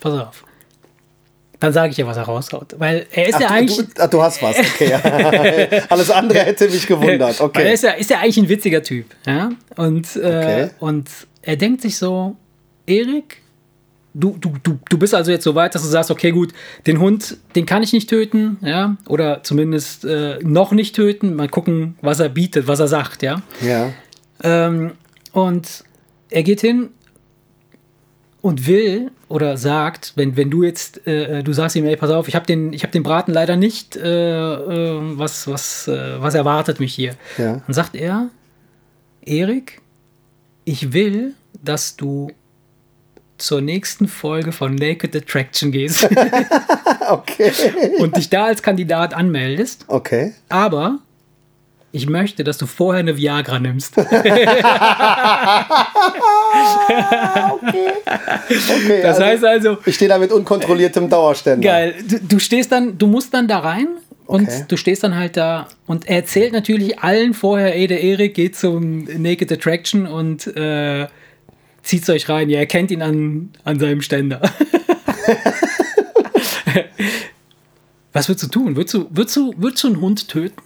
Pass 0.01 0.13
auf. 0.13 0.43
Dann 1.59 1.73
sage 1.73 1.89
ich 1.89 1.95
dir, 1.97 2.07
was 2.07 2.15
er 2.15 2.23
raushaut. 2.23 2.75
Weil 2.77 3.05
er 3.11 3.27
ist 3.27 3.35
Ach, 3.35 3.41
ja 3.41 3.47
du, 3.49 3.53
eigentlich. 3.53 3.77
du, 3.77 3.85
ach, 4.01 4.09
du 4.09 4.21
hast 4.21 4.41
was, 4.41 4.57
okay. 4.57 4.93
Alles 5.89 6.09
andere 6.09 6.39
hätte 6.39 6.69
mich 6.69 6.87
gewundert, 6.87 7.19
Weil 7.19 7.29
er 7.35 7.41
okay. 7.45 7.73
ist 7.73 7.83
ja, 7.83 7.91
ist 7.91 8.09
ja 8.09 8.19
eigentlich 8.19 8.37
ein 8.37 8.49
witziger 8.49 8.81
Typ. 8.81 9.07
Ja? 9.25 9.51
Und, 9.75 10.15
äh, 10.15 10.19
Okay. 10.19 10.69
und 10.79 11.09
er 11.41 11.57
denkt 11.57 11.81
sich 11.81 11.97
so, 11.97 12.37
Erik, 12.87 13.41
du, 14.13 14.37
du, 14.39 14.53
du, 14.63 14.79
du 14.89 14.97
bist 14.97 15.13
also 15.13 15.31
jetzt 15.31 15.43
so 15.43 15.53
weit, 15.55 15.75
dass 15.75 15.81
du 15.81 15.87
sagst, 15.89 16.11
okay, 16.11 16.31
gut, 16.31 16.53
den 16.87 16.99
Hund, 16.99 17.37
den 17.55 17.65
kann 17.65 17.83
ich 17.83 17.91
nicht 17.93 18.09
töten, 18.09 18.57
ja, 18.61 18.95
oder 19.07 19.43
zumindest 19.43 20.05
äh, 20.05 20.39
noch 20.41 20.71
nicht 20.71 20.95
töten. 20.95 21.35
Mal 21.35 21.49
gucken, 21.49 21.97
was 22.01 22.19
er 22.19 22.29
bietet, 22.29 22.67
was 22.67 22.79
er 22.79 22.87
sagt, 22.87 23.21
ja. 23.21 23.41
Ja. 23.61 23.91
Ähm, 24.43 24.91
und 25.33 25.83
er 26.29 26.43
geht 26.43 26.61
hin 26.61 26.89
und 28.41 28.67
will 28.67 29.11
oder 29.27 29.57
sagt, 29.57 30.13
wenn, 30.15 30.37
wenn 30.37 30.49
du 30.49 30.63
jetzt, 30.63 31.05
äh, 31.05 31.43
du 31.43 31.51
sagst 31.53 31.75
ihm, 31.75 31.85
ey, 31.85 31.95
pass 31.97 32.09
auf, 32.09 32.27
ich 32.27 32.35
habe 32.35 32.45
den, 32.45 32.71
ich 32.73 32.83
hab 32.83 32.91
den 32.91 33.03
Braten 33.03 33.33
leider 33.33 33.55
nicht, 33.57 33.95
äh, 33.97 34.53
äh, 34.53 34.99
was, 35.17 35.47
was, 35.47 35.87
äh, 35.87 36.21
was 36.21 36.35
erwartet 36.35 36.79
mich 36.79 36.93
hier? 36.93 37.15
Ja. 37.37 37.61
Dann 37.65 37.73
sagt 37.73 37.95
er, 37.95 38.29
Erik, 39.25 39.81
ich 40.65 40.93
will, 40.93 41.33
dass 41.63 41.95
du 41.97 42.31
zur 43.37 43.61
nächsten 43.61 44.07
Folge 44.07 44.51
von 44.51 44.75
Naked 44.75 45.15
Attraction 45.15 45.71
gehst 45.71 46.07
Okay. 47.09 47.51
und 47.99 48.15
dich 48.17 48.29
da 48.29 48.45
als 48.45 48.61
Kandidat 48.61 49.13
anmeldest, 49.13 49.85
Okay. 49.87 50.33
aber 50.49 50.99
ich 51.91 52.07
möchte, 52.07 52.43
dass 52.43 52.57
du 52.57 52.67
vorher 52.67 52.99
eine 52.99 53.17
Viagra 53.17 53.59
nimmst. 53.59 53.97
okay 53.97 54.45
Das 59.01 59.19
heißt 59.19 59.43
also, 59.43 59.77
ich 59.85 59.95
stehe 59.95 60.09
da 60.09 60.17
mit 60.17 60.31
unkontrolliertem 60.31 61.09
Dauerständer. 61.09 61.67
Geil. 61.67 61.95
Du, 62.07 62.19
du 62.19 62.39
stehst 62.39 62.71
dann, 62.71 62.97
du 62.97 63.07
musst 63.07 63.33
dann 63.33 63.47
da 63.47 63.59
rein 63.59 63.87
und 64.25 64.47
Okay. 64.47 64.65
du 64.67 64.77
stehst 64.77 65.03
dann 65.03 65.15
halt 65.15 65.37
da 65.37 65.67
und 65.87 66.07
er 66.07 66.17
erzählt 66.17 66.53
natürlich 66.53 66.99
allen 66.99 67.33
vorher, 67.33 67.75
ey, 67.75 67.87
der 67.87 68.01
Erik 68.03 68.35
geht 68.35 68.55
zum 68.55 69.05
Naked 69.05 69.51
Attraction 69.51 70.05
und 70.05 70.45
äh, 70.55 71.07
zieht's 71.81 72.09
euch 72.09 72.29
rein. 72.29 72.49
Ihr 72.49 72.59
erkennt 72.59 72.91
ihn 72.91 73.01
an, 73.01 73.49
an 73.63 73.79
seinem 73.79 74.01
Ständer. 74.01 74.41
Was 78.13 78.27
würdest 78.29 78.43
du 78.45 78.49
tun? 78.49 78.75
Würdest 78.75 78.93
du, 78.93 79.07
würdest 79.09 79.35
du, 79.37 79.53
würdest 79.57 79.83
du 79.83 79.87
einen 79.87 80.01
Hund 80.01 80.27
töten? 80.27 80.61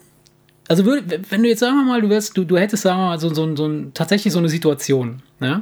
Also 0.68 0.86
würd, 0.86 1.04
wenn 1.30 1.44
du 1.44 1.50
jetzt 1.50 1.60
sagen 1.60 1.76
wir 1.76 1.84
mal, 1.84 2.02
du 2.02 2.10
wärst, 2.10 2.38
du, 2.38 2.46
du 2.46 2.58
hättest 2.58 2.84
sagen 2.84 3.00
wir 3.00 3.08
mal 3.08 3.20
so, 3.20 3.34
so, 3.34 3.56
so 3.56 3.68
ein, 3.68 3.92
tatsächlich 3.94 4.32
so 4.32 4.40
eine 4.40 4.50
Situation, 4.50 5.22
ja? 5.40 5.62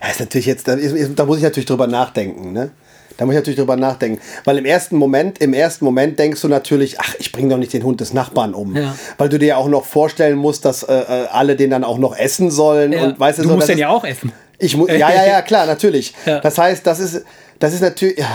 Ja, 0.00 0.08
ist 0.08 0.20
natürlich 0.20 0.46
jetzt, 0.46 0.68
da, 0.68 0.74
ist, 0.74 1.18
da 1.18 1.24
muss 1.24 1.38
ich 1.38 1.42
natürlich 1.42 1.66
drüber 1.66 1.88
nachdenken, 1.88 2.52
ne? 2.52 2.70
Da 3.16 3.26
muss 3.26 3.34
ich 3.34 3.40
natürlich 3.40 3.58
drüber 3.58 3.74
nachdenken. 3.74 4.22
Weil 4.44 4.58
im 4.58 4.64
ersten 4.64 4.96
Moment, 4.96 5.40
im 5.40 5.52
ersten 5.52 5.84
Moment 5.84 6.20
denkst 6.20 6.40
du 6.40 6.46
natürlich, 6.46 7.00
ach, 7.00 7.16
ich 7.18 7.32
bringe 7.32 7.48
doch 7.48 7.56
nicht 7.58 7.72
den 7.72 7.82
Hund 7.82 8.00
des 8.00 8.12
Nachbarn 8.12 8.54
um. 8.54 8.76
Ja. 8.76 8.94
Weil 9.18 9.28
du 9.28 9.40
dir 9.40 9.46
ja 9.46 9.56
auch 9.56 9.66
noch 9.66 9.86
vorstellen 9.86 10.38
musst, 10.38 10.64
dass 10.64 10.84
äh, 10.84 10.94
äh, 10.94 11.26
alle 11.32 11.56
den 11.56 11.70
dann 11.70 11.82
auch 11.82 11.98
noch 11.98 12.16
essen 12.16 12.52
sollen. 12.52 12.92
Ja. 12.92 13.02
Und 13.02 13.18
weißt 13.18 13.38
du, 13.38 13.42
du 13.42 13.48
so, 13.48 13.54
musst 13.56 13.68
das 13.68 13.74
den 13.74 13.80
ja 13.80 13.88
auch 13.88 14.04
essen. 14.04 14.32
Ich 14.60 14.76
muss, 14.76 14.88
ja, 14.88 15.10
ja, 15.10 15.26
ja, 15.26 15.42
klar, 15.42 15.66
natürlich. 15.66 16.14
Ja. 16.26 16.38
Das 16.38 16.58
heißt, 16.58 16.86
das 16.86 17.00
ist, 17.00 17.24
das 17.58 17.74
ist 17.74 17.80
natürlich. 17.80 18.18
Ja. 18.18 18.28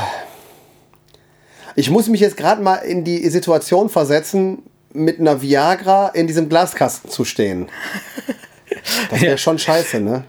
Ich 1.75 1.89
muss 1.89 2.07
mich 2.07 2.21
jetzt 2.21 2.37
gerade 2.37 2.61
mal 2.61 2.75
in 2.77 3.03
die 3.03 3.27
Situation 3.29 3.89
versetzen, 3.89 4.59
mit 4.93 5.19
einer 5.19 5.41
Viagra 5.41 6.09
in 6.09 6.27
diesem 6.27 6.49
Glaskasten 6.49 7.09
zu 7.09 7.25
stehen. 7.25 7.67
Das 9.09 9.21
wäre 9.21 9.31
Ja. 9.31 9.37
schon 9.37 9.57
scheiße, 9.57 9.99
ne? 9.99 10.23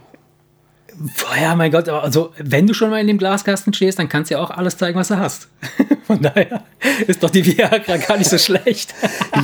Boah, 0.96 1.36
ja, 1.36 1.56
mein 1.56 1.72
Gott, 1.72 1.88
aber 1.88 2.04
also, 2.04 2.30
wenn 2.38 2.68
du 2.68 2.72
schon 2.72 2.88
mal 2.88 3.00
in 3.00 3.08
dem 3.08 3.18
Glaskasten 3.18 3.74
stehst, 3.74 3.98
dann 3.98 4.08
kannst 4.08 4.30
du 4.30 4.36
ja 4.36 4.40
auch 4.40 4.50
alles 4.50 4.76
zeigen, 4.76 4.96
was 4.96 5.08
du 5.08 5.18
hast. 5.18 5.48
Von 6.06 6.22
daher 6.22 6.62
ist 7.08 7.20
doch 7.22 7.30
die 7.30 7.44
Viagra 7.44 7.96
gar 7.96 8.16
nicht 8.16 8.30
so 8.30 8.38
schlecht. 8.38 8.94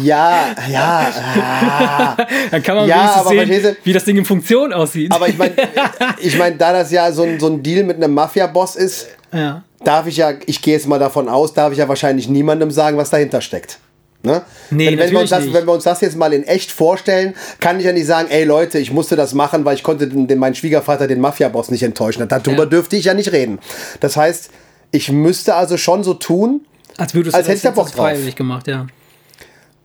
Ja, 0.01 0.55
ja. 0.71 1.11
ah. 1.43 2.17
Dann 2.53 2.63
kann 2.63 2.77
man 2.77 2.89
Ja, 2.89 3.25
sehen, 3.27 3.49
du- 3.49 3.77
wie 3.83 3.93
das 3.93 4.05
Ding 4.05 4.17
in 4.17 4.25
Funktion 4.25 4.73
aussieht. 4.73 5.11
Aber 5.13 5.29
ich 5.29 5.37
meine, 5.37 5.55
ich 6.21 6.39
mein, 6.39 6.57
da 6.57 6.73
das 6.73 6.93
ja 6.93 7.11
so 7.11 7.25
ein, 7.25 7.41
so 7.41 7.49
ein 7.49 7.63
Deal 7.65 7.83
mit 7.83 7.97
einem 7.97 8.15
Mafia-Boss 8.15 8.77
ist, 8.77 9.09
ja. 9.33 9.65
Darf 9.85 10.07
ich 10.07 10.17
ja, 10.17 10.33
ich 10.47 10.63
gehe 10.63 10.75
jetzt 10.75 10.87
mal 10.87 10.99
davon 10.99 11.29
aus, 11.29 11.53
darf 11.55 11.73
ich 11.73 11.79
ja 11.79 11.89
wahrscheinlich 11.89 12.29
niemandem 12.29 12.71
sagen, 12.71 12.97
was 12.97 13.11
dahinter 13.11 13.41
steckt. 13.41 13.79
Ne? 14.23 14.43
Nee, 14.71 14.89
wenn, 14.89 14.99
wenn, 14.99 15.13
wir 15.13 15.25
das, 15.25 15.45
nicht. 15.45 15.55
wenn 15.55 15.67
wir 15.67 15.73
uns 15.73 15.85
das 15.85 16.03
jetzt 16.03 16.17
mal 16.17 16.33
in 16.35 16.45
echt 16.45 16.71
vorstellen, 16.71 17.35
kann 17.59 17.79
ich 17.81 17.87
ja 17.87 17.93
nicht 17.93 18.05
sagen, 18.07 18.29
ey 18.31 18.45
Leute, 18.45 18.79
ich 18.79 18.93
musste 18.93 19.17
das 19.17 19.33
machen, 19.33 19.65
weil 19.65 19.77
ich 19.77 19.83
konnte 19.83 20.09
den, 20.09 20.27
den, 20.27 20.39
meinen 20.39 20.55
Schwiegervater, 20.55 21.07
den 21.07 21.21
Mafia-Boss, 21.21 21.71
nicht 21.71 21.83
enttäuschen. 21.83 22.29
Darüber 22.29 22.65
Ja. 22.65 22.67
dürfte 22.67 22.97
ich 22.97 23.07
ja 23.07 23.15
nicht 23.15 23.33
reden. 23.33 23.59
Das 24.01 24.19
heißt, 24.19 24.51
ich 24.91 25.11
müsste 25.11 25.55
also 25.55 25.79
schon 25.79 26.05
so 26.05 26.13
tun 26.15 26.67
Als 26.99 27.15
würdest 27.15 27.35
Als 27.35 27.47
du 27.47 27.53
hätte 27.53 27.57
ich 27.57 27.63
da 27.63 27.71
Bock 27.71 27.87
drauf. 27.87 27.97
freiwillig 28.07 28.37
gemacht, 28.37 28.67
ja. 28.67 28.87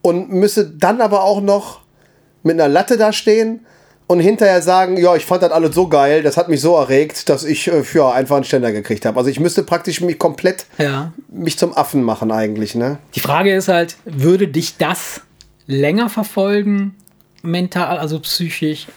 und 0.02 0.32
müsste 0.34 0.66
dann 0.66 1.00
aber 1.00 1.24
auch 1.24 1.40
noch 1.40 1.80
mit 2.44 2.60
einer 2.60 2.68
Latte 2.68 2.98
da 2.98 3.14
stehen 3.14 3.66
und 4.08 4.20
hinterher 4.20 4.62
sagen, 4.62 4.98
ja, 4.98 5.16
ich 5.16 5.26
fand 5.26 5.42
das 5.44 5.52
alles 5.52 5.74
so 5.74 5.88
geil, 5.88 6.22
das 6.22 6.38
hat 6.38 6.48
mich 6.50 6.62
so 6.62 6.76
erregt, 6.76 7.28
dass 7.30 7.44
ich 7.44 7.68
äh, 7.68 7.84
ja, 7.94 8.12
einfach 8.12 8.36
einen 8.36 8.46
Ständer 8.46 8.72
gekriegt 8.72 9.06
habe. 9.06 9.18
Also 9.18 9.30
ich 9.30 9.40
müsste 9.40 9.64
praktisch 9.64 10.02
mich 10.02 10.20
komplett 10.20 10.66
Ja. 10.78 11.12
mich 11.30 11.58
zum 11.58 11.76
Affen 11.76 12.04
machen 12.04 12.32
eigentlich, 12.32 12.76
ne? 12.76 13.00
Die 13.16 13.20
Frage 13.20 13.54
ist 13.56 13.68
halt, 13.68 13.96
würde 14.06 14.48
dich 14.48 14.78
das 14.78 15.22
länger 15.68 16.10
verfolgen, 16.10 16.96
mental, 17.42 17.98
also 17.98 18.20
psychisch? 18.20 18.88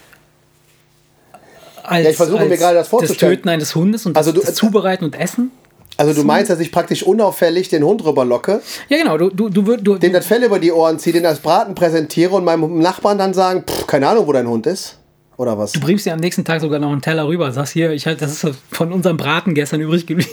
Als, 1.82 2.04
Ja, 2.04 2.10
ich 2.10 2.16
versuche 2.16 2.44
mir 2.44 2.58
gerade 2.58 2.76
das 2.76 2.88
vorzustellen. 2.88 3.32
Das 3.32 3.36
Töten 3.38 3.48
eines 3.48 3.74
Hundes 3.74 4.04
und 4.04 4.16
Also 4.16 4.32
das, 4.32 4.40
du- 4.42 4.46
das 4.46 4.56
Zubereiten 4.56 5.04
und 5.04 5.18
Essen? 5.18 5.50
Also 5.96 6.12
du 6.12 6.22
meinst, 6.22 6.48
dass 6.48 6.60
ich 6.60 6.70
praktisch 6.70 7.02
unauffällig 7.02 7.70
den 7.70 7.82
Hund 7.82 8.04
rüberlocke, 8.04 8.60
Ja, 8.88 8.98
genau. 8.98 9.18
Du, 9.18 9.30
du, 9.30 9.48
du, 9.48 9.76
du, 9.76 9.96
den 9.98 10.12
das 10.12 10.26
Fell 10.26 10.44
über 10.44 10.60
die 10.60 10.70
Ohren 10.70 10.98
ziehe, 11.00 11.12
den 11.12 11.26
als 11.26 11.40
Braten 11.40 11.74
präsentiere 11.74 12.36
und 12.36 12.44
meinem 12.44 12.78
Nachbarn 12.78 13.18
dann 13.18 13.34
sagen, 13.34 13.64
pff, 13.68 13.86
keine 13.88 14.06
Ahnung, 14.06 14.26
wo 14.28 14.32
dein 14.32 14.46
Hund 14.46 14.66
ist? 14.68 14.97
Oder 15.38 15.56
was? 15.56 15.72
du 15.72 15.80
bringst 15.80 16.04
dir 16.04 16.12
am 16.12 16.18
nächsten 16.20 16.44
Tag 16.44 16.60
sogar 16.60 16.78
noch 16.80 16.90
einen 16.92 17.00
Teller 17.00 17.26
rüber. 17.26 17.50
Sagst 17.52 17.72
hier, 17.72 17.92
ich 17.92 18.06
halt, 18.06 18.20
das 18.20 18.44
ist 18.44 18.56
von 18.70 18.92
unserem 18.92 19.16
Braten 19.16 19.54
gestern 19.54 19.80
übrig 19.80 20.04
geblieben. 20.06 20.30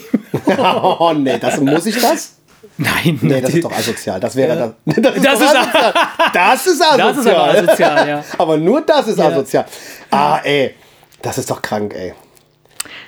oh 0.57 1.13
nee, 1.15 1.37
das 1.39 1.61
muss 1.61 1.85
ich 1.85 1.99
das? 2.01 2.33
Nein, 2.77 3.17
Nee, 3.21 3.39
das 3.39 3.53
ist 3.53 3.63
doch 3.63 3.71
asozial. 3.71 4.19
Das 4.19 4.35
wäre 4.35 4.57
Ja. 4.57 4.73
das. 5.01 5.13
Das 5.15 5.15
ist, 5.15 5.25
Das 5.25 5.39
ist- 5.39 5.47
asozial. 5.47 5.93
Das 6.33 6.65
ist 6.65 6.81
asozial. 6.81 6.97
Das 6.97 7.17
ist 7.17 7.27
aber 7.27 7.53
asozial, 7.53 8.07
ja. 8.09 8.23
Aber 8.39 8.57
nur 8.57 8.81
das 8.81 9.07
ist 9.07 9.17
Ja. 9.19 9.27
asozial. 9.29 9.65
Ah, 10.11 10.39
ey. 10.43 10.75
Das 11.21 11.37
ist 11.37 11.49
doch 11.49 11.61
krank, 11.61 11.93
ey. 11.95 12.13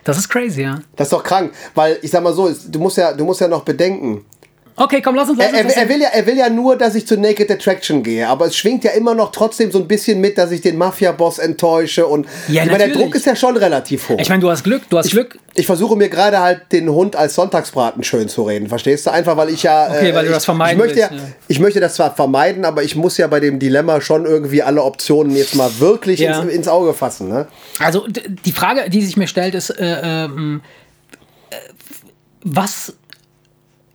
Das 0.03 0.17
ist 0.17 0.29
crazy, 0.29 0.61
ja. 0.61 0.79
Das 0.95 1.07
ist 1.07 1.13
doch 1.13 1.23
krank, 1.23 1.51
weil 1.75 1.99
ich 2.01 2.11
sag 2.11 2.23
mal 2.23 2.31
so, 2.33 2.49
du 2.67 2.79
musst 2.79 2.97
ja, 2.97 3.11
du 3.11 3.25
musst 3.25 3.41
ja 3.41 3.47
noch 3.49 3.63
bedenken. 3.63 4.23
Okay, 4.79 5.01
komm, 5.01 5.15
lass 5.15 5.27
uns, 5.27 5.39
lass 5.39 5.51
Er, 5.53 5.65
uns 5.65 5.73
er, 5.73 5.81
er, 5.83 5.89
will 5.89 6.01
ja, 6.01 6.09
er 6.09 6.25
will 6.27 6.37
ja 6.37 6.49
nur, 6.51 6.75
dass 6.77 6.93
ich 6.93 7.07
zu 7.07 7.17
Naked 7.19 7.49
Attraction 7.49 8.03
gehe, 8.03 8.27
aber 8.27 8.45
es 8.45 8.55
schwingt 8.55 8.83
ja 8.83 8.91
immer 8.91 9.15
noch 9.15 9.31
trotzdem 9.31 9.71
so 9.71 9.79
ein 9.79 9.87
bisschen 9.87 10.21
mit, 10.21 10.37
dass 10.37 10.51
ich 10.51 10.61
den 10.61 10.77
Mafia-Boss 10.77 11.39
enttäusche 11.39 12.05
und 12.05 12.27
Ja, 12.47 12.63
ich 12.63 12.69
meine, 12.71 12.85
der. 12.85 12.95
Druck 12.95 13.15
ist 13.15 13.25
ja 13.25 13.35
schon 13.35 13.57
relativ 13.57 14.07
hoch. 14.07 14.19
Ich 14.19 14.29
meine, 14.29 14.39
du 14.41 14.51
hast 14.51 14.63
Glück, 14.63 14.83
du 14.87 14.99
hast 14.99 15.09
Glück. 15.09 15.39
Ich 15.55 15.65
versuche 15.65 15.95
mir 15.95 16.09
gerade 16.09 16.39
halt 16.39 16.71
den 16.71 16.89
Hund 16.89 17.15
als 17.15 17.33
Sonntagsbraten 17.33 18.03
schön 18.03 18.29
zu 18.29 18.43
reden, 18.43 18.69
verstehst 18.69 19.07
du? 19.07 19.09
Einfach 19.11 19.35
weil 19.35 19.49
ich 19.49 19.63
ja. 19.63 19.87
Okay, 19.89 20.13
weil 20.13 20.21
du 20.25 20.29
ich, 20.29 20.35
das 20.35 20.45
vermeiden 20.45 20.79
ich 20.79 20.85
möchte 20.85 20.97
willst, 21.01 21.11
ja, 21.11 21.17
ja. 21.17 21.33
Ich 21.47 21.59
möchte 21.59 21.79
das 21.79 21.95
zwar 21.95 22.13
vermeiden, 22.15 22.63
aber 22.63 22.83
ich 22.83 22.95
muss 22.95 23.17
ja 23.17 23.25
bei 23.25 23.39
dem 23.39 23.57
Dilemma 23.57 23.99
schon 23.99 24.25
irgendwie 24.27 24.61
alle 24.61 24.83
Optionen 24.83 25.35
jetzt 25.35 25.55
mal 25.55 25.71
wirklich 25.79 26.19
Ja. 26.19 26.39
ins, 26.39 26.53
ins 26.53 26.67
Auge 26.67 26.93
fassen. 26.93 27.29
Ne? 27.29 27.47
Also 27.79 28.05
die 28.07 28.51
Frage, 28.51 28.91
die 28.91 29.01
sich 29.03 29.17
mir 29.17 29.27
stellt, 29.27 29.55
ist, 29.55 29.71
äh, 29.71 30.01
ähm, 30.03 30.61
äh, 31.49 31.55
was, 32.43 32.93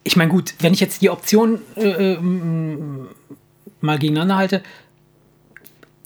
ich 0.04 0.16
meine 0.16 0.30
gut, 0.30 0.54
wenn 0.60 0.72
ich 0.72 0.80
jetzt 0.80 1.02
die 1.02 1.10
Option 1.10 1.60
äh, 1.76 2.14
ähm, 2.14 3.08
mal 3.80 3.98
gegeneinander 3.98 4.36
halte, 4.36 4.62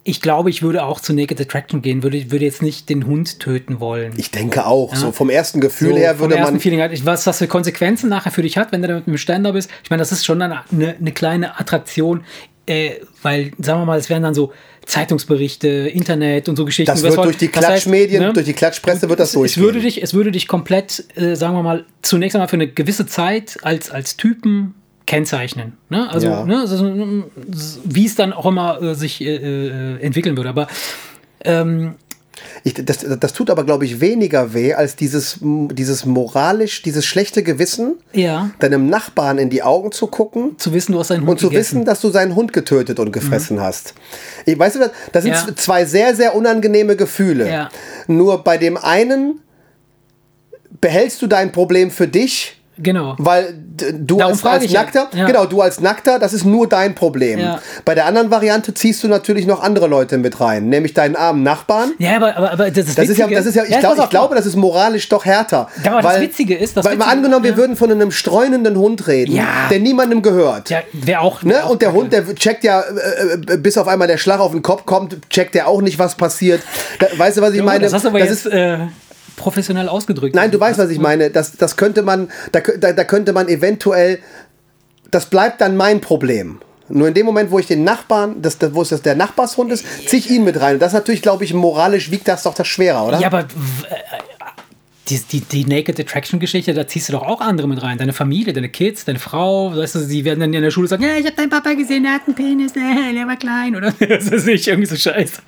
ich 0.03 0.21
glaube, 0.21 0.49
ich 0.49 0.61
würde 0.61 0.85
auch 0.85 1.01
zu 1.01 1.13
Naked 1.13 1.41
Attraction 1.41 1.81
gehen, 1.81 2.01
würde, 2.01 2.31
würde 2.31 2.45
jetzt 2.45 2.61
nicht 2.61 2.87
den 2.87 3.05
Hund 3.05 3.41
töten 3.41 3.81
wollen. 3.81 4.13
Ich 4.15 4.31
denke 4.31 4.65
auch. 4.65 4.95
So 4.95 5.11
vom 5.11 5.29
ersten 5.29 5.59
Gefühl 5.59 5.89
So, 5.89 5.97
her 5.97 6.15
vom 6.15 6.21
würde 6.21 6.37
ersten 6.37 6.53
man. 6.53 6.61
Feeling 6.61 6.79
halt, 6.79 7.05
was 7.05 7.25
das 7.25 7.39
für 7.39 7.47
Konsequenzen 7.47 8.09
nachher 8.09 8.31
für 8.31 8.41
dich 8.41 8.57
hat, 8.57 8.71
wenn 8.71 8.81
du 8.81 8.87
da 8.87 8.95
mit 8.95 9.07
einem 9.07 9.17
Ständer 9.17 9.51
bist. 9.51 9.69
Ich 9.83 9.89
meine, 9.89 9.99
das 9.99 10.13
ist 10.13 10.25
schon 10.25 10.41
eine, 10.41 10.63
eine 10.71 11.11
kleine 11.11 11.59
Attraktion, 11.59 12.23
äh, 12.67 12.99
weil, 13.21 13.51
sagen 13.59 13.81
wir 13.81 13.85
mal, 13.85 13.97
es 13.97 14.09
wären 14.09 14.23
dann 14.23 14.33
so 14.33 14.53
Zeitungsberichte, 14.85 15.67
Internet 15.67 16.47
und 16.47 16.55
so 16.55 16.65
Geschichten. 16.65 16.91
Das 16.91 17.03
wird 17.03 17.17
durch 17.17 17.37
die 17.37 17.51
das 17.51 17.57
heißt, 17.57 17.67
Klatschmedien, 17.83 18.23
ne, 18.23 18.33
durch 18.33 18.45
die 18.45 18.53
Klatschpresse 18.53 19.09
wird 19.09 19.19
das 19.19 19.35
es, 19.35 19.51
es, 19.51 19.57
würde 19.57 19.81
dich, 19.81 20.01
es 20.01 20.13
würde 20.13 20.31
dich 20.31 20.47
komplett, 20.47 21.05
äh, 21.17 21.35
sagen 21.35 21.55
wir 21.55 21.63
mal, 21.63 21.85
zunächst 22.01 22.35
einmal 22.35 22.47
für 22.47 22.55
eine 22.55 22.67
gewisse 22.67 23.05
Zeit 23.05 23.57
als, 23.63 23.91
als 23.91 24.15
Typen 24.15 24.75
kennzeichnen. 25.05 25.73
Ne? 25.89 26.09
Also, 26.09 26.27
Ja. 26.27 26.45
ne, 26.45 26.59
also, 26.59 26.85
wie 27.83 28.05
es 28.05 28.15
dann 28.15 28.31
auch 28.33 28.45
immer 28.45 28.81
äh, 28.81 28.95
sich 28.95 29.21
äh, 29.21 29.35
äh, 29.35 30.01
entwickeln 30.01 30.37
würde. 30.37 30.49
Aber 30.49 30.67
ähm, 31.43 31.95
Ich, 32.63 32.73
das, 32.75 33.05
das 33.19 33.33
tut 33.33 33.49
aber, 33.49 33.63
glaube 33.63 33.85
ich, 33.85 33.99
weniger 34.01 34.53
weh 34.53 34.73
als 34.73 34.95
dieses, 34.95 35.37
dieses 35.41 36.05
moralisch, 36.05 36.81
dieses 36.81 37.05
schlechte 37.05 37.43
Gewissen, 37.43 37.95
ja, 38.13 38.49
deinem 38.59 38.89
Nachbarn 38.89 39.37
in 39.37 39.49
die 39.49 39.63
Augen 39.63 39.91
zu 39.91 40.07
gucken 40.07 40.57
zu 40.57 40.73
wissen, 40.73 40.91
du 40.93 40.99
hast 40.99 41.09
deinen 41.11 41.21
Hund 41.21 41.29
und 41.31 41.39
zu 41.39 41.49
gegessen. 41.49 41.77
wissen, 41.77 41.85
dass 41.85 42.01
du 42.01 42.09
seinen 42.09 42.35
Hund 42.35 42.53
getötet 42.53 42.99
und 42.99 43.11
gefressen 43.11 43.61
hast. 43.61 43.93
Ich, 44.45 44.57
weißt 44.57 44.75
du, 44.75 44.79
das- 44.79 44.91
das 45.11 45.23
sind 45.23 45.33
Ja. 45.33 45.47
zwei 45.55 45.85
sehr, 45.85 46.15
sehr 46.15 46.35
unangenehme 46.35 46.95
Gefühle. 46.95 47.49
Ja. 47.49 47.69
Nur 48.07 48.43
bei 48.43 48.57
dem 48.57 48.77
einen 48.77 49.41
behältst 50.81 51.21
du 51.21 51.27
dein 51.27 51.51
Problem 51.51 51.91
für 51.91 52.07
dich, 52.07 52.56
Genau. 52.79 53.15
weil 53.17 53.53
du 53.93 54.17
Darum 54.17 54.33
als, 54.33 54.45
als 54.45 54.71
ja. 54.71 54.81
Nackter, 54.81 55.07
Ja. 55.13 55.25
genau, 55.25 55.45
du 55.45 55.61
als 55.61 55.79
Nackter, 55.79 56.19
das 56.19 56.33
ist 56.33 56.45
nur 56.45 56.67
dein 56.67 56.95
Problem. 56.95 57.39
Ja. 57.39 57.59
Bei 57.85 57.95
der 57.95 58.05
anderen 58.05 58.31
Variante 58.31 58.73
ziehst 58.73 59.03
du 59.03 59.07
natürlich 59.07 59.45
noch 59.47 59.61
andere 59.63 59.87
Leute 59.87 60.17
mit 60.17 60.39
rein, 60.39 60.69
nämlich 60.69 60.93
deinen 60.93 61.15
armen 61.15 61.43
Nachbarn. 61.43 61.91
Ja, 61.99 62.15
aber, 62.17 62.35
aber, 62.37 62.51
aber 62.53 62.71
das, 62.71 62.87
ist 62.87 62.97
Das 62.97 63.09
ist 63.09 63.17
ja, 63.17 63.27
das 63.27 63.45
ist 63.45 63.55
ja, 63.55 63.63
ich, 63.63 63.69
jetzt 63.69 63.79
glaub, 63.81 63.97
ich 63.97 64.09
glaube, 64.09 64.35
das 64.35 64.45
ist 64.45 64.55
moralisch 64.55 65.09
doch 65.09 65.25
härter. 65.25 65.69
Ja, 65.83 65.91
aber 65.93 66.01
das 66.01 66.13
weil, 66.13 66.21
Witzige 66.21 66.55
ist, 66.55 66.77
das 66.77 66.85
weil 66.85 66.95
mal 66.97 67.05
Witzige- 67.05 67.17
angenommen, 67.17 67.43
wir 67.43 67.51
ja. 67.51 67.57
würden 67.57 67.75
von 67.75 67.91
einem 67.91 68.11
streunenden 68.11 68.77
Hund 68.77 69.07
reden, 69.07 69.33
Ja. 69.35 69.45
der 69.69 69.79
niemandem 69.79 70.21
gehört. 70.21 70.69
Ja, 70.69 70.79
wäre 70.93 71.21
auch. 71.21 71.43
Ne? 71.43 71.63
auch 71.65 71.71
Und 71.71 71.81
der. 71.81 71.93
Hund, 71.93 72.13
der 72.13 72.23
checkt 72.35 72.63
ja, 72.63 72.81
äh, 72.81 73.53
äh, 73.53 73.57
bis 73.57 73.77
auf 73.77 73.87
einmal 73.87 74.07
der 74.07 74.17
Schlag 74.17 74.39
auf 74.39 74.51
den 74.51 74.61
Kopf 74.61 74.85
kommt, 74.85 75.17
checkt 75.29 75.55
der 75.55 75.67
auch 75.67 75.81
nicht, 75.81 75.97
was 75.99 76.15
passiert. 76.15 76.61
Da, 76.99 77.07
weißt 77.17 77.37
du, 77.37 77.41
was 77.41 77.53
ich 77.53 77.63
meine? 77.63 77.79
das 77.83 77.93
hast 77.93 78.05
du 78.05 78.09
aber 78.09 78.19
Das 78.19 78.29
jetzt 78.29 78.45
ist, 78.45 78.53
äh, 78.53 78.77
professionell 79.37 79.87
ausgedrückt. 79.87 80.35
nein, 80.35 80.51
du 80.51 80.59
weißt, 80.59 80.77
was 80.77 80.89
ich 80.89 80.99
meine. 80.99 81.29
Das, 81.29 81.53
das 81.53 81.77
könnte 81.77 82.01
man, 82.01 82.29
da, 82.51 82.59
da, 82.59 82.91
da 82.91 83.03
könnte 83.05 83.31
man 83.31 83.47
eventuell, 83.47 84.19
das 85.09 85.27
bleibt 85.27 85.61
dann 85.61 85.77
mein 85.77 86.01
Problem. 86.01 86.59
Nur 86.89 87.07
in 87.07 87.13
dem 87.13 87.25
Moment, 87.25 87.51
wo 87.51 87.59
ich 87.59 87.67
den 87.67 87.83
Nachbarn, 87.83 88.41
das, 88.41 88.57
wo 88.73 88.81
es 88.81 88.89
das 88.89 89.01
der 89.01 89.15
Nachbarshund 89.15 89.71
ist, 89.71 89.85
zieh 90.07 90.17
ich 90.17 90.29
ihn 90.29 90.43
mit 90.43 90.59
rein. 90.59 90.75
Und 90.75 90.81
das 90.81 90.89
ist 90.89 90.99
natürlich, 90.99 91.21
glaube 91.21 91.43
ich, 91.43 91.53
moralisch 91.53 92.11
wiegt 92.11 92.27
das 92.27 92.43
doch 92.43 92.53
das 92.53 92.67
schwerer, 92.67 93.05
oder? 93.05 93.19
Ja, 93.19 93.27
aber 93.27 93.41
äh, 93.41 93.45
die, 95.09 95.19
die, 95.19 95.41
die 95.41 95.65
Naked 95.65 95.99
Attraction 95.99 96.39
Geschichte, 96.39 96.73
da 96.73 96.87
ziehst 96.87 97.09
du 97.09 97.13
doch 97.13 97.23
auch 97.23 97.41
andere 97.41 97.67
mit 97.67 97.81
rein. 97.81 97.97
Deine 97.97 98.13
Familie, 98.13 98.53
deine 98.53 98.69
Kids, 98.69 99.05
deine 99.05 99.19
Frau. 99.19 99.75
Weißt 99.75 99.95
du, 99.95 99.99
die 99.99 100.25
werden 100.25 100.39
dann 100.39 100.53
in 100.53 100.61
der 100.61 100.71
Schule 100.71 100.87
sagen: 100.87 101.03
Ja, 101.03 101.15
ich 101.17 101.25
habe 101.25 101.35
deinen 101.35 101.49
Papa 101.49 101.73
gesehen, 101.73 102.03
der 102.03 102.13
hat 102.13 102.21
einen 102.25 102.35
Penis, 102.35 102.73
äh, 102.75 103.13
der 103.13 103.27
war 103.27 103.37
klein. 103.37 103.75
Oder 103.75 103.91
das 103.91 104.27
ist 104.27 104.45
nicht 104.45 104.67
irgendwie 104.67 104.87
so 104.87 104.95
scheiße. 104.95 105.41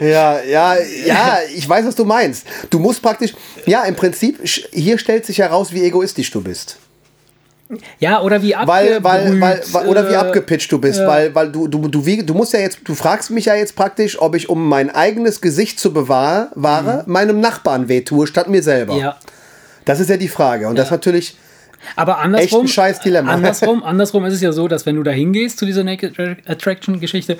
Ja, 0.00 0.42
ja, 0.42 0.76
ja, 1.06 1.38
ich 1.54 1.68
weiß, 1.68 1.86
was 1.86 1.94
du 1.94 2.04
meinst. 2.04 2.46
Du 2.70 2.78
musst 2.78 3.02
praktisch, 3.02 3.32
ja, 3.66 3.84
im 3.84 3.96
Prinzip, 3.96 4.38
hier 4.72 4.98
stellt 4.98 5.26
sich 5.26 5.38
heraus, 5.38 5.72
wie 5.72 5.82
egoistisch 5.82 6.30
du 6.30 6.42
bist. 6.42 6.78
Ja, 7.98 8.20
oder 8.20 8.42
wie 8.42 8.54
Weil, 8.64 9.02
weil, 9.02 9.40
weil, 9.40 9.62
weil, 9.72 9.86
oder 9.88 10.08
wie 10.08 10.14
äh, 10.14 10.16
abgepitcht 10.16 10.70
du 10.72 10.78
bist, 10.78 11.00
weil, 11.06 11.34
weil 11.34 11.50
du, 11.50 11.68
du, 11.68 11.88
du, 11.88 12.00
du 12.00 12.34
musst 12.34 12.52
ja 12.52 12.60
jetzt, 12.60 12.80
du 12.84 12.94
fragst 12.94 13.30
mich 13.30 13.46
ja 13.46 13.54
jetzt 13.54 13.76
praktisch, 13.76 14.20
ob 14.20 14.34
ich, 14.34 14.48
um 14.48 14.68
mein 14.68 14.90
eigenes 14.90 15.40
Gesicht 15.40 15.80
zu 15.80 15.92
bewahren, 15.92 16.48
wahre, 16.54 17.04
meinem 17.06 17.40
Nachbarn 17.40 17.88
wehtue, 17.88 18.26
statt 18.26 18.48
mir 18.48 18.62
selber. 18.62 18.94
Mhm. 18.94 19.00
Ja. 19.00 19.16
Das 19.84 20.00
ist 20.00 20.10
ja 20.10 20.16
die 20.16 20.28
Frage. 20.28 20.68
Und 20.68 20.76
das 20.76 20.86
ist 20.86 20.92
natürlich 20.92 21.36
Aber 21.96 22.18
andersrum, 22.18 22.64
Echt 22.64 22.64
ein 22.64 22.68
andersrum, 23.28 23.82
andersrum 23.82 24.24
ist 24.24 24.34
es 24.34 24.40
ja 24.40 24.52
so, 24.52 24.68
dass 24.68 24.86
wenn 24.86 24.96
du 24.96 25.02
da 25.02 25.10
hingehst 25.10 25.58
zu 25.58 25.66
dieser 25.66 25.84
Naked 25.84 26.18
Attraction 26.46 27.00
Geschichte, 27.00 27.38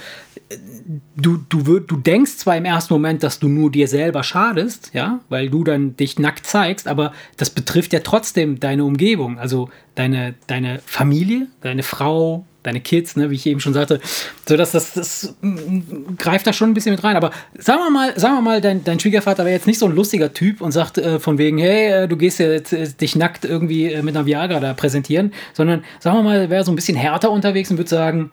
du, 1.17 1.39
du, 1.49 1.67
würd, 1.67 1.91
du 1.91 1.97
denkst 1.97 2.37
zwar 2.37 2.57
im 2.57 2.65
ersten 2.65 2.95
Moment, 2.95 3.23
dass 3.23 3.39
du 3.39 3.49
nur 3.49 3.71
dir 3.71 3.89
selber 3.89 4.23
schadest, 4.23 4.91
ja, 4.93 5.21
weil 5.29 5.51
du 5.51 5.65
dann 5.65 5.97
dich 5.97 6.19
nackt 6.19 6.47
zeigst, 6.47 6.89
aber 6.89 7.13
das 7.37 7.51
betrifft 7.51 7.93
ja 7.93 8.01
trotzdem 8.01 8.61
deine 8.61 8.85
Umgebung, 8.85 9.39
also 9.39 9.71
deine, 9.95 10.35
deine 10.47 10.81
Familie, 10.85 11.49
deine 11.61 11.83
Frau, 11.83 12.45
deine 12.63 12.81
Kids, 12.81 13.17
ne, 13.17 13.31
wie 13.31 13.35
ich 13.35 13.47
eben 13.47 13.61
schon 13.61 13.75
sagte, 13.75 14.01
so 14.49 14.57
dass 14.57 14.73
das, 14.73 14.95
das 14.95 15.35
mm, 15.41 16.17
greift 16.19 16.47
da 16.47 16.53
schon 16.53 16.71
ein 16.71 16.75
bisschen 16.75 16.95
mit 16.95 17.03
rein. 17.03 17.17
Aber 17.17 17.31
sagen 17.59 17.81
wir 17.81 17.91
mal, 17.91 18.19
sagen 18.19 18.35
wir 18.37 18.43
mal, 18.43 18.61
dein, 18.61 18.85
dein 18.85 19.01
Schwiegervater 19.01 19.45
wäre 19.45 19.55
jetzt 19.55 19.67
nicht 19.67 19.79
so 19.79 19.87
ein 19.87 19.95
lustiger 19.95 20.33
Typ 20.33 20.61
und 20.61 20.73
sagt 20.73 20.99
äh, 20.99 21.19
von 21.19 21.39
wegen, 21.39 21.59
hey, 21.59 22.05
äh, 22.05 22.09
du 22.09 22.17
gehst 22.17 22.39
jetzt 22.39 22.73
äh, 22.73 22.89
dich 22.89 23.17
nackt 23.17 23.45
irgendwie 23.45 23.93
äh, 23.93 24.03
mit 24.03 24.17
einer 24.17 24.27
Viagra 24.27 24.61
da 24.61 24.75
präsentieren, 24.75 25.33
sondern 25.53 25.85
sagen 26.01 26.19
wir 26.19 26.23
mal, 26.23 26.37
er 26.39 26.51
wäre 26.51 26.65
so 26.65 26.73
ein 26.73 26.77
bisschen 26.77 26.97
härter 26.97 27.31
unterwegs 27.31 27.71
und 27.71 27.79
würde 27.79 27.91
sagen, 27.91 28.31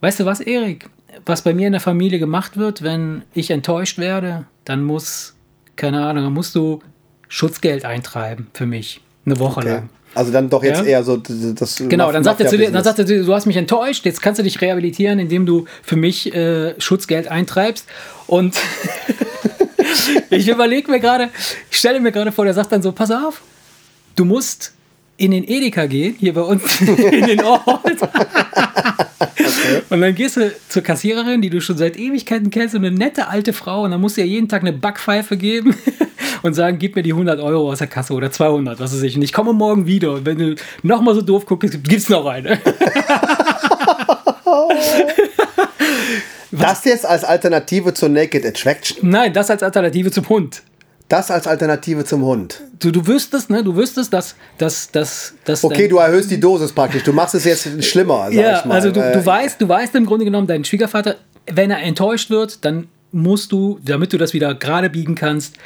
weißt 0.00 0.20
du 0.20 0.24
was, 0.24 0.40
Erik, 0.40 0.88
was 1.26 1.42
bei 1.42 1.54
mir 1.54 1.66
in 1.66 1.72
der 1.72 1.80
Familie 1.80 2.18
gemacht 2.18 2.56
wird, 2.56 2.82
wenn 2.82 3.22
ich 3.34 3.50
enttäuscht 3.50 3.98
werde, 3.98 4.46
dann 4.64 4.82
muss, 4.84 5.36
keine 5.76 6.04
Ahnung, 6.04 6.24
dann 6.24 6.32
musst 6.32 6.54
du 6.54 6.80
Schutzgeld 7.28 7.84
eintreiben 7.84 8.48
für 8.54 8.66
mich. 8.66 9.00
Eine 9.24 9.38
Woche 9.38 9.60
Okay. 9.60 9.68
lang. 9.68 9.88
Also 10.14 10.32
dann 10.32 10.50
doch 10.50 10.64
jetzt 10.64 10.80
Ja. 10.80 10.86
eher 10.86 11.04
so 11.04 11.16
das 11.16 11.76
Genau, 11.88 12.10
dann 12.10 12.24
sagt, 12.24 12.40
er 12.40 12.48
zu 12.48 12.58
dir, 12.58 12.70
dann 12.70 12.82
sagt 12.82 12.98
er 12.98 13.04
du 13.04 13.32
hast 13.32 13.46
mich 13.46 13.56
enttäuscht, 13.56 14.04
jetzt 14.04 14.20
kannst 14.20 14.38
du 14.38 14.42
dich 14.42 14.60
rehabilitieren, 14.60 15.18
indem 15.18 15.46
du 15.46 15.66
für 15.82 15.96
mich 15.96 16.34
äh, 16.34 16.74
Schutzgeld 16.80 17.28
eintreibst. 17.28 17.86
Und 18.26 18.56
ich 20.30 20.48
überlege 20.48 20.90
mir 20.90 21.00
gerade, 21.00 21.28
ich 21.70 21.78
stelle 21.78 22.00
mir 22.00 22.12
gerade 22.12 22.32
vor, 22.32 22.44
der 22.44 22.54
sagt 22.54 22.72
dann 22.72 22.82
so, 22.82 22.92
pass 22.92 23.10
auf, 23.10 23.40
du 24.16 24.24
musst 24.24 24.72
in 25.20 25.32
den 25.32 25.44
Edeka 25.46 25.84
gehen, 25.86 26.16
hier 26.18 26.32
bei 26.32 26.40
uns 26.40 26.80
in 26.80 27.26
den 27.26 27.44
Ort. 27.44 27.62
Und 29.90 30.00
dann 30.00 30.14
gehst 30.14 30.38
du 30.38 30.50
zur 30.68 30.82
Kassiererin, 30.82 31.42
die 31.42 31.50
du 31.50 31.60
schon 31.60 31.76
seit 31.76 31.98
Ewigkeiten 31.98 32.50
kennst, 32.50 32.74
eine 32.74 32.90
nette 32.90 33.28
alte 33.28 33.52
Frau, 33.52 33.84
und 33.84 33.90
dann 33.90 34.00
musst 34.00 34.16
du 34.16 34.22
ihr 34.22 34.26
jeden 34.26 34.48
Tag 34.48 34.62
eine 34.62 34.72
Backpfeife 34.72 35.36
geben 35.36 35.76
und 36.42 36.54
sagen, 36.54 36.78
gib 36.78 36.96
mir 36.96 37.02
die 37.02 37.12
100 37.12 37.38
Euro 37.38 37.70
aus 37.70 37.78
der 37.78 37.86
Kasse 37.86 38.14
oder 38.14 38.30
200, 38.30 38.80
was 38.80 38.94
weiß 38.94 39.02
ich. 39.02 39.16
Und 39.16 39.22
ich 39.22 39.34
komme 39.34 39.52
morgen 39.52 39.86
wieder. 39.86 40.12
Und 40.14 40.24
wenn 40.24 40.38
du 40.38 40.54
nochmal 40.82 41.14
so 41.14 41.20
doof 41.20 41.44
guckst, 41.44 41.84
gibt's 41.84 42.08
noch 42.08 42.26
eine. 42.26 42.58
Das 46.52 46.84
jetzt 46.84 47.06
als 47.06 47.22
Alternative 47.22 47.94
zur 47.94 48.08
Naked 48.08 48.44
Attraction. 48.44 49.08
Nein, 49.08 49.32
das 49.32 49.50
als 49.50 49.62
Alternative 49.62 50.10
zum 50.10 50.28
Hund. 50.28 50.62
Das 51.10 51.28
als 51.30 51.46
Alternative 51.48 52.04
zum 52.04 52.22
Hund. 52.24 52.62
Du, 52.78 52.92
du 52.92 53.04
wüsstest, 53.04 53.50
ne, 53.50 53.64
du 53.64 53.74
wüsstest, 53.74 54.12
dass, 54.12 54.36
dass, 54.58 54.90
dass, 54.92 55.34
dass 55.44 55.64
Okay, 55.64 55.88
du 55.88 55.98
erhöhst 55.98 56.30
die 56.30 56.38
Dosis 56.38 56.72
praktisch. 56.72 57.02
Du 57.02 57.12
machst 57.12 57.34
es 57.34 57.44
jetzt 57.44 57.84
schlimmer, 57.84 58.26
sag 58.26 58.32
Ja, 58.32 58.58
ich 58.60 58.64
mal. 58.64 58.74
also 58.76 58.92
du, 58.92 59.00
du 59.00 59.26
weißt, 59.26 59.60
du 59.60 59.68
weißt 59.68 59.92
im 59.96 60.06
Grunde 60.06 60.24
genommen, 60.24 60.46
dein 60.46 60.64
Schwiegervater, 60.64 61.16
wenn 61.52 61.72
er 61.72 61.80
enttäuscht 61.82 62.30
wird, 62.30 62.64
dann 62.64 62.86
musst 63.10 63.50
du, 63.50 63.80
damit 63.84 64.12
du 64.12 64.18
das 64.18 64.32
wieder 64.34 64.54
gerade 64.54 64.88
biegen 64.88 65.16
kannst, 65.16 65.56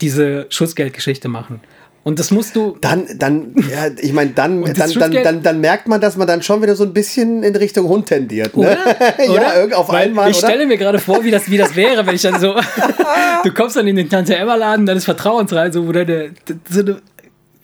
diese 0.00 0.46
Schutzgeldgeschichte 0.50 1.28
machen. 1.28 1.60
Und 2.04 2.18
das 2.18 2.32
musst 2.32 2.56
du. 2.56 2.76
Dann, 2.80 3.06
dann, 3.16 3.54
ja, 3.70 3.86
ich 3.96 4.12
meine, 4.12 4.30
dann, 4.30 4.64
dann, 4.64 4.92
dann, 4.92 5.12
dann, 5.12 5.42
dann 5.42 5.60
merkt 5.60 5.86
man, 5.86 6.00
dass 6.00 6.16
man 6.16 6.26
dann 6.26 6.42
schon 6.42 6.60
wieder 6.60 6.74
so 6.74 6.82
ein 6.82 6.92
bisschen 6.92 7.44
in 7.44 7.54
Richtung 7.54 7.88
Hund 7.88 8.06
tendiert. 8.06 8.56
Ne? 8.56 8.62
Oder? 8.62 9.24
ja, 9.24 9.64
Oder? 9.64 9.78
auf 9.78 9.88
Weil 9.88 10.08
einmal. 10.08 10.30
Ich 10.30 10.38
oder? 10.38 10.48
stelle 10.48 10.66
mir 10.66 10.78
gerade 10.78 10.98
vor, 10.98 11.22
wie 11.22 11.30
das, 11.30 11.48
wie 11.48 11.58
das 11.58 11.76
wäre, 11.76 12.04
wenn 12.04 12.14
ich 12.16 12.22
dann 12.22 12.40
so. 12.40 12.54
du 13.44 13.52
kommst 13.54 13.76
dann 13.76 13.86
in 13.86 13.94
den 13.94 14.08
Tante 14.08 14.34
Emma 14.34 14.56
Laden 14.56 14.84
deines 14.84 15.04
Vertrauens 15.04 15.52
rein, 15.52 15.72
so, 15.72 15.86
wo 15.86 15.92
deine, 15.92 16.30
so 16.68 16.80
eine 16.80 16.98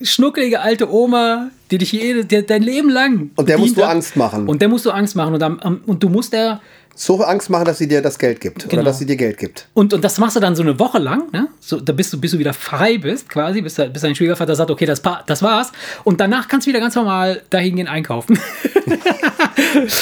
schnuckelige 0.03 0.61
alte 0.61 0.93
Oma, 0.93 1.51
die 1.73 1.79
dich 1.79 1.91
jede, 1.91 2.43
dein 2.45 2.63
Leben 2.63 2.91
lang. 2.91 3.31
Und 3.35 3.49
der 3.49 3.59
musst 3.59 3.77
du 3.77 3.83
hat. 3.83 3.91
Angst 3.91 4.17
machen. 4.17 4.47
Und 4.47 4.63
der 4.63 4.69
musst 4.69 4.87
du 4.87 4.93
Angst 4.93 5.17
machen. 5.17 5.35
Und, 5.35 5.43
am, 5.43 5.81
und 5.85 6.03
du 6.03 6.09
musst 6.09 6.33
der. 6.33 6.61
So 7.01 7.23
Angst 7.23 7.49
machen, 7.49 7.65
dass 7.65 7.79
sie 7.79 7.87
dir 7.87 8.03
das 8.03 8.19
Geld 8.19 8.41
gibt. 8.41 8.63
Oder 8.65 8.71
Genau. 8.71 8.83
dass 8.83 8.99
sie 8.99 9.07
dir 9.07 9.15
Geld 9.17 9.39
gibt. 9.39 9.69
Und, 9.73 9.95
und 9.95 10.03
das 10.03 10.19
machst 10.19 10.35
du 10.35 10.41
dann 10.41 10.57
so 10.57 10.63
eine 10.63 10.79
Woche 10.81 10.99
lang, 10.99 11.31
ne? 11.33 11.47
So, 11.61 11.79
da 11.79 11.93
bist 11.93 12.13
du, 12.13 12.21
bis 12.21 12.33
du 12.33 12.39
wieder 12.41 12.53
frei 12.53 12.99
bist, 12.99 13.29
quasi, 13.29 13.61
bis, 13.63 13.75
bis 13.77 14.03
dein 14.03 14.17
Schwiegervater 14.17 14.57
sagt, 14.57 14.71
okay, 14.73 14.85
das, 14.85 15.01
das 15.27 15.43
war's. 15.43 15.71
Und 16.03 16.21
danach 16.21 16.49
kannst 16.49 16.67
du 16.67 16.71
wieder 16.71 16.81
ganz 16.81 16.97
normal 16.97 17.43
dahin 17.51 17.77
gehen 17.77 17.87
einkaufen. 17.89 18.39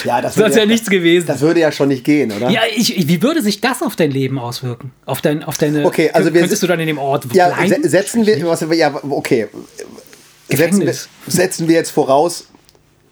Ja, 0.05 0.21
das, 0.21 0.37
ist 0.37 0.57
ja 0.57 0.65
nichts 0.67 0.89
gewesen. 0.89 1.27
Das 1.27 1.41
würde 1.41 1.61
ja 1.61 1.73
schon 1.73 1.89
nicht 1.89 2.05
gehen, 2.05 2.31
oder? 2.31 2.51
Ja, 2.51 2.61
ich, 2.75 2.97
ich- 2.97 3.09
wie 3.09 3.21
würde 3.23 3.43
sich 3.43 3.61
das 3.61 3.83
auf 3.83 3.97
dein 3.97 4.11
Leben 4.11 4.39
auswirken? 4.39 4.93
Auf, 5.07 5.21
dein, 5.21 5.43
auf 5.43 5.59
deine. 5.59 5.85
Okay, 5.85 6.11
also 6.13 6.33
wir- 6.33 6.41
könntest 6.41 6.63
du 6.63 6.67
dann 6.67 6.79
in 6.81 6.87
dem 6.87 6.99
Ort 6.99 7.25
Ja, 7.33 7.49
bleiben? 7.49 7.83
setzen 7.89 8.27
wir, 8.27 8.47
was, 8.47 8.65
ja, 8.77 8.95
okay. 9.11 9.49
Setzen 10.49 10.83
wir, 10.87 10.95
setzen 11.27 11.69
wir 11.69 11.75
jetzt 11.75 11.91
voraus, 11.91 12.47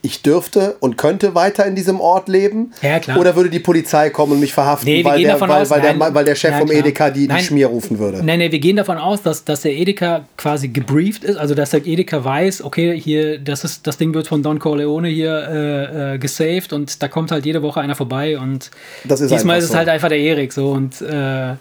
ich 0.04 0.22
dürfte 0.22 0.76
und 0.80 0.98
könnte 0.98 1.34
weiter 1.34 1.64
in 1.66 1.74
diesem 1.74 1.98
Ort 2.00 2.28
leben? 2.28 2.72
Ja, 2.82 3.00
klar. 3.00 3.18
Oder 3.18 3.34
würde 3.36 3.48
die 3.50 3.58
Polizei 3.58 4.10
kommen 4.10 4.32
und 4.32 4.40
mich 4.40 4.52
verhaften, 4.52 4.86
Nee, 4.88 5.04
weil, 5.04 5.22
der, 5.22 5.40
weil, 5.40 5.50
aus, 5.50 5.70
weil, 5.70 5.80
der, 5.80 5.94
nein. 5.94 6.14
weil 6.14 6.24
der 6.24 6.34
Chef 6.34 6.50
Ja, 6.52 6.58
vom. 6.58 6.70
Edeka 6.70 7.10
die, 7.10 7.26
die. 7.26 7.38
Schmier 7.42 7.68
rufen 7.68 7.98
würde? 7.98 8.18
Nein, 8.22 8.38
nein, 8.38 8.52
wir 8.52 8.58
gehen 8.58 8.76
davon 8.76 8.98
aus, 8.98 9.22
dass, 9.22 9.44
dass 9.44 9.62
der 9.62 9.72
Edeka 9.72 10.26
quasi 10.36 10.68
gebrieft 10.68 11.24
ist, 11.24 11.36
also 11.36 11.54
dass 11.54 11.70
der 11.70 11.86
Edeka 11.86 12.22
weiß, 12.22 12.62
okay, 12.62 13.00
hier, 13.00 13.38
das, 13.38 13.64
ist, 13.64 13.86
das 13.86 13.96
Ding 13.96 14.12
wird 14.14 14.28
von 14.28 14.42
Don 14.42 14.58
Corleone 14.58 15.08
hier 15.08 15.48
äh, 15.48 16.14
äh, 16.14 16.18
gesaved 16.18 16.72
und 16.72 17.02
da 17.02 17.08
kommt 17.08 17.30
halt 17.30 17.46
jede 17.46 17.62
Woche 17.62 17.80
einer 17.80 17.94
vorbei 17.94 18.38
und 18.38 18.70
Das 19.04 19.20
ist 19.20 19.30
diesmal 19.30 19.58
ist 19.58 19.64
es 19.64 19.70
so. 19.70 19.76
halt 19.76 19.88
einfach 19.88 20.08
der 20.08 20.18
Erik 20.18 20.52
so 20.52 20.70
und 20.72 21.00
äh, 21.00 21.54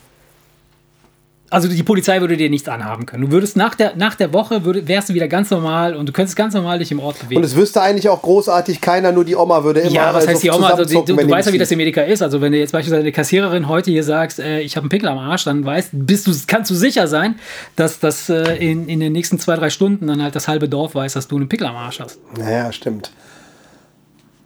also 1.54 1.68
die 1.68 1.84
Polizei 1.84 2.20
würde 2.20 2.36
dir 2.36 2.50
nichts 2.50 2.68
anhaben 2.68 3.06
können. 3.06 3.26
Du 3.26 3.32
würdest 3.32 3.56
nach 3.56 3.76
der, 3.76 3.96
nach 3.96 4.16
der 4.16 4.34
Woche 4.34 4.66
würde, 4.66 4.88
wärst 4.88 5.10
du 5.10 5.14
wieder 5.14 5.28
ganz 5.28 5.52
normal 5.52 5.96
und 5.96 6.10
du 6.10 6.12
könntest 6.12 6.36
ganz 6.36 6.56
normal 6.56 6.80
dich 6.80 6.92
im 6.92 7.00
Ort 7.00 7.20
bewegen. 7.20 7.38
Und 7.38 7.44
es 7.44 7.56
wüsste 7.56 7.82
eigentlich 7.82 8.10
auch 8.10 8.22
großartig 8.24 8.82
keiner, 8.82 9.12
nur 9.12 9.24
die 9.24 9.36
Oma 9.36 9.64
würde 9.64 9.82
immer 9.82 9.92
Ja, 9.92 10.14
was 10.14 10.28
heißt 10.28 10.42
die 10.42 10.50
Oma? 10.50 10.70
Also, 10.70 10.84
die, 10.84 10.96
du, 11.06 11.16
du 11.16 11.30
weißt 11.30 11.48
ja, 11.48 11.54
wie 11.54 11.60
das 11.60 11.70
im 11.70 11.80
Edeka 11.80 12.02
ist. 12.02 12.24
Also, 12.24 12.42
wenn 12.42 12.52
du 12.52 12.58
jetzt 12.58 12.72
beispielsweise 12.72 13.02
eine 13.02 13.12
Kassiererin 13.12 13.68
heute 13.68 13.92
hier 13.92 14.04
sagst, 14.04 14.40
äh, 14.40 14.62
ich 14.62 14.76
habe 14.76 14.86
einen 14.86 14.90
Pickel 14.90 15.08
am 15.08 15.20
Arsch, 15.20 15.44
dann 15.44 15.64
weißt, 15.64 15.90
bist 15.94 16.26
du, 16.26 16.32
kannst 16.48 16.72
du 16.72 16.76
sicher 16.76 17.08
sein, 17.08 17.36
dass 17.76 18.00
das 18.00 18.30
äh, 18.30 18.56
in, 18.56 18.88
in 18.90 19.00
den 19.00 19.14
nächsten 19.14 19.38
zwei, 19.38 19.56
drei 19.56 19.70
Stunden 19.70 20.08
dann 20.08 20.24
halt 20.24 20.36
das 20.36 20.48
halbe 20.48 20.68
Dorf 20.68 20.96
weiß, 20.96 21.14
dass 21.14 21.28
du 21.28 21.36
einen 21.36 21.50
Pickel 21.50 21.68
am 21.68 21.76
Arsch 21.76 22.00
hast. 22.00 22.18
Naja, 22.36 22.72
stimmt. 22.72 23.12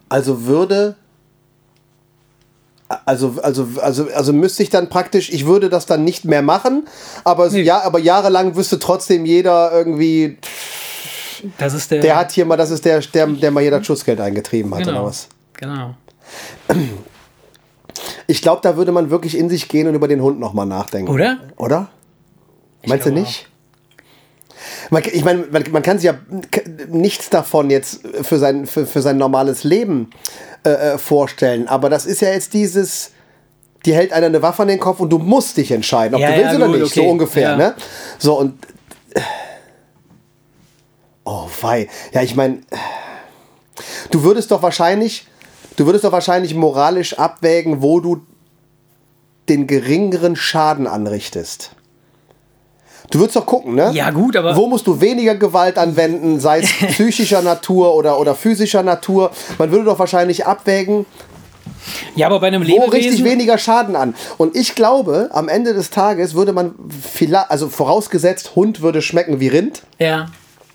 Also 0.10 0.45
würde. 0.45 0.95
Also, 3.05 3.35
also, 3.43 3.67
also, 3.81 4.07
also 4.13 4.31
müsste 4.33 4.63
ich 4.63 4.69
dann 4.69 4.88
praktisch, 4.88 5.29
ich 5.29 5.45
würde 5.45 5.69
das 5.69 5.85
dann 5.85 6.05
nicht 6.05 6.23
mehr 6.23 6.41
machen, 6.41 6.88
aber, 7.25 7.49
Nee. 7.49 7.61
ja, 7.61 7.81
aber 7.81 7.99
jahrelang 7.99 8.55
wüsste 8.55 8.79
trotzdem 8.79 9.25
jeder 9.25 9.71
irgendwie, 9.73 10.38
Das 11.57 11.73
ist 11.73 11.91
der. 11.91 12.01
der 12.01 12.15
hat 12.15 12.31
hier 12.31 12.45
mal, 12.45 12.55
das 12.55 12.71
ist 12.71 12.85
der, 12.85 13.01
der, 13.01 13.27
der 13.27 13.51
mal 13.51 13.61
hier 13.61 13.71
das 13.71 13.85
Schutzgeld 13.85 14.21
eingetrieben 14.21 14.73
hat 14.73 14.85
genau. 14.85 14.99
oder 14.99 15.07
was. 15.07 15.27
Genau. 15.53 15.95
Ich 18.27 18.41
glaube, 18.41 18.61
da 18.61 18.77
würde 18.77 18.91
man 18.91 19.09
wirklich 19.09 19.38
in 19.38 19.49
sich 19.49 19.67
gehen 19.69 19.88
und 19.88 19.95
über 19.95 20.07
den 20.07 20.21
Hund 20.21 20.39
nochmal 20.39 20.65
nachdenken. 20.65 21.11
Oder? 21.11 21.38
Oder? 21.57 21.89
Meinst 22.85 23.05
du 23.05 23.11
nicht? 23.11 23.47
Man, 24.89 25.03
ich 25.11 25.23
meine, 25.23 25.45
man, 25.51 25.63
man 25.71 25.81
kann 25.81 25.97
sich 25.99 26.05
ja 26.05 26.15
nichts 26.89 27.29
davon 27.29 27.69
jetzt 27.69 28.01
für 28.21 28.38
sein, 28.38 28.65
für, 28.65 28.85
für 28.85 29.01
sein 29.01 29.17
normales 29.17 29.63
Leben 29.63 30.09
äh, 30.68 30.93
äh, 30.93 30.97
vorstellen. 30.97 31.68
Aber 31.68 31.89
das 31.89 32.05
ist 32.05 32.22
ja 32.22 32.30
jetzt 32.30 32.53
dieses, 32.53 33.11
die 33.86 33.93
hält 33.93 34.13
einer 34.13 34.28
eine 34.28 34.41
Waffe 34.41 34.63
an 34.63 34.68
den 34.68 34.80
Kopf 34.80 34.99
und 34.99 35.09
du 35.09 35.18
musst 35.18 35.57
dich 35.57 35.72
entscheiden, 35.72 36.15
ob 36.15 36.22
Ja, 36.22 36.32
du 36.32 36.34
ja, 36.34 36.43
willst 36.43 36.55
oder 36.55 36.68
gut, 36.68 36.80
nicht. 36.82 36.93
So 36.93 37.01
okay. 37.01 37.09
ungefähr, 37.11 37.49
Ja. 37.51 37.57
ne? 37.57 37.76
So 38.20 38.39
und. 38.39 38.53
Oh, 41.24 41.47
wei. 41.61 41.89
Ja, 42.13 42.22
ich 42.22 42.36
meine, 42.36 42.59
du 44.11 44.24
würdest 44.24 44.51
doch 44.51 44.61
wahrscheinlich, 44.61 45.28
du 45.76 45.86
würdest 45.86 46.05
doch 46.05 46.11
wahrscheinlich 46.13 46.55
moralisch 46.55 47.18
abwägen, 47.20 47.82
wo 47.82 47.99
du 47.99 48.22
den 49.49 49.68
geringeren 49.68 50.36
Schaden 50.36 50.88
anrichtest. 50.88 51.72
Du 53.12 53.20
würdest 53.20 53.36
doch 53.38 53.45
gucken, 53.45 53.76
ne? 53.76 53.91
Ja, 53.93 54.10
gut, 54.12 54.36
aber- 54.36 54.55
Wo 54.55 54.68
musst 54.68 54.86
du 54.88 54.99
weniger 54.99 55.36
Gewalt 55.36 55.78
anwenden, 55.78 56.39
sei 56.39 56.60
es 56.60 56.70
psychischer 56.91 57.41
Natur 57.41 57.93
oder, 57.95 58.20
oder 58.20 58.36
physischer 58.36 58.84
Natur? 58.84 59.32
Man 59.58 59.72
würde 59.72 59.86
doch 59.86 59.97
wahrscheinlich 59.99 60.45
abwägen, 60.45 61.05
Ja, 62.18 62.28
aber 62.28 62.41
bei 62.41 62.47
einem 62.47 62.64
wo 62.68 62.86
richte 62.86 62.97
ich 62.97 63.03
Lebewesen. 63.05 63.26
weniger 63.26 63.58
Schaden 63.58 63.95
an? 63.95 64.14
Und 64.38 64.55
ich 64.58 64.76
glaube, 64.76 65.30
am 65.32 65.47
Ende 65.47 65.74
des 65.74 65.89
Tages 65.89 66.34
würde 66.34 66.51
man 66.51 66.76
vielleicht, 67.01 67.49
also 67.49 67.70
vorausgesetzt, 67.70 68.55
Hund 68.55 68.82
würde 68.82 69.01
schmecken 69.01 69.39
wie 69.39 69.47
Rind, 69.47 69.84
Ja. 69.99 70.28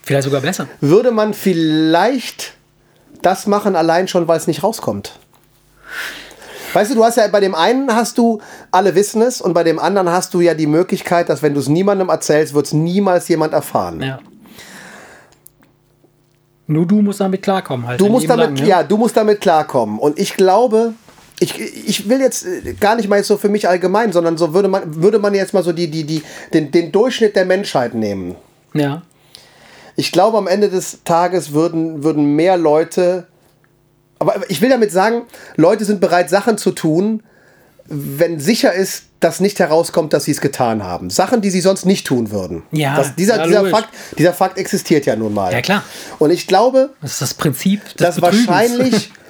Vielleicht 0.05 0.25
sogar 0.25 0.41
besser. 0.41 0.67
würde 0.81 1.11
man 1.13 1.33
vielleicht 1.35 2.55
das 3.21 3.47
machen, 3.47 3.77
allein 3.77 4.09
schon, 4.09 4.27
weil 4.27 4.37
es 4.39 4.47
nicht 4.49 4.63
rauskommt. 4.65 5.13
Weißt 6.73 6.91
du, 6.91 6.95
du 6.95 7.05
hast 7.05 7.17
ja 7.17 7.27
bei 7.29 7.41
dem 7.41 7.55
einen 7.55 7.95
hast 7.95 8.19
du, 8.19 8.41
alle 8.71 8.95
wissen 8.95 9.23
es, 9.23 9.41
und 9.41 9.53
bei 9.53 9.65
dem 9.65 9.79
anderen 9.79 10.11
hast 10.11 10.35
du 10.35 10.41
ja 10.41 10.55
die 10.55 10.67
Möglichkeit, 10.67 11.29
dass 11.29 11.43
wenn 11.43 11.55
du 11.55 11.61
es 11.61 11.69
niemandem 11.69 12.09
erzählst, 12.09 12.55
wird 12.55 12.67
es 12.67 12.73
niemals 12.73 13.29
jemand 13.29 13.53
erfahren. 13.53 14.01
Ja. 14.01 14.19
Nur 16.67 16.87
du 16.87 17.03
musst 17.03 17.21
damit 17.21 17.43
klarkommen 17.43 17.87
halt. 17.87 18.01
Du 18.01 18.09
musst 18.09 18.29
damit, 18.31 18.47
lang, 18.47 18.55
ne? 18.55 18.67
ja, 18.67 18.83
du 18.83 18.97
musst 18.97 19.17
damit 19.17 19.41
klarkommen. 19.41 19.99
Und 19.99 20.19
ich 20.19 20.35
glaube, 20.35 20.95
ich, 21.41 21.61
ich 21.61 22.09
will 22.09 22.21
jetzt 22.21 22.47
äh, 22.47 22.75
gar 22.75 22.97
nicht 22.97 23.09
mal 23.09 23.17
jetzt 23.17 23.29
so 23.29 23.37
für 23.37 23.49
mich 23.49 23.69
allgemein, 23.69 24.13
sondern 24.13 24.39
so 24.39 24.55
würde 24.55 24.69
man, 24.69 25.03
würde 25.03 25.19
man 25.19 25.35
jetzt 25.35 25.53
mal 25.53 25.63
so 25.63 25.73
die, 25.73 25.91
die, 25.91 26.05
die, 26.05 26.23
den, 26.55 26.71
den 26.71 26.93
Durchschnitt 26.93 27.37
der 27.37 27.45
Menschheit 27.45 27.95
nehmen. 27.95 28.37
Ja. 28.75 29.03
ich 29.97 30.13
glaube, 30.13 30.39
am 30.39 30.47
Ende 30.47 30.71
des 30.71 31.01
Tages 31.05 31.53
würden, 31.53 32.05
würden 32.05 32.37
mehr 32.37 32.57
Leute. 32.57 33.27
Aber 34.31 34.49
ich 34.51 34.61
will 34.61 34.69
damit 34.71 34.93
sagen, 34.93 35.23
Leute 35.57 35.85
sind 35.85 36.01
bereit, 36.01 36.31
Sachen 36.31 36.59
zu 36.59 36.71
tun, 36.73 37.23
wenn 37.87 38.39
sicher 38.41 38.73
ist, 38.73 39.05
dass 39.21 39.41
nicht 39.41 39.59
herauskommt, 39.59 40.13
dass 40.13 40.25
sie 40.25 40.31
es 40.33 40.41
getan 40.41 40.83
haben. 40.83 41.11
Sachen, 41.11 41.41
die 41.43 41.51
sie 41.51 41.61
sonst 41.61 41.85
nicht 41.85 42.07
tun 42.07 42.31
würden. 42.31 42.63
Ja, 42.73 42.97
das, 42.97 43.15
dieser, 43.15 43.37
ja, 43.37 43.47
dieser. 43.47 43.67
Fakt, 43.67 43.89
dieser 44.19 44.33
Fakt 44.33 44.59
existiert 44.59 45.07
ja 45.07 45.17
nun 45.17 45.35
mal. 45.35 45.53
Ja, 45.53 45.61
klar. 45.61 45.83
Und 46.19 46.31
ich 46.31 46.47
glaube, 46.47 46.91
Das 47.03 47.13
ist 47.13 47.23
das 47.23 47.35
Prinzip 47.35 47.85
des 47.85 47.95
dass 47.97 48.17
Betrügens. 48.17 48.47
wahrscheinlich. 48.49 49.13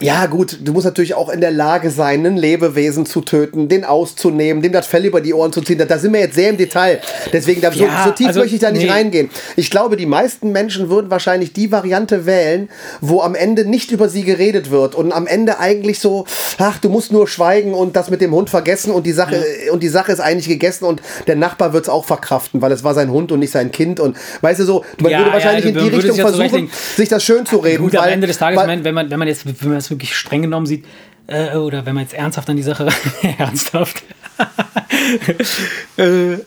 Ja, 0.00 0.26
gut, 0.26 0.58
du 0.62 0.72
musst 0.72 0.84
natürlich 0.86 1.14
auch 1.14 1.28
in 1.28 1.40
der 1.40 1.50
Lage 1.50 1.90
sein, 1.90 2.24
ein 2.24 2.36
Lebewesen 2.36 3.04
zu 3.04 3.20
töten, 3.20 3.68
den 3.68 3.84
auszunehmen, 3.84 4.62
dem 4.62 4.70
das 4.70 4.86
Fell 4.86 5.04
über 5.04 5.20
die 5.20 5.34
Ohren 5.34 5.52
zu 5.52 5.60
ziehen. 5.60 5.76
Da, 5.76 5.86
da 5.86 5.98
sind 5.98 6.12
wir 6.12 6.20
jetzt 6.20 6.36
sehr 6.36 6.50
im 6.50 6.56
Detail. 6.56 7.00
Deswegen, 7.32 7.60
da, 7.60 7.72
Ja, 7.72 8.04
so, 8.04 8.10
so 8.10 8.14
tief 8.14 8.28
also, 8.28 8.38
möchte 8.38 8.54
ich 8.54 8.60
da 8.60 8.70
nicht 8.70 8.84
nee. 8.84 8.90
reingehen. 8.92 9.28
Ich 9.56 9.70
glaube, 9.70 9.96
die 9.96 10.06
meisten 10.06 10.52
Menschen 10.52 10.88
würden 10.88 11.10
wahrscheinlich 11.10 11.52
die 11.52 11.72
Variante 11.72 12.26
wählen, 12.26 12.68
wo 13.00 13.22
am 13.22 13.34
Ende 13.34 13.64
nicht 13.68 13.90
über 13.90 14.08
sie 14.08 14.22
geredet 14.22 14.70
wird 14.70 14.94
und 14.94 15.10
am 15.10 15.26
Ende 15.26 15.58
eigentlich 15.58 15.98
so, 15.98 16.26
ach, 16.58 16.78
du 16.78 16.90
musst 16.90 17.10
nur 17.10 17.26
schweigen 17.26 17.74
und 17.74 17.96
das 17.96 18.08
mit 18.08 18.20
dem 18.20 18.30
Hund 18.32 18.50
vergessen 18.50 18.92
und 18.92 19.04
die 19.04 19.12
Sache, 19.12 19.42
und 19.72 19.82
die 19.82 19.88
Sache 19.88 20.12
ist 20.12 20.20
eigentlich 20.20 20.46
gegessen 20.46 20.84
und 20.84 21.02
der 21.26 21.34
Nachbar 21.34 21.72
wird 21.72 21.84
es 21.84 21.88
auch 21.88 22.04
verkraften, 22.04 22.62
weil 22.62 22.70
es 22.70 22.84
war 22.84 22.94
sein 22.94 23.10
Hund 23.10 23.32
und 23.32 23.40
nicht 23.40 23.50
sein 23.50 23.72
Kind. 23.72 23.98
Und 23.98 24.16
weißt 24.42 24.60
du 24.60 24.64
so, 24.64 24.84
man 25.00 25.10
Ja, 25.10 25.18
würde 25.18 25.30
ja, 25.30 25.34
wahrscheinlich 25.34 25.64
du 25.64 25.70
in 25.80 25.90
die 25.90 25.96
Richtung 25.96 26.16
ja 26.16 26.24
versuchen, 26.24 26.70
sich 26.96 27.08
das 27.08 27.24
schön 27.24 27.44
zu 27.46 27.56
reden. 27.56 27.82
Gut, 27.82 27.96
am 27.96 28.04
weil- 28.04 28.12
Ende 28.12 28.28
des 28.28 28.38
Tages, 28.38 28.60
weil- 28.60 28.84
wenn, 28.84 28.94
man, 28.94 29.10
wenn 29.10 29.18
man 29.18 29.26
jetzt, 29.26 29.44
wenn 29.44 29.70
man 29.70 29.87
wirklich 29.90 30.16
streng 30.16 30.42
genommen 30.42 30.66
sieht, 30.66 30.84
äh, 31.26 31.56
oder 31.56 31.86
wenn 31.86 31.94
man 31.94 32.04
jetzt 32.04 32.14
ernsthaft 32.14 32.48
an 32.50 32.56
die 32.56 32.62
Sache, 32.62 32.88
ernsthaft, 33.38 34.02
äh, 35.96 36.38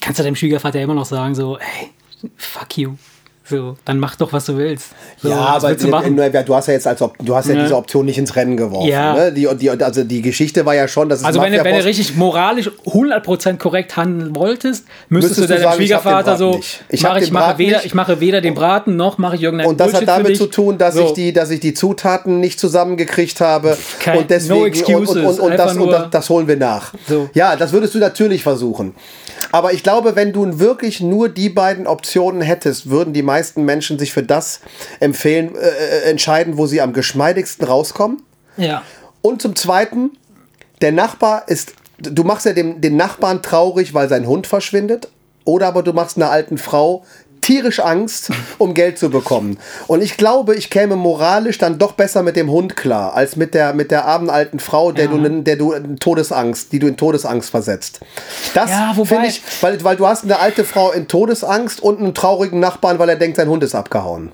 kannst 0.00 0.18
du 0.18 0.22
deinem 0.22 0.36
Schwiegervater 0.36 0.80
immer 0.80 0.94
noch 0.94 1.06
sagen, 1.06 1.34
so, 1.34 1.58
hey, 1.58 1.90
fuck 2.36 2.76
you. 2.78 2.96
So, 3.48 3.76
dann 3.84 4.00
mach 4.00 4.16
doch, 4.16 4.32
was 4.32 4.44
du 4.46 4.56
willst. 4.56 4.88
So, 5.22 5.28
ja, 5.28 5.36
aber 5.36 5.68
willst 5.68 5.84
du 5.84 5.88
du, 5.88 6.54
hast 6.56 6.66
ja 6.66 6.74
jetzt 6.74 6.86
als 6.88 6.98
du 6.98 7.34
hast 7.36 7.48
ja, 7.48 7.54
Ja. 7.54 7.62
diese 7.62 7.76
Option 7.76 8.04
nicht 8.04 8.18
ins 8.18 8.34
Rennen 8.34 8.56
geworfen. 8.56 8.88
Ja. 8.88 9.14
Ne? 9.14 9.32
Die, 9.32 9.48
die, 9.56 9.70
also 9.70 10.02
die 10.02 10.20
Geschichte 10.20 10.66
war 10.66 10.74
ja 10.74 10.88
schon, 10.88 11.08
dass 11.08 11.20
es 11.20 11.24
Also 11.24 11.40
wenn, 11.40 11.52
du- 11.52 11.62
wenn 11.62 11.78
du 11.78 11.84
richtig 11.84 12.16
moralisch 12.16 12.68
100% 12.86 13.58
korrekt 13.58 13.96
handeln 13.96 14.34
wolltest, 14.34 14.84
müsstest, 15.08 15.38
Müsstest 15.38 15.38
du 15.38 15.46
deinem 15.54 15.62
sagen, 15.62 15.76
Schwiegervater 15.76 16.36
so. 16.36 16.60
Ich 16.88 17.02
mach, 17.02 17.16
ich, 17.18 17.30
mache 17.30 17.58
weder, 17.58 17.76
nicht. 17.76 17.86
ich 17.86 17.94
mache 17.94 18.20
weder 18.20 18.40
den 18.40 18.54
Braten 18.54 18.96
noch 18.96 19.18
mache 19.18 19.36
ich 19.36 19.42
irgendeinen 19.42 19.70
und 19.70 19.78
das 19.78 19.92
Bullshit 19.92 20.08
hat 20.08 20.18
damit 20.20 20.36
zu 20.36 20.46
tun, 20.46 20.76
dass 20.78 20.94
So. 20.94 21.04
ich 21.06 21.12
die, 21.12 21.32
dass 21.32 21.50
ich 21.50 21.60
die 21.60 21.74
Zutaten 21.74 22.40
nicht 22.40 22.58
zusammengekriegt 22.58 23.40
habe 23.40 23.76
Kein- 24.00 24.18
und 24.18 24.30
deswegen 24.30 24.54
no 24.58 24.60
und, 24.64 24.68
excuses, 24.68 25.16
und, 25.16 25.24
und, 25.26 25.40
und, 25.40 25.56
das, 25.56 25.72
und 25.72 25.78
nur- 25.78 25.90
das, 25.92 26.10
das 26.10 26.28
holen 26.30 26.48
wir 26.48 26.56
nach. 26.56 26.92
So. 27.08 27.28
Ja, 27.34 27.54
das 27.54 27.72
würdest 27.72 27.94
du 27.94 27.98
natürlich 27.98 28.42
versuchen. 28.42 28.94
Aber 29.52 29.72
ich 29.72 29.82
glaube, 29.82 30.16
wenn 30.16 30.32
du 30.32 30.58
wirklich 30.58 31.00
nur 31.00 31.28
die 31.28 31.48
beiden 31.48 31.86
Optionen 31.86 32.40
hättest, 32.40 32.90
würden 32.90 33.12
die 33.12 33.22
meisten 33.22 33.64
Menschen 33.64 33.98
sich 33.98 34.12
für 34.12 34.22
das 34.22 34.60
empfehlen, 35.00 35.54
äh, 35.54 35.68
äh, 35.68 36.10
entscheiden, 36.10 36.56
wo 36.56 36.66
sie 36.66 36.80
am 36.80 36.92
geschmeidigsten 36.92 37.66
rauskommen. 37.66 38.22
Ja. 38.56 38.82
Und 39.22 39.42
zum 39.42 39.56
Zweiten, 39.56 40.12
der 40.80 40.92
Nachbar 40.92 41.48
ist, 41.48 41.74
du 41.98 42.24
machst 42.24 42.46
ja 42.46 42.52
dem, 42.52 42.80
den 42.80 42.96
Nachbarn 42.96 43.42
traurig, 43.42 43.94
weil 43.94 44.08
sein 44.08 44.26
Hund 44.26 44.46
verschwindet. 44.46 45.08
Oder 45.44 45.68
aber 45.68 45.82
du 45.82 45.92
machst 45.92 46.16
einer 46.16 46.30
alten 46.30 46.58
Frau 46.58 47.04
tierisch 47.46 47.78
Angst, 47.78 48.30
um 48.58 48.74
Geld 48.74 48.98
zu 48.98 49.08
bekommen. 49.08 49.58
Und 49.86 50.02
ich 50.02 50.16
glaube, 50.16 50.56
ich 50.56 50.68
käme 50.68 50.96
moralisch 50.96 51.58
dann 51.58 51.78
doch 51.78 51.92
besser 51.92 52.24
mit 52.24 52.34
dem 52.34 52.50
Hund 52.50 52.74
klar, 52.74 53.14
als 53.14 53.36
mit 53.36 53.54
der, 53.54 53.72
mit 53.72 53.92
der 53.92 54.04
armen 54.04 54.30
alten 54.30 54.58
Frau, 54.58 54.90
der 54.90 55.06
du, 55.06 55.42
der 55.42 55.54
du 55.54 55.72
in 55.72 55.96
Todesangst, 55.96 56.72
die 56.72 56.80
du 56.80 56.88
in 56.88 56.96
Todesangst 56.96 57.50
versetzt. 57.50 58.00
Das 58.54 58.70
Ja, 58.70 58.94
finde 59.04 59.28
ich, 59.28 59.42
weil, 59.60 59.82
weil 59.84 59.94
du 59.94 60.08
hast 60.08 60.24
eine 60.24 60.40
alte 60.40 60.64
Frau 60.64 60.90
in 60.90 61.06
Todesangst 61.06 61.80
und 61.80 62.00
einen 62.00 62.14
traurigen 62.14 62.58
Nachbarn, 62.58 62.98
weil 62.98 63.10
er 63.10 63.16
denkt, 63.16 63.36
sein 63.36 63.48
Hund 63.48 63.62
ist 63.62 63.76
abgehauen. 63.76 64.32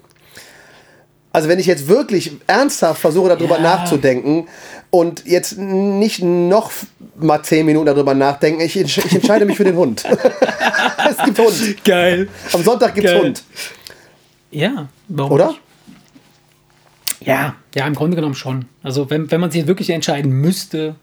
Also 1.32 1.48
wenn 1.48 1.58
ich 1.58 1.66
jetzt 1.66 1.88
wirklich 1.88 2.32
ernsthaft 2.46 3.00
versuche, 3.00 3.30
darüber 3.30 3.56
Ja. 3.56 3.62
nachzudenken 3.62 4.48
und 4.90 5.24
jetzt 5.24 5.56
nicht 5.58 6.22
noch 6.22 6.70
mal 7.16 7.42
zehn 7.42 7.64
Minuten 7.64 7.86
darüber 7.86 8.12
nachdenken, 8.14 8.60
ich, 8.60 8.76
ich 8.76 9.12
entscheide 9.14 9.44
mich 9.46 9.56
für 9.56 9.64
den 9.64 9.76
Hund. 9.76 10.04
es 11.08 11.24
gibt 11.24 11.38
Hund. 11.38 11.84
Geil. 11.84 12.28
Am 12.52 12.62
Sonntag 12.62 12.94
gibt 12.94 13.06
es 13.06 13.12
Geil. 13.12 13.22
Hund. 13.22 13.42
Ja, 14.50 14.88
warum 15.08 15.32
Oder? 15.32 15.48
nicht? 15.48 15.60
Ja, 17.24 17.54
ja, 17.74 17.86
im 17.86 17.94
Grunde 17.94 18.16
genommen 18.16 18.34
schon. 18.34 18.66
Also 18.82 19.08
wenn, 19.08 19.30
wenn 19.30 19.40
man 19.40 19.50
sich 19.50 19.66
wirklich 19.66 19.90
entscheiden 19.90 20.32
müsste. 20.32 20.96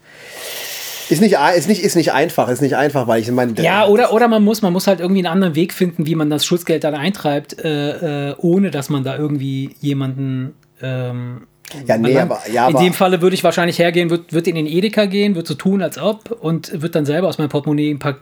Ist 1.10 1.20
nicht, 1.20 1.36
ist, 1.56 1.68
nicht, 1.68 1.82
ist 1.82 1.96
nicht 1.96 2.12
einfach, 2.12 2.48
ist 2.48 2.62
nicht 2.62 2.76
einfach, 2.76 3.06
weil 3.06 3.20
ich 3.20 3.30
meine... 3.30 3.60
Ja, 3.60 3.86
oder, 3.86 4.12
oder 4.12 4.28
man 4.28 4.44
muss, 4.44 4.62
man 4.62 4.72
muss 4.72 4.86
halt 4.86 5.00
irgendwie 5.00 5.20
einen 5.20 5.32
anderen 5.32 5.54
Weg 5.56 5.72
finden, 5.72 6.06
wie 6.06 6.14
man 6.14 6.30
das 6.30 6.44
Schutzgeld 6.44 6.84
dann 6.84 6.94
eintreibt, 6.94 7.62
äh, 7.64 8.30
äh, 8.30 8.34
ohne 8.38 8.70
dass 8.70 8.90
man 8.90 9.02
da 9.02 9.16
irgendwie 9.16 9.74
jemanden. 9.80 10.54
Ähm, 10.80 11.46
Ja, 11.86 11.96
nee, 11.98 12.16
aber- 12.18 12.40
ja, 12.52 12.68
in 12.68 12.76
dem 12.76 12.92
Falle 12.92 13.20
würde 13.22 13.34
ich 13.34 13.44
wahrscheinlich 13.44 13.78
hergehen, 13.78 14.10
würde 14.10 14.24
würd 14.30 14.46
in 14.48 14.54
den 14.56 14.66
Edeka 14.66 15.04
gehen, 15.06 15.34
würde 15.34 15.48
so 15.48 15.54
tun, 15.54 15.82
als 15.82 15.98
ob 15.98 16.30
und 16.40 16.72
würde 16.72 16.90
dann 16.90 17.06
selber 17.06 17.28
aus 17.28 17.38
meinem 17.38 17.48
Portemonnaie 17.48 17.90
ein 17.90 17.98
paar 17.98 18.16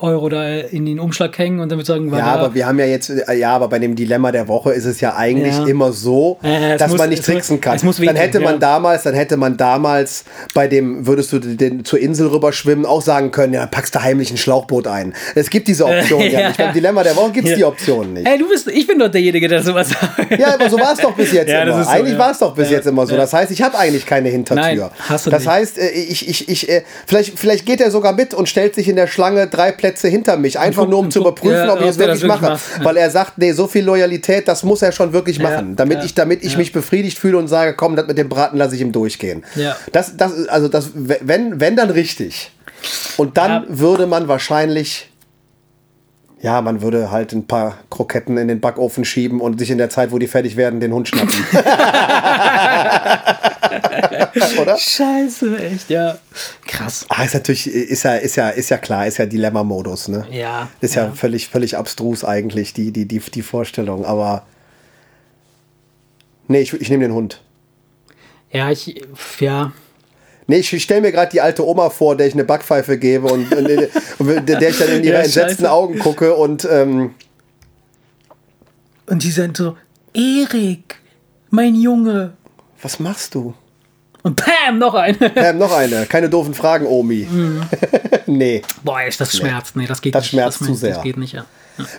Euro 0.00 0.28
da 0.28 0.46
in 0.58 0.86
den 0.86 0.98
Umschlag 0.98 1.36
hängen 1.38 1.60
und 1.60 1.68
dann 1.70 1.78
würde 1.78 1.86
sagen, 1.86 2.10
Ja, 2.14 2.24
aber 2.24 2.54
wir 2.54 2.66
haben 2.66 2.78
ja 2.78 2.86
jetzt, 2.86 3.10
äh, 3.10 3.34
ja, 3.34 3.54
aber 3.54 3.68
bei 3.68 3.78
dem 3.78 3.94
Dilemma 3.94 4.32
der 4.32 4.48
Woche 4.48 4.72
ist 4.72 4.84
es 4.84 5.00
ja 5.00 5.14
eigentlich 5.16 5.54
Ja. 5.56 5.66
immer 5.66 5.92
so, 5.92 6.38
Äh, 6.42 6.72
es 6.72 6.78
dass 6.78 6.90
muss- 6.90 6.98
man 6.98 7.10
nicht 7.10 7.24
tricksen 7.24 7.60
kann. 7.60 7.78
muss 7.82 7.96
dann 7.96 8.02
wehtun, 8.06 8.16
hätte 8.16 8.40
man 8.40 8.54
ja. 8.54 8.58
damals, 8.58 9.02
dann 9.02 9.14
hätte 9.14 9.36
man 9.36 9.56
damals 9.56 10.24
bei 10.54 10.68
dem, 10.68 11.06
würdest 11.06 11.32
du 11.32 11.38
den 11.38 11.84
zur 11.84 11.98
Insel 11.98 12.28
rüberschwimmen, 12.28 12.86
auch 12.86 13.02
sagen 13.02 13.30
können, 13.30 13.52
ja, 13.52 13.66
packst 13.66 13.94
du 13.94 14.02
heimlich 14.02 14.30
ein 14.30 14.36
Schlauchboot 14.36 14.86
ein. 14.86 15.14
Es 15.34 15.50
gibt 15.50 15.68
diese 15.68 15.84
Option 15.86 16.20
ja, 16.22 16.40
Ja. 16.40 16.48
nicht. 16.48 16.58
Beim 16.58 16.72
Dilemma 16.72 17.02
der 17.02 17.16
Woche 17.16 17.32
gibt 17.32 17.48
es 17.48 17.56
die 17.56 17.64
Option 17.64 18.14
nicht. 18.14 18.26
Hey, 18.26 18.38
du 18.38 18.48
bist, 18.48 18.68
ich 18.68 18.86
bin 18.86 18.98
doch 18.98 19.08
derjenige, 19.10 19.48
der 19.48 19.62
sowas 19.62 19.88
sagt. 20.00 20.38
Ja, 20.38 20.54
aber 20.54 20.70
so 20.70 20.78
war 20.78 20.92
es 20.92 20.98
doch 21.00 21.14
bis 21.14 21.32
jetzt 21.32 21.48
Ja, 21.50 21.64
das 21.64 21.74
immer. 21.74 21.82
ist 21.82 21.88
so, 21.88 21.92
eigentlich 21.94 22.18
war 22.18 22.30
es 22.30 22.38
doch 22.38 22.45
bis 22.54 22.68
Ja, 22.70 22.76
jetzt 22.76 22.86
immer 22.86 23.06
so. 23.06 23.12
ja. 23.14 23.18
Das 23.18 23.32
heißt, 23.32 23.50
ich 23.50 23.62
habe 23.62 23.76
eigentlich 23.78 24.06
keine 24.06 24.28
Hintertür. 24.28 24.62
Nein, 24.62 24.90
hast 25.08 25.26
du 25.26 25.30
das 25.30 25.42
nicht. 25.42 25.50
heißt, 25.52 25.78
äh, 25.78 25.88
ich, 25.90 26.28
ich, 26.28 26.48
ich, 26.48 26.68
äh, 26.68 26.82
vielleicht, 27.06 27.38
vielleicht 27.38 27.66
geht 27.66 27.80
er 27.80 27.90
sogar 27.90 28.12
mit 28.12 28.34
und 28.34 28.48
stellt 28.48 28.74
sich 28.74 28.88
in 28.88 28.96
der 28.96 29.06
Schlange 29.06 29.46
drei 29.48 29.72
Plätze 29.72 30.08
hinter 30.08 30.36
mich, 30.36 30.58
einfach 30.58 30.86
nur 30.86 30.98
um 31.00 31.10
zu 31.10 31.20
überprüfen, 31.20 31.56
ja, 31.66 31.72
ob 31.72 31.80
ich 31.80 31.88
es 31.88 31.98
wirklich 31.98 32.24
mache. 32.24 32.42
macht. 32.50 32.62
Ja. 32.78 32.84
Weil 32.84 32.96
er 32.96 33.10
sagt, 33.10 33.38
nee, 33.38 33.52
so 33.52 33.66
viel 33.66 33.84
Loyalität, 33.84 34.46
das 34.48 34.62
muss 34.62 34.82
er 34.82 34.92
schon 34.92 35.12
wirklich 35.12 35.38
machen, 35.38 35.76
damit 35.76 35.98
ja, 35.98 36.04
ich, 36.04 36.14
damit 36.14 36.44
ich 36.44 36.52
ja. 36.52 36.58
mich 36.58 36.72
befriedigt 36.72 37.18
fühle 37.18 37.38
und 37.38 37.48
sage, 37.48 37.74
komm, 37.74 37.96
das 37.96 38.06
mit 38.06 38.18
dem 38.18 38.28
Braten 38.28 38.56
lasse 38.58 38.74
ich 38.74 38.80
ihm 38.80 38.92
durchgehen. 38.92 39.44
Ja. 39.54 39.76
Das, 39.92 40.16
das, 40.16 40.48
also 40.48 40.68
das, 40.68 40.90
wenn, 40.94 41.60
wenn 41.60 41.76
dann 41.76 41.90
richtig. 41.90 42.50
Und 43.16 43.36
dann 43.36 43.50
Ja. 43.50 43.64
würde 43.68 44.06
man 44.06 44.28
wahrscheinlich 44.28 45.08
ja, 46.46 46.62
man 46.62 46.80
würde 46.80 47.10
halt 47.10 47.32
ein 47.32 47.48
paar 47.48 47.76
Kroketten 47.90 48.38
in 48.38 48.46
den 48.46 48.60
Backofen 48.60 49.04
schieben 49.04 49.40
und 49.40 49.58
sich 49.58 49.68
in 49.68 49.78
der 49.78 49.90
Zeit, 49.90 50.12
wo 50.12 50.18
die 50.20 50.28
fertig 50.28 50.56
werden, 50.56 50.78
den 50.78 50.92
Hund 50.92 51.08
schnappen. 51.08 51.34
Oder? 54.60 54.78
Scheiße, 54.78 55.58
echt, 55.58 55.90
ja. 55.90 56.18
Krass. 56.64 57.04
Ah, 57.08 57.24
ist 57.24 57.34
natürlich, 57.34 57.66
ist 57.66 58.04
ja, 58.04 58.14
ist 58.14 58.36
ja, 58.36 58.50
ist 58.50 58.68
ja 58.68 58.78
klar, 58.78 59.08
ist 59.08 59.16
ja 59.16 59.26
Dilemma-Modus, 59.26 60.06
ne? 60.06 60.24
Ja. 60.30 60.68
Ist 60.80 60.94
ja, 60.94 61.10
völlig, 61.10 61.48
völlig 61.48 61.76
abstrus 61.76 62.24
eigentlich, 62.24 62.72
die, 62.72 62.92
die, 62.92 63.06
die, 63.06 63.18
die 63.18 63.42
Vorstellung, 63.42 64.04
aber. 64.04 64.46
Nee, 66.46 66.60
ich, 66.60 66.72
ich 66.74 66.90
nehme 66.90 67.08
den 67.08 67.14
Hund. 67.14 67.42
Ja, 68.52 68.70
ich, 68.70 69.02
ja. 69.40 69.72
Nee, 70.48 70.58
ich 70.58 70.82
stelle 70.82 71.00
mir 71.00 71.12
gerade 71.12 71.30
die 71.32 71.40
alte 71.40 71.66
Oma 71.66 71.90
vor, 71.90 72.16
der 72.16 72.26
ich 72.28 72.34
eine 72.34 72.44
Backpfeife 72.44 72.98
gebe 72.98 73.26
und, 73.26 73.52
und, 73.52 73.68
und 74.18 74.46
der 74.48 74.68
ich 74.68 74.78
dann 74.78 74.88
in 74.90 75.02
ihre 75.04 75.16
Ja, 75.16 75.22
entsetzten 75.22 75.62
scheiße. 75.64 75.72
Augen 75.72 75.98
gucke 75.98 76.34
und 76.34 76.66
ähm, 76.70 77.14
Und 79.06 79.22
die 79.22 79.30
sind 79.30 79.56
so, 79.56 79.76
Erik, 80.14 80.96
mein 81.50 81.74
Junge. 81.74 82.34
was 82.82 82.98
machst 83.00 83.34
du? 83.34 83.54
Und 84.22 84.36
Pam, 84.36 84.78
noch 84.78 84.94
eine. 84.94 85.16
Ähm, 85.36 85.58
noch 85.58 85.72
eine. 85.72 86.06
Keine 86.06 86.28
doofen 86.28 86.52
Fragen, 86.54 86.86
Omi. 86.86 87.28
nee. 88.26 88.62
Boah, 88.82 89.00
echt, 89.02 89.20
das 89.20 89.36
schmerzt. 89.36 89.76
Nee, 89.76 89.86
das 89.86 90.00
geht 90.00 90.14
Das 90.16 90.24
nicht. 90.24 90.30
schmerzt 90.30 90.60
das, 90.60 90.66
zu 90.66 90.74
sehr. 90.74 90.94
Das 90.94 91.02
geht 91.04 91.16
nicht, 91.16 91.32
ja. 91.34 91.44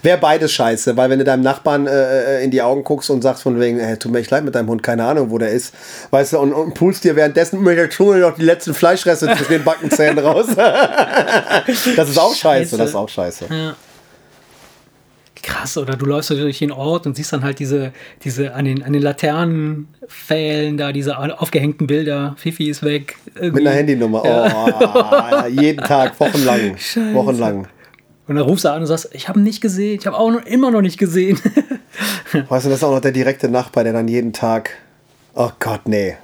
Wäre 0.01 0.17
beides 0.17 0.51
scheiße, 0.53 0.97
weil 0.97 1.09
wenn 1.09 1.19
du 1.19 1.25
deinem 1.25 1.43
Nachbarn 1.43 1.87
äh, 1.87 2.43
in 2.43 2.51
die 2.51 2.61
Augen 2.61 2.83
guckst 2.83 3.09
und 3.09 3.21
sagst 3.21 3.43
von 3.43 3.59
wegen, 3.59 3.79
hey, 3.79 3.97
tut 3.97 4.11
mir 4.11 4.19
echt 4.19 4.31
leid 4.31 4.43
mit 4.43 4.55
deinem 4.55 4.69
Hund, 4.69 4.81
keine 4.81 5.05
Ahnung, 5.05 5.29
wo 5.29 5.37
der 5.37 5.49
ist, 5.49 5.73
weißt 6.11 6.33
du, 6.33 6.39
und, 6.39 6.53
und 6.53 6.73
pulst 6.73 7.03
dir 7.03 7.15
währenddessen 7.15 7.61
mit 7.61 7.77
der 7.77 7.89
Zunge 7.89 8.17
noch 8.17 8.35
die 8.35 8.43
letzten 8.43 8.73
Fleischreste 8.73 9.27
zwischen 9.27 9.49
den 9.49 9.63
Backenzähnen 9.63 10.19
raus. 10.19 10.47
das 10.55 12.09
ist 12.09 12.17
auch 12.17 12.33
scheiße, 12.33 12.71
Scheiße. 12.71 12.77
das 12.77 12.89
ist 12.89 12.95
auch 12.95 13.09
scheiße. 13.09 13.45
Ja. 13.49 13.75
Krass, 15.43 15.77
oder 15.77 15.95
du 15.95 16.05
läufst 16.05 16.29
durch 16.31 16.59
den 16.59 16.71
Ort 16.71 17.05
und 17.05 17.15
siehst 17.15 17.31
dann 17.31 17.43
halt 17.43 17.59
diese, 17.59 17.93
diese 18.23 18.53
an 18.53 18.65
den, 18.65 18.83
an 18.83 18.91
den 18.91 19.01
Laternenpfählen 19.01 20.75
da, 20.75 20.91
diese 20.91 21.17
aufgehängten 21.17 21.87
Bilder. 21.87 22.35
Fifi 22.37 22.69
ist 22.69 22.83
weg. 22.83 23.15
irgendwie. 23.35 23.61
Mit 23.61 23.67
einer 23.67 23.75
Handynummer. 23.77 24.23
Oh, 24.25 25.47
jeden 25.47 25.83
Tag, 25.85 26.19
wochenlang. 26.19 26.77
Scheiße. 26.77 27.13
Wochenlang. 27.13 27.67
Und 28.27 28.35
dann 28.35 28.43
rufst 28.43 28.65
du 28.65 28.69
an 28.69 28.81
und 28.81 28.87
sagst, 28.87 29.09
ich 29.13 29.29
habe 29.29 29.39
ihn 29.39 29.43
nicht 29.43 29.61
gesehen, 29.61 29.99
ich 29.99 30.05
habe 30.05 30.17
auch 30.17 30.29
noch, 30.29 30.45
immer 30.45 30.69
noch 30.69 30.81
nicht 30.81 30.97
gesehen. 30.97 31.39
Weißt 32.49 32.65
du, 32.65 32.69
das 32.69 32.79
ist 32.79 32.83
auch 32.83 32.91
noch 32.91 33.01
der 33.01 33.13
direkte 33.13 33.47
Nachbar, 33.47 33.85
der 33.85 33.93
dann 33.93 34.07
jeden 34.07 34.33
Tag. 34.33 34.71
Oh 35.33 35.51
Gott, 35.59 35.87
nee. 35.87 36.17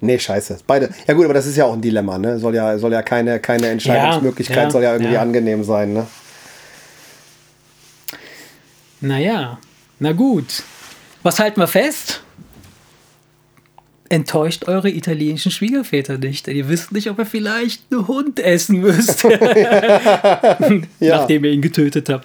Nee, 0.00 0.18
scheiße. 0.18 0.58
Beide. 0.66 0.90
Ja 1.06 1.14
gut, 1.14 1.24
aber 1.24 1.32
das 1.32 1.46
ist 1.46 1.56
ja 1.56 1.64
auch 1.64 1.72
ein 1.72 1.80
Dilemma, 1.80 2.18
ne? 2.18 2.38
Soll 2.38 2.54
ja, 2.54 2.76
soll 2.76 2.92
ja 2.92 3.00
keine, 3.00 3.40
keine 3.40 3.68
Entscheidungsmöglichkeit, 3.68 4.64
ja, 4.64 4.70
soll 4.70 4.82
ja 4.82 4.92
irgendwie 4.92 5.14
ja. 5.14 5.22
angenehm 5.22 5.64
sein, 5.64 5.94
ne? 5.94 6.06
Naja, 9.00 9.58
na 10.00 10.12
gut. 10.12 10.62
Was 11.22 11.38
halten 11.38 11.60
wir 11.60 11.68
fest? 11.68 12.23
Enttäuscht 14.14 14.68
eure 14.68 14.90
italienischen 14.90 15.50
Schwiegerväter 15.50 16.18
nicht, 16.18 16.46
denn 16.46 16.54
ihr 16.54 16.68
wisst 16.68 16.92
nicht, 16.92 17.10
ob 17.10 17.18
ihr 17.18 17.26
vielleicht 17.26 17.82
einen 17.90 18.06
Hund 18.06 18.38
essen 18.38 18.78
müsst, 18.80 19.24
Ja. 21.00 21.16
nachdem 21.18 21.44
ihr 21.44 21.50
ihn 21.50 21.62
getötet 21.62 22.08
habt. 22.08 22.24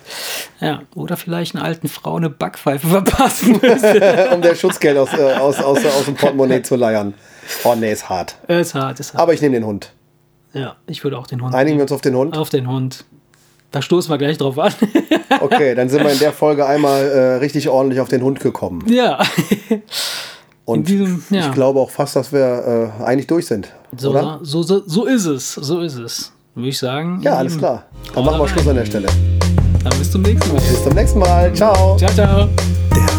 Ja, 0.62 0.84
oder 0.94 1.18
vielleicht 1.18 1.56
einer 1.56 1.64
alten 1.66 1.88
Frau 1.88 2.18
eine 2.18 2.30
Backpfeife 2.30 2.88
verpassen 2.88 3.60
müsst. 3.62 3.86
um 4.34 4.42
der 4.44 4.54
Schutzgeld 4.54 4.98
aus, 5.00 5.12
äh, 5.14 5.34
aus, 5.34 5.58
aus, 5.60 5.84
aus 5.84 6.06
dem 6.06 6.14
Portemonnaie 6.14 6.62
zu 6.62 6.76
leiern. 6.76 7.16
Oh 7.64 7.74
nee, 7.76 7.92
ist 7.92 8.08
hart. 8.08 8.36
ist 8.48 8.76
hart, 8.76 9.00
ist 9.00 9.14
hart. 9.14 9.24
Aber 9.24 9.34
ich 9.34 9.42
nehme 9.42 9.56
den 9.56 9.66
Hund. 9.66 9.92
Ja, 10.54 10.76
ich 10.86 11.04
würde 11.04 11.18
auch 11.18 11.26
den 11.26 11.42
Hund 11.42 11.56
Einigen 11.56 11.78
wir 11.78 11.84
uns 11.84 11.92
auf 11.92 12.02
den 12.02 12.16
Hund? 12.16 12.38
auf 12.38 12.50
den 12.52 12.68
Hund. 12.68 13.04
Da 13.72 13.82
stoßen 13.82 14.12
wir 14.12 14.18
gleich 14.20 14.38
drauf 14.38 14.60
an. 14.60 14.74
Okay, 15.42 15.74
dann 15.76 15.90
sind 15.90 16.04
wir 16.04 16.12
in 16.12 16.20
der 16.20 16.34
Folge 16.34 16.66
einmal 16.68 17.04
äh, 17.04 17.20
richtig 17.36 17.68
ordentlich 17.70 18.00
auf 18.00 18.10
den 18.10 18.22
Hund 18.22 18.40
gekommen. 18.40 18.84
ja. 18.92 19.20
Und 20.70 20.88
diesem- 20.88 21.24
ja. 21.30 21.48
ich 21.48 21.52
glaube 21.54 21.80
auch 21.80 21.90
fast, 21.90 22.16
dass 22.16 22.32
wir 22.32 22.92
äh, 23.00 23.04
eigentlich 23.04 23.28
durch 23.28 23.48
sind. 23.48 23.70
So, 23.98 24.12
oder? 24.12 24.40
so, 24.44 24.62
so, 24.62 24.82
so 24.86 25.06
ist 25.06 25.26
es. 25.26 25.54
So 25.54 25.80
ist 25.82 25.96
es. 25.98 26.32
Würde 26.56 26.70
ich 26.70 26.78
sagen. 26.78 27.20
Ja, 27.22 27.36
alles 27.36 27.54
Lieben, 27.54 27.62
klar. 27.66 27.84
Dann 28.14 28.26
machen 28.26 28.40
wir 28.40 28.48
Schluss 28.48 28.68
an 28.68 28.76
der 28.76 28.86
Stelle. 28.86 29.08
Dann 29.84 29.98
bis 29.98 30.12
zum 30.12 30.22
nächsten 30.22 30.54
Mal. 30.54 30.62
Bis 30.62 30.84
zum 30.84 30.94
nächsten 30.94 31.20
Mal. 31.20 31.54
Ciao. 31.54 31.98
Ciao, 31.98 32.12
ciao. 32.12 32.48
Der 32.96 33.19